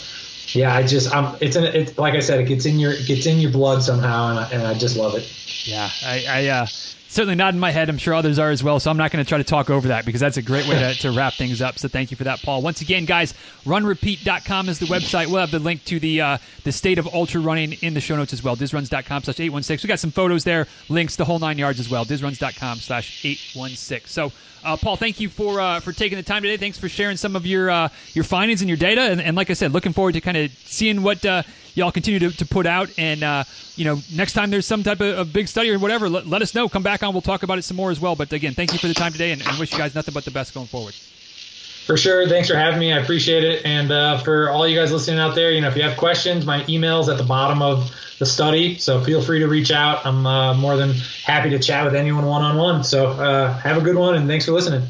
yeah, 0.53 0.75
I 0.75 0.83
just 0.83 1.11
I'm 1.11 1.35
it's 1.41 1.55
an 1.55 1.63
it's 1.63 1.97
like 1.97 2.13
I 2.13 2.19
said, 2.19 2.41
it 2.41 2.43
gets 2.43 2.67
in 2.67 2.77
your 2.77 2.91
it 2.91 3.07
gets 3.07 3.25
in 3.25 3.39
your 3.39 3.51
blood 3.51 3.81
somehow, 3.81 4.29
and 4.29 4.39
I, 4.39 4.49
and 4.51 4.67
I 4.67 4.75
just 4.75 4.97
love 4.97 5.15
it. 5.15 5.27
Yeah, 5.65 5.89
I, 6.03 6.25
I 6.29 6.47
uh, 6.49 6.67
certainly 7.09 7.35
not 7.35 7.53
in 7.53 7.59
my 7.59 7.71
head. 7.71 7.89
I'm 7.89 7.97
sure 7.97 8.13
others 8.13 8.39
are 8.39 8.51
as 8.51 8.63
well. 8.63 8.79
So 8.79 8.89
I'm 8.89 8.97
not 8.97 9.11
going 9.11 9.23
to 9.23 9.27
try 9.27 9.39
to 9.39 9.43
talk 9.43 9.69
over 9.69 9.89
that 9.89 10.05
because 10.05 10.21
that's 10.21 10.37
a 10.37 10.41
great 10.41 10.67
way 10.67 10.77
to, 10.79 10.93
to, 11.01 11.11
wrap 11.11 11.33
things 11.33 11.61
up. 11.61 11.79
So 11.79 11.87
thank 11.87 12.11
you 12.11 12.17
for 12.17 12.23
that, 12.25 12.41
Paul. 12.41 12.61
Once 12.61 12.81
again, 12.81 13.05
guys, 13.05 13.33
runrepeat.com 13.65 14.69
is 14.69 14.79
the 14.79 14.85
website. 14.85 15.27
We'll 15.27 15.41
have 15.41 15.51
the 15.51 15.59
link 15.59 15.83
to 15.85 15.99
the 15.99 16.21
uh, 16.21 16.37
the 16.63 16.71
state 16.71 16.99
of 16.99 17.07
ultra 17.13 17.41
running 17.41 17.73
in 17.81 17.95
the 17.95 18.01
show 18.01 18.15
notes 18.15 18.31
as 18.31 18.43
well. 18.43 18.55
Dizruns.com 18.55 19.23
slash 19.23 19.39
816. 19.39 19.87
We 19.87 19.89
got 19.89 19.99
some 19.99 20.11
photos 20.11 20.43
there, 20.43 20.67
links, 20.87 21.15
the 21.15 21.25
whole 21.25 21.39
nine 21.39 21.57
yards 21.57 21.79
as 21.79 21.89
well. 21.89 22.05
Dizruns.com 22.05 22.77
slash 22.77 23.25
816. 23.25 24.07
So, 24.07 24.31
uh, 24.63 24.77
Paul, 24.77 24.95
thank 24.95 25.19
you 25.19 25.29
for 25.29 25.59
uh, 25.59 25.79
for 25.79 25.91
taking 25.91 26.17
the 26.17 26.23
time 26.23 26.43
today. 26.43 26.57
Thanks 26.57 26.77
for 26.77 26.89
sharing 26.89 27.17
some 27.17 27.35
of 27.35 27.45
your 27.45 27.71
uh, 27.71 27.89
your 28.13 28.23
findings 28.23 28.61
and 28.61 28.69
your 28.69 28.77
data. 28.77 29.01
And, 29.01 29.19
and, 29.19 29.35
like 29.35 29.49
I 29.49 29.53
said, 29.53 29.71
looking 29.71 29.93
forward 29.93 30.13
to 30.13 30.21
kind 30.21 30.37
of 30.37 30.51
seeing 30.51 31.01
what 31.01 31.25
uh, 31.25 31.43
y'all 31.79 31.91
continue 31.91 32.19
to, 32.19 32.29
to 32.37 32.45
put 32.45 32.65
out. 32.65 32.89
And, 32.97 33.23
uh, 33.23 33.43
you 33.75 33.85
know, 33.85 33.99
next 34.13 34.33
time 34.33 34.51
there's 34.51 34.67
some 34.67 34.83
type 34.83 35.01
of, 35.01 35.17
of 35.17 35.33
big 35.33 35.47
study 35.47 35.71
or 35.71 35.79
whatever, 35.79 36.09
let, 36.09 36.27
let, 36.27 36.41
us 36.41 36.53
know. 36.53 36.69
Come 36.69 36.83
back 36.83 37.01
on. 37.01 37.13
We'll 37.13 37.21
talk 37.21 37.43
about 37.43 37.57
it 37.57 37.63
some 37.63 37.77
more 37.77 37.89
as 37.89 37.99
well. 37.99 38.15
But 38.15 38.31
again, 38.31 38.53
thank 38.53 38.73
you 38.73 38.77
for 38.77 38.87
the 38.87 38.93
time 38.93 39.11
today 39.11 39.31
and, 39.31 39.41
and 39.45 39.57
wish 39.57 39.71
you 39.71 39.77
guys 39.77 39.95
nothing 39.95 40.13
but 40.13 40.25
the 40.25 40.31
best 40.31 40.53
going 40.53 40.67
forward. 40.67 40.93
For 40.93 41.97
sure. 41.97 42.27
Thanks 42.29 42.47
for 42.47 42.55
having 42.55 42.79
me. 42.79 42.93
I 42.93 42.99
appreciate 42.99 43.43
it. 43.43 43.65
And 43.65 43.91
uh, 43.91 44.19
for 44.19 44.51
all 44.51 44.67
you 44.67 44.77
guys 44.77 44.91
listening 44.91 45.19
out 45.19 45.33
there, 45.33 45.51
you 45.51 45.61
know, 45.61 45.69
if 45.69 45.75
you 45.75 45.81
have 45.81 45.97
questions, 45.97 46.45
my 46.45 46.63
email's 46.69 47.09
at 47.09 47.17
the 47.17 47.23
bottom 47.23 47.63
of 47.63 47.91
the 48.19 48.27
study. 48.27 48.77
So 48.77 49.03
feel 49.03 49.23
free 49.23 49.39
to 49.39 49.47
reach 49.47 49.71
out. 49.71 50.05
I'm 50.05 50.27
uh, 50.27 50.53
more 50.53 50.77
than 50.77 50.91
happy 51.23 51.49
to 51.49 51.57
chat 51.57 51.85
with 51.85 51.95
anyone 51.95 52.25
one 52.27 52.43
on 52.43 52.57
one. 52.57 52.83
So 52.83 53.07
uh, 53.07 53.53
have 53.53 53.77
a 53.77 53.81
good 53.81 53.95
one 53.95 54.15
and 54.15 54.27
thanks 54.27 54.45
for 54.45 54.51
listening. 54.51 54.87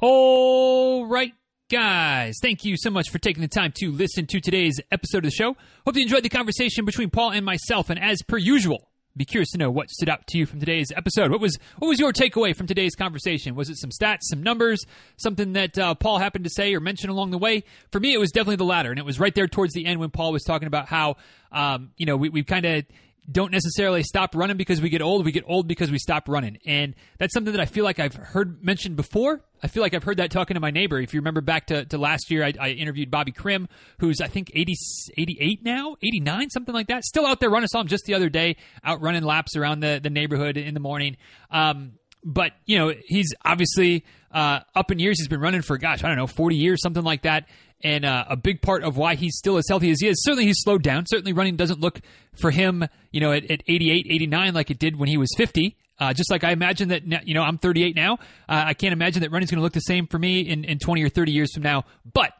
All 0.00 1.06
right 1.06 1.32
guys, 1.72 2.34
thank 2.42 2.66
you 2.66 2.76
so 2.76 2.90
much 2.90 3.08
for 3.08 3.18
taking 3.18 3.40
the 3.40 3.48
time 3.48 3.72
to 3.74 3.90
listen 3.90 4.26
to 4.26 4.42
today's 4.42 4.78
episode 4.90 5.18
of 5.18 5.24
the 5.24 5.30
show. 5.30 5.56
Hope 5.86 5.96
you 5.96 6.02
enjoyed 6.02 6.22
the 6.22 6.28
conversation 6.28 6.84
between 6.84 7.08
Paul 7.08 7.32
and 7.32 7.46
myself, 7.46 7.88
and 7.88 7.98
as 7.98 8.20
per 8.20 8.36
usual, 8.36 8.90
be 9.16 9.24
curious 9.24 9.52
to 9.52 9.58
know 9.58 9.70
what 9.70 9.88
stood 9.88 10.10
out 10.10 10.26
to 10.26 10.38
you 10.38 10.44
from 10.44 10.60
today's 10.60 10.88
episode. 10.94 11.30
What 11.30 11.40
was 11.40 11.58
what 11.78 11.88
was 11.88 11.98
your 11.98 12.12
takeaway 12.12 12.54
from 12.54 12.66
today's 12.66 12.94
conversation? 12.94 13.54
Was 13.54 13.70
it 13.70 13.78
some 13.78 13.88
stats, 13.88 14.18
some 14.24 14.42
numbers, 14.42 14.84
something 15.16 15.54
that 15.54 15.78
uh, 15.78 15.94
Paul 15.94 16.18
happened 16.18 16.44
to 16.44 16.50
say 16.50 16.74
or 16.74 16.80
mention 16.80 17.08
along 17.08 17.30
the 17.30 17.38
way? 17.38 17.64
For 17.90 17.98
me, 17.98 18.12
it 18.12 18.18
was 18.18 18.32
definitely 18.32 18.56
the 18.56 18.64
latter, 18.64 18.90
and 18.90 18.98
it 18.98 19.06
was 19.06 19.18
right 19.18 19.34
there 19.34 19.48
towards 19.48 19.72
the 19.72 19.86
end 19.86 19.98
when 19.98 20.10
Paul 20.10 20.30
was 20.30 20.44
talking 20.44 20.68
about 20.68 20.88
how 20.88 21.16
um, 21.52 21.92
you 21.96 22.04
know 22.04 22.18
we, 22.18 22.28
we've 22.28 22.46
kind 22.46 22.66
of 22.66 22.84
don't 23.30 23.52
necessarily 23.52 24.02
stop 24.02 24.34
running 24.34 24.56
because 24.56 24.80
we 24.80 24.88
get 24.88 25.00
old. 25.00 25.24
We 25.24 25.32
get 25.32 25.44
old 25.46 25.68
because 25.68 25.90
we 25.90 25.98
stop 25.98 26.28
running. 26.28 26.58
And 26.66 26.94
that's 27.18 27.32
something 27.32 27.52
that 27.52 27.60
I 27.60 27.66
feel 27.66 27.84
like 27.84 28.00
I've 28.00 28.14
heard 28.14 28.64
mentioned 28.64 28.96
before. 28.96 29.44
I 29.62 29.68
feel 29.68 29.82
like 29.82 29.94
I've 29.94 30.02
heard 30.02 30.16
that 30.16 30.32
talking 30.32 30.54
to 30.54 30.60
my 30.60 30.72
neighbor. 30.72 30.98
If 30.98 31.14
you 31.14 31.20
remember 31.20 31.40
back 31.40 31.68
to, 31.68 31.84
to 31.86 31.98
last 31.98 32.30
year, 32.32 32.44
I, 32.44 32.52
I 32.60 32.70
interviewed 32.70 33.12
Bobby 33.12 33.30
Krim, 33.30 33.68
who's 33.98 34.20
I 34.20 34.26
think 34.26 34.50
80, 34.54 34.74
88 35.16 35.62
now, 35.62 35.96
89, 36.02 36.50
something 36.50 36.74
like 36.74 36.88
that. 36.88 37.04
Still 37.04 37.24
out 37.24 37.38
there 37.38 37.48
running. 37.48 37.64
I 37.64 37.70
saw 37.70 37.80
him 37.80 37.86
just 37.86 38.04
the 38.06 38.14
other 38.14 38.28
day 38.28 38.56
out 38.82 39.00
running 39.00 39.22
laps 39.22 39.54
around 39.54 39.80
the, 39.80 40.00
the 40.02 40.10
neighborhood 40.10 40.56
in 40.56 40.74
the 40.74 40.80
morning. 40.80 41.16
Um, 41.50 41.92
but, 42.24 42.52
you 42.66 42.78
know, 42.78 42.92
he's 43.06 43.32
obviously 43.44 44.04
uh, 44.32 44.60
up 44.74 44.90
in 44.90 44.98
years. 44.98 45.20
He's 45.20 45.28
been 45.28 45.40
running 45.40 45.62
for, 45.62 45.78
gosh, 45.78 46.02
I 46.02 46.08
don't 46.08 46.16
know, 46.16 46.26
40 46.26 46.56
years, 46.56 46.82
something 46.82 47.02
like 47.04 47.22
that. 47.22 47.46
And 47.84 48.04
uh, 48.04 48.24
a 48.28 48.36
big 48.36 48.62
part 48.62 48.84
of 48.84 48.96
why 48.96 49.14
he's 49.16 49.36
still 49.36 49.56
as 49.56 49.64
healthy 49.68 49.90
as 49.90 50.00
he 50.00 50.08
is, 50.08 50.22
certainly 50.22 50.46
he's 50.46 50.60
slowed 50.60 50.82
down. 50.82 51.04
Certainly 51.06 51.32
running 51.32 51.56
doesn't 51.56 51.80
look 51.80 52.00
for 52.40 52.50
him, 52.50 52.84
you 53.10 53.20
know, 53.20 53.32
at, 53.32 53.50
at 53.50 53.62
88, 53.66 54.06
89 54.08 54.54
like 54.54 54.70
it 54.70 54.78
did 54.78 54.96
when 54.96 55.08
he 55.08 55.16
was 55.16 55.30
50. 55.36 55.76
Uh, 55.98 56.12
just 56.12 56.30
like 56.30 56.42
I 56.42 56.52
imagine 56.52 56.88
that, 56.88 57.26
you 57.26 57.34
know, 57.34 57.42
I'm 57.42 57.58
38 57.58 57.94
now. 57.94 58.14
Uh, 58.48 58.64
I 58.66 58.74
can't 58.74 58.92
imagine 58.92 59.22
that 59.22 59.30
running's 59.30 59.50
going 59.50 59.58
to 59.58 59.62
look 59.62 59.72
the 59.72 59.80
same 59.80 60.06
for 60.06 60.18
me 60.18 60.40
in, 60.40 60.64
in 60.64 60.78
20 60.78 61.02
or 61.02 61.08
30 61.08 61.32
years 61.32 61.52
from 61.52 61.62
now. 61.62 61.84
But 62.12 62.32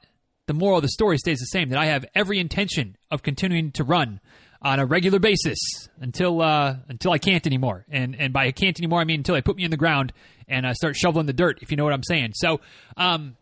the 0.46 0.54
moral 0.54 0.78
of 0.78 0.82
the 0.82 0.88
story 0.88 1.18
stays 1.18 1.38
the 1.38 1.46
same 1.46 1.68
that 1.68 1.78
I 1.78 1.86
have 1.86 2.04
every 2.14 2.38
intention 2.38 2.96
of 3.10 3.22
continuing 3.22 3.72
to 3.72 3.84
run 3.84 4.20
on 4.60 4.78
a 4.78 4.86
regular 4.86 5.18
basis 5.18 5.58
until 6.00 6.40
uh, 6.40 6.76
until 6.88 7.12
I 7.12 7.18
can't 7.18 7.46
anymore. 7.46 7.84
And 7.90 8.16
and 8.16 8.32
by 8.32 8.46
I 8.46 8.52
can't 8.52 8.78
anymore, 8.78 9.00
I 9.00 9.04
mean 9.04 9.20
until 9.20 9.34
I 9.34 9.40
put 9.40 9.56
me 9.56 9.64
in 9.64 9.70
the 9.70 9.76
ground 9.76 10.12
and 10.48 10.66
I 10.66 10.72
start 10.72 10.96
shoveling 10.96 11.26
the 11.26 11.32
dirt, 11.32 11.58
if 11.62 11.70
you 11.70 11.76
know 11.76 11.84
what 11.84 11.92
I'm 11.92 12.02
saying. 12.02 12.32
So, 12.34 12.60
um, 12.96 13.36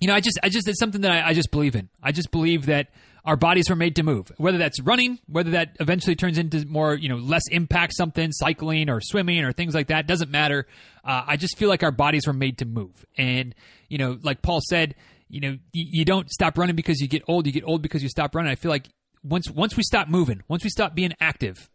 you 0.00 0.08
know, 0.08 0.14
I 0.14 0.20
just 0.20 0.38
I 0.42 0.48
just 0.48 0.66
it's 0.66 0.80
something 0.80 1.02
that 1.02 1.12
I, 1.12 1.28
I 1.28 1.34
just 1.34 1.50
believe 1.50 1.76
in. 1.76 1.88
I 2.02 2.12
just 2.12 2.30
believe 2.30 2.66
that 2.66 2.88
our 3.24 3.36
bodies 3.36 3.68
were 3.68 3.76
made 3.76 3.96
to 3.96 4.02
move. 4.02 4.32
Whether 4.38 4.58
that's 4.58 4.80
running, 4.80 5.18
whether 5.26 5.50
that 5.50 5.76
eventually 5.78 6.16
turns 6.16 6.38
into 6.38 6.66
more, 6.66 6.94
you 6.94 7.08
know, 7.08 7.16
less 7.16 7.42
impact 7.50 7.94
something, 7.94 8.32
cycling 8.32 8.88
or 8.88 9.00
swimming 9.00 9.44
or 9.44 9.52
things 9.52 9.74
like 9.74 9.88
that, 9.88 10.06
doesn't 10.06 10.30
matter. 10.30 10.66
Uh, 11.04 11.24
I 11.26 11.36
just 11.36 11.58
feel 11.58 11.68
like 11.68 11.82
our 11.82 11.92
bodies 11.92 12.26
were 12.26 12.32
made 12.32 12.58
to 12.58 12.64
move. 12.64 13.04
And, 13.18 13.54
you 13.88 13.98
know, 13.98 14.18
like 14.22 14.42
Paul 14.42 14.60
said, 14.66 14.94
you 15.28 15.40
know, 15.40 15.58
you, 15.72 15.86
you 15.90 16.04
don't 16.04 16.30
stop 16.30 16.56
running 16.56 16.76
because 16.76 17.00
you 17.00 17.08
get 17.08 17.22
old. 17.28 17.46
You 17.46 17.52
get 17.52 17.64
old 17.64 17.82
because 17.82 18.02
you 18.02 18.08
stop 18.08 18.34
running. 18.34 18.50
I 18.50 18.54
feel 18.54 18.70
like 18.70 18.88
once 19.22 19.50
once 19.50 19.76
we 19.76 19.82
stop 19.82 20.08
moving, 20.08 20.42
once 20.48 20.64
we 20.64 20.70
stop 20.70 20.94
being 20.94 21.12
active, 21.20 21.68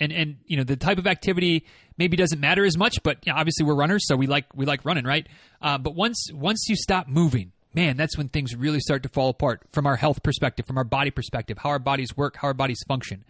and 0.00 0.12
and 0.12 0.36
you 0.46 0.56
know 0.56 0.64
the 0.64 0.76
type 0.76 0.98
of 0.98 1.06
activity 1.06 1.64
maybe 1.96 2.16
doesn't 2.16 2.40
matter 2.40 2.64
as 2.64 2.76
much, 2.76 3.02
but 3.02 3.18
you 3.24 3.32
know, 3.32 3.38
obviously 3.38 3.64
we're 3.64 3.74
runners, 3.74 4.06
so 4.06 4.16
we 4.16 4.26
like 4.26 4.46
we 4.54 4.66
like 4.66 4.84
running, 4.84 5.04
right? 5.04 5.26
Uh, 5.62 5.78
but 5.78 5.94
once 5.94 6.28
once 6.32 6.66
you 6.68 6.76
stop 6.76 7.08
moving, 7.08 7.52
man, 7.78 7.96
that's 7.96 8.18
when 8.18 8.28
things 8.28 8.56
really 8.56 8.80
start 8.80 9.04
to 9.04 9.08
fall 9.08 9.28
apart 9.28 9.62
from 9.70 9.86
our 9.86 9.94
health 9.94 10.20
perspective, 10.24 10.66
from 10.66 10.76
our 10.78 10.84
body 10.84 11.12
perspective, 11.12 11.58
how 11.58 11.68
our 11.68 11.78
bodies 11.78 12.16
work, 12.16 12.36
how 12.36 12.48
our 12.48 12.54
bodies 12.54 12.82
function. 12.88 13.24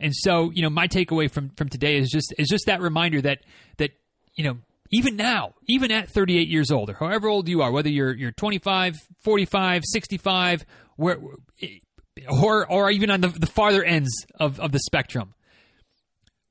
And 0.00 0.14
so, 0.16 0.50
you 0.54 0.62
know, 0.62 0.70
my 0.70 0.88
takeaway 0.88 1.30
from 1.30 1.50
from 1.50 1.68
today 1.68 1.98
is 1.98 2.08
just 2.08 2.32
is 2.38 2.48
just 2.48 2.64
that 2.64 2.80
reminder 2.80 3.20
that 3.20 3.40
that 3.76 3.90
you 4.34 4.44
know 4.44 4.56
even 4.90 5.16
now, 5.16 5.54
even 5.68 5.92
at 5.92 6.08
38 6.08 6.48
years 6.48 6.70
old, 6.70 6.88
or 6.88 6.94
however 6.94 7.28
old 7.28 7.46
you 7.46 7.60
are, 7.60 7.70
whether 7.70 7.90
you're 7.90 8.14
you're 8.14 8.32
25, 8.32 8.96
45, 9.20 9.82
65, 9.84 10.64
where 10.96 11.18
or 12.26 12.66
or 12.72 12.90
even 12.90 13.10
on 13.10 13.20
the, 13.20 13.28
the 13.28 13.46
farther 13.46 13.84
ends 13.84 14.24
of, 14.36 14.58
of 14.60 14.72
the 14.72 14.80
spectrum, 14.80 15.34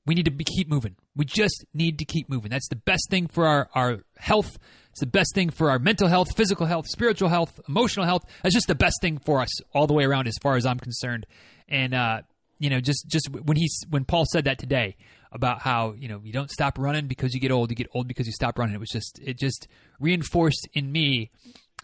we 0.05 0.13
need 0.13 0.25
to 0.25 0.31
be, 0.31 0.43
keep 0.43 0.69
moving. 0.69 0.95
We 1.15 1.25
just 1.25 1.65
need 1.73 1.97
to 1.97 2.05
keep 2.05 2.29
moving. 2.29 2.51
That's 2.51 2.69
the 2.69 2.75
best 2.75 3.07
thing 3.09 3.25
for 3.25 3.47
our, 3.47 3.69
our 3.73 4.03
health. 4.17 4.59
It's 4.99 5.05
the 5.05 5.17
best 5.17 5.33
thing 5.33 5.49
for 5.49 5.71
our 5.71 5.79
mental 5.79 6.09
health, 6.09 6.35
physical 6.35 6.65
health, 6.65 6.85
spiritual 6.89 7.29
health, 7.29 7.57
emotional 7.69 8.05
health. 8.05 8.23
It's 8.43 8.53
just 8.53 8.67
the 8.67 8.75
best 8.75 8.97
thing 8.99 9.17
for 9.17 9.39
us 9.39 9.49
all 9.71 9.87
the 9.87 9.93
way 9.93 10.03
around, 10.03 10.27
as 10.27 10.35
far 10.41 10.57
as 10.57 10.65
I'm 10.65 10.77
concerned. 10.77 11.25
And 11.69 11.93
uh, 11.93 12.23
you 12.57 12.69
know, 12.69 12.81
just 12.81 13.07
just 13.07 13.29
when 13.29 13.55
he's 13.55 13.79
when 13.89 14.03
Paul 14.03 14.25
said 14.29 14.43
that 14.43 14.59
today 14.59 14.97
about 15.31 15.61
how 15.61 15.93
you 15.93 16.09
know 16.09 16.19
you 16.21 16.33
don't 16.33 16.51
stop 16.51 16.77
running 16.77 17.07
because 17.07 17.33
you 17.33 17.39
get 17.39 17.49
old, 17.49 17.69
you 17.69 17.77
get 17.77 17.87
old 17.93 18.09
because 18.09 18.27
you 18.27 18.33
stop 18.33 18.59
running. 18.59 18.75
It 18.75 18.81
was 18.81 18.89
just 18.89 19.21
it 19.23 19.39
just 19.39 19.69
reinforced 20.01 20.67
in 20.73 20.91
me 20.91 21.31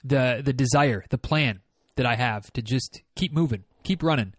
the 0.03 0.41
the 0.43 0.51
desire, 0.51 1.05
the 1.09 1.17
plan 1.17 1.61
that 1.95 2.05
I 2.05 2.15
have 2.15 2.51
to 2.51 2.61
just 2.61 3.01
keep 3.15 3.31
moving, 3.31 3.63
keep 3.83 4.03
running 4.03 4.33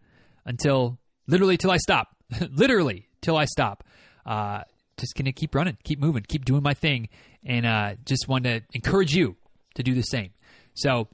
until 0.44 0.98
literally 1.26 1.56
till 1.56 1.70
I 1.70 1.78
stop, 1.78 2.08
literally 2.50 3.08
till 3.22 3.38
I 3.38 3.46
stop. 3.46 3.84
Uh, 4.26 4.64
just 4.98 5.14
gonna 5.14 5.32
keep 5.32 5.54
running, 5.54 5.76
keep 5.84 5.98
moving, 6.00 6.24
keep 6.26 6.44
doing 6.44 6.62
my 6.62 6.74
thing, 6.74 7.08
and 7.44 7.66
uh, 7.66 7.94
just 8.04 8.28
want 8.28 8.44
to 8.44 8.62
encourage 8.72 9.12
you 9.12 9.36
to 9.74 9.82
do 9.82 9.94
the 9.94 10.02
same. 10.02 10.30
So 10.74 11.08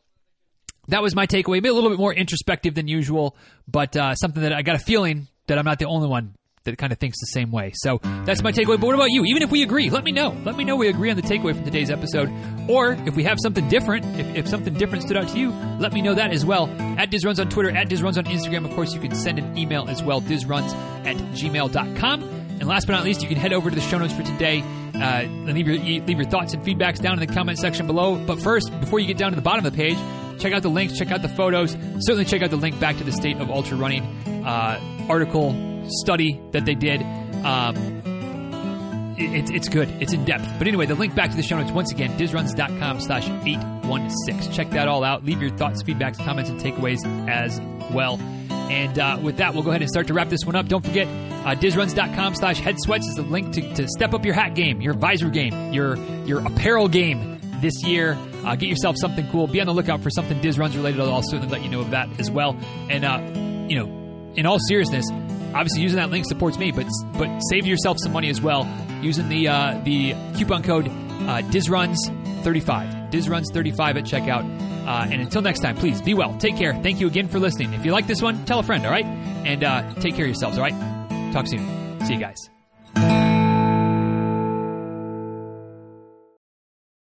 that 0.88 1.02
was 1.02 1.14
my 1.14 1.26
takeaway. 1.26 1.54
Maybe 1.54 1.68
a 1.68 1.74
little 1.74 1.90
bit 1.90 1.98
more 1.98 2.14
introspective 2.14 2.74
than 2.74 2.88
usual, 2.88 3.36
but 3.68 3.96
uh, 3.96 4.14
something 4.14 4.42
that 4.42 4.52
I 4.52 4.62
got 4.62 4.76
a 4.76 4.80
feeling 4.80 5.28
that 5.46 5.58
I'm 5.58 5.64
not 5.64 5.78
the 5.78 5.86
only 5.86 6.08
one 6.08 6.34
that 6.64 6.78
kind 6.78 6.92
of 6.92 6.98
thinks 6.98 7.18
the 7.20 7.26
same 7.26 7.50
way. 7.50 7.72
So 7.74 7.98
that's 8.24 8.42
my 8.42 8.52
takeaway. 8.52 8.80
But 8.80 8.86
what 8.86 8.94
about 8.94 9.10
you? 9.10 9.24
Even 9.24 9.42
if 9.42 9.50
we 9.50 9.62
agree, 9.62 9.90
let 9.90 10.04
me 10.04 10.12
know. 10.12 10.30
Let 10.44 10.56
me 10.56 10.64
know 10.64 10.76
we 10.76 10.88
agree 10.88 11.10
on 11.10 11.16
the 11.16 11.22
takeaway 11.22 11.54
from 11.54 11.64
today's 11.64 11.90
episode. 11.90 12.32
Or 12.68 12.92
if 12.92 13.16
we 13.16 13.24
have 13.24 13.38
something 13.42 13.68
different, 13.68 14.04
if, 14.18 14.36
if 14.36 14.48
something 14.48 14.74
different 14.74 15.04
stood 15.04 15.16
out 15.16 15.28
to 15.28 15.38
you, 15.38 15.50
let 15.80 15.92
me 15.92 16.02
know 16.02 16.14
that 16.14 16.32
as 16.32 16.44
well. 16.44 16.68
At 16.98 17.10
DizRuns 17.10 17.40
on 17.40 17.48
Twitter, 17.48 17.70
at 17.70 17.88
DizRuns 17.88 18.16
on 18.16 18.24
Instagram. 18.24 18.64
Of 18.64 18.74
course, 18.74 18.94
you 18.94 19.00
can 19.00 19.14
send 19.14 19.38
an 19.38 19.58
email 19.58 19.88
as 19.88 20.02
well, 20.02 20.20
dizruns 20.20 20.72
at 21.04 21.16
gmail.com. 21.16 22.41
And 22.60 22.68
last 22.68 22.86
but 22.86 22.92
not 22.92 23.04
least, 23.04 23.22
you 23.22 23.28
can 23.28 23.36
head 23.36 23.52
over 23.52 23.70
to 23.70 23.74
the 23.74 23.82
show 23.82 23.98
notes 23.98 24.12
for 24.12 24.22
today 24.22 24.60
uh, 24.94 25.22
and 25.22 25.52
leave 25.52 25.66
your, 25.66 25.78
leave 25.78 26.18
your 26.18 26.28
thoughts 26.28 26.54
and 26.54 26.62
feedbacks 26.64 27.00
down 27.00 27.20
in 27.20 27.26
the 27.26 27.32
comment 27.32 27.58
section 27.58 27.86
below. 27.86 28.16
But 28.16 28.40
first, 28.40 28.70
before 28.80 29.00
you 29.00 29.06
get 29.06 29.18
down 29.18 29.32
to 29.32 29.36
the 29.36 29.42
bottom 29.42 29.64
of 29.64 29.72
the 29.72 29.76
page, 29.76 29.98
check 30.40 30.52
out 30.52 30.62
the 30.62 30.70
links, 30.70 30.96
check 30.96 31.10
out 31.10 31.22
the 31.22 31.28
photos. 31.28 31.72
Certainly 32.00 32.26
check 32.26 32.42
out 32.42 32.50
the 32.50 32.56
link 32.56 32.78
back 32.78 32.96
to 32.98 33.04
the 33.04 33.12
State 33.12 33.38
of 33.38 33.50
Ultra 33.50 33.76
Running 33.76 34.02
uh, 34.44 34.80
article 35.08 35.84
study 35.88 36.40
that 36.52 36.64
they 36.64 36.74
did. 36.74 37.02
Um, 37.44 38.01
it, 39.22 39.50
it's 39.50 39.68
good. 39.68 39.88
It's 40.00 40.12
in 40.12 40.24
depth. 40.24 40.46
But 40.58 40.68
anyway, 40.68 40.86
the 40.86 40.94
link 40.94 41.14
back 41.14 41.30
to 41.30 41.36
the 41.36 41.42
show 41.42 41.58
notes, 41.58 41.72
once 41.72 41.92
again, 41.92 42.16
dizruns.com 42.18 43.00
slash 43.00 43.28
816. 43.28 44.52
Check 44.52 44.70
that 44.70 44.88
all 44.88 45.04
out. 45.04 45.24
Leave 45.24 45.40
your 45.40 45.50
thoughts, 45.56 45.82
feedbacks, 45.82 46.22
comments, 46.24 46.50
and 46.50 46.60
takeaways 46.60 46.98
as 47.28 47.60
well. 47.92 48.18
And 48.70 48.98
uh, 48.98 49.18
with 49.22 49.36
that, 49.38 49.54
we'll 49.54 49.62
go 49.62 49.70
ahead 49.70 49.82
and 49.82 49.90
start 49.90 50.06
to 50.06 50.14
wrap 50.14 50.28
this 50.28 50.44
one 50.44 50.56
up. 50.56 50.66
Don't 50.66 50.84
forget, 50.84 51.06
uh, 51.06 51.54
dizruns.com 51.54 52.34
slash 52.34 52.60
headsweats 52.60 53.06
is 53.06 53.14
the 53.16 53.22
link 53.22 53.52
to, 53.54 53.74
to 53.74 53.88
step 53.88 54.14
up 54.14 54.24
your 54.24 54.34
hat 54.34 54.54
game, 54.54 54.80
your 54.80 54.94
visor 54.94 55.28
game, 55.28 55.72
your, 55.72 55.96
your 56.24 56.46
apparel 56.46 56.88
game 56.88 57.38
this 57.60 57.82
year. 57.84 58.16
Uh, 58.44 58.56
get 58.56 58.68
yourself 58.68 58.96
something 58.98 59.28
cool. 59.30 59.46
Be 59.46 59.60
on 59.60 59.66
the 59.66 59.74
lookout 59.74 60.02
for 60.02 60.10
something 60.10 60.40
Diz 60.40 60.58
Runs 60.58 60.76
related. 60.76 61.00
I'll 61.00 61.22
certainly 61.22 61.48
let 61.48 61.62
you 61.62 61.68
know 61.68 61.80
of 61.80 61.90
that 61.90 62.08
as 62.18 62.30
well. 62.30 62.56
And, 62.88 63.04
uh, 63.04 63.20
you 63.68 63.78
know, 63.78 64.32
in 64.34 64.46
all 64.46 64.58
seriousness, 64.68 65.04
obviously 65.54 65.82
using 65.82 65.98
that 65.98 66.10
link 66.10 66.24
supports 66.26 66.56
me, 66.56 66.72
but 66.72 66.86
but 67.18 67.40
save 67.50 67.66
yourself 67.66 67.98
some 68.00 68.12
money 68.12 68.30
as 68.30 68.40
well 68.40 68.64
using 69.02 69.28
the 69.28 69.48
uh, 69.48 69.80
the 69.84 70.14
coupon 70.36 70.62
code 70.62 70.88
uh, 70.88 71.42
DizRuns35. 71.50 73.10
DizRuns35 73.10 73.80
at 73.80 74.04
checkout. 74.04 74.72
Uh, 74.86 75.06
and 75.10 75.20
until 75.20 75.42
next 75.42 75.60
time, 75.60 75.76
please 75.76 76.02
be 76.02 76.14
well. 76.14 76.36
Take 76.38 76.56
care. 76.56 76.74
Thank 76.74 77.00
you 77.00 77.06
again 77.06 77.28
for 77.28 77.38
listening. 77.38 77.72
If 77.72 77.84
you 77.84 77.92
like 77.92 78.06
this 78.06 78.20
one, 78.20 78.44
tell 78.46 78.58
a 78.58 78.62
friend, 78.64 78.84
all 78.84 78.90
right? 78.90 79.06
And 79.06 79.62
uh, 79.62 79.94
take 79.94 80.16
care 80.16 80.24
of 80.24 80.30
yourselves, 80.30 80.58
all 80.58 80.64
right? 80.64 81.32
Talk 81.32 81.46
soon. 81.46 82.00
See 82.04 82.14
you 82.14 82.20
guys. 82.20 83.21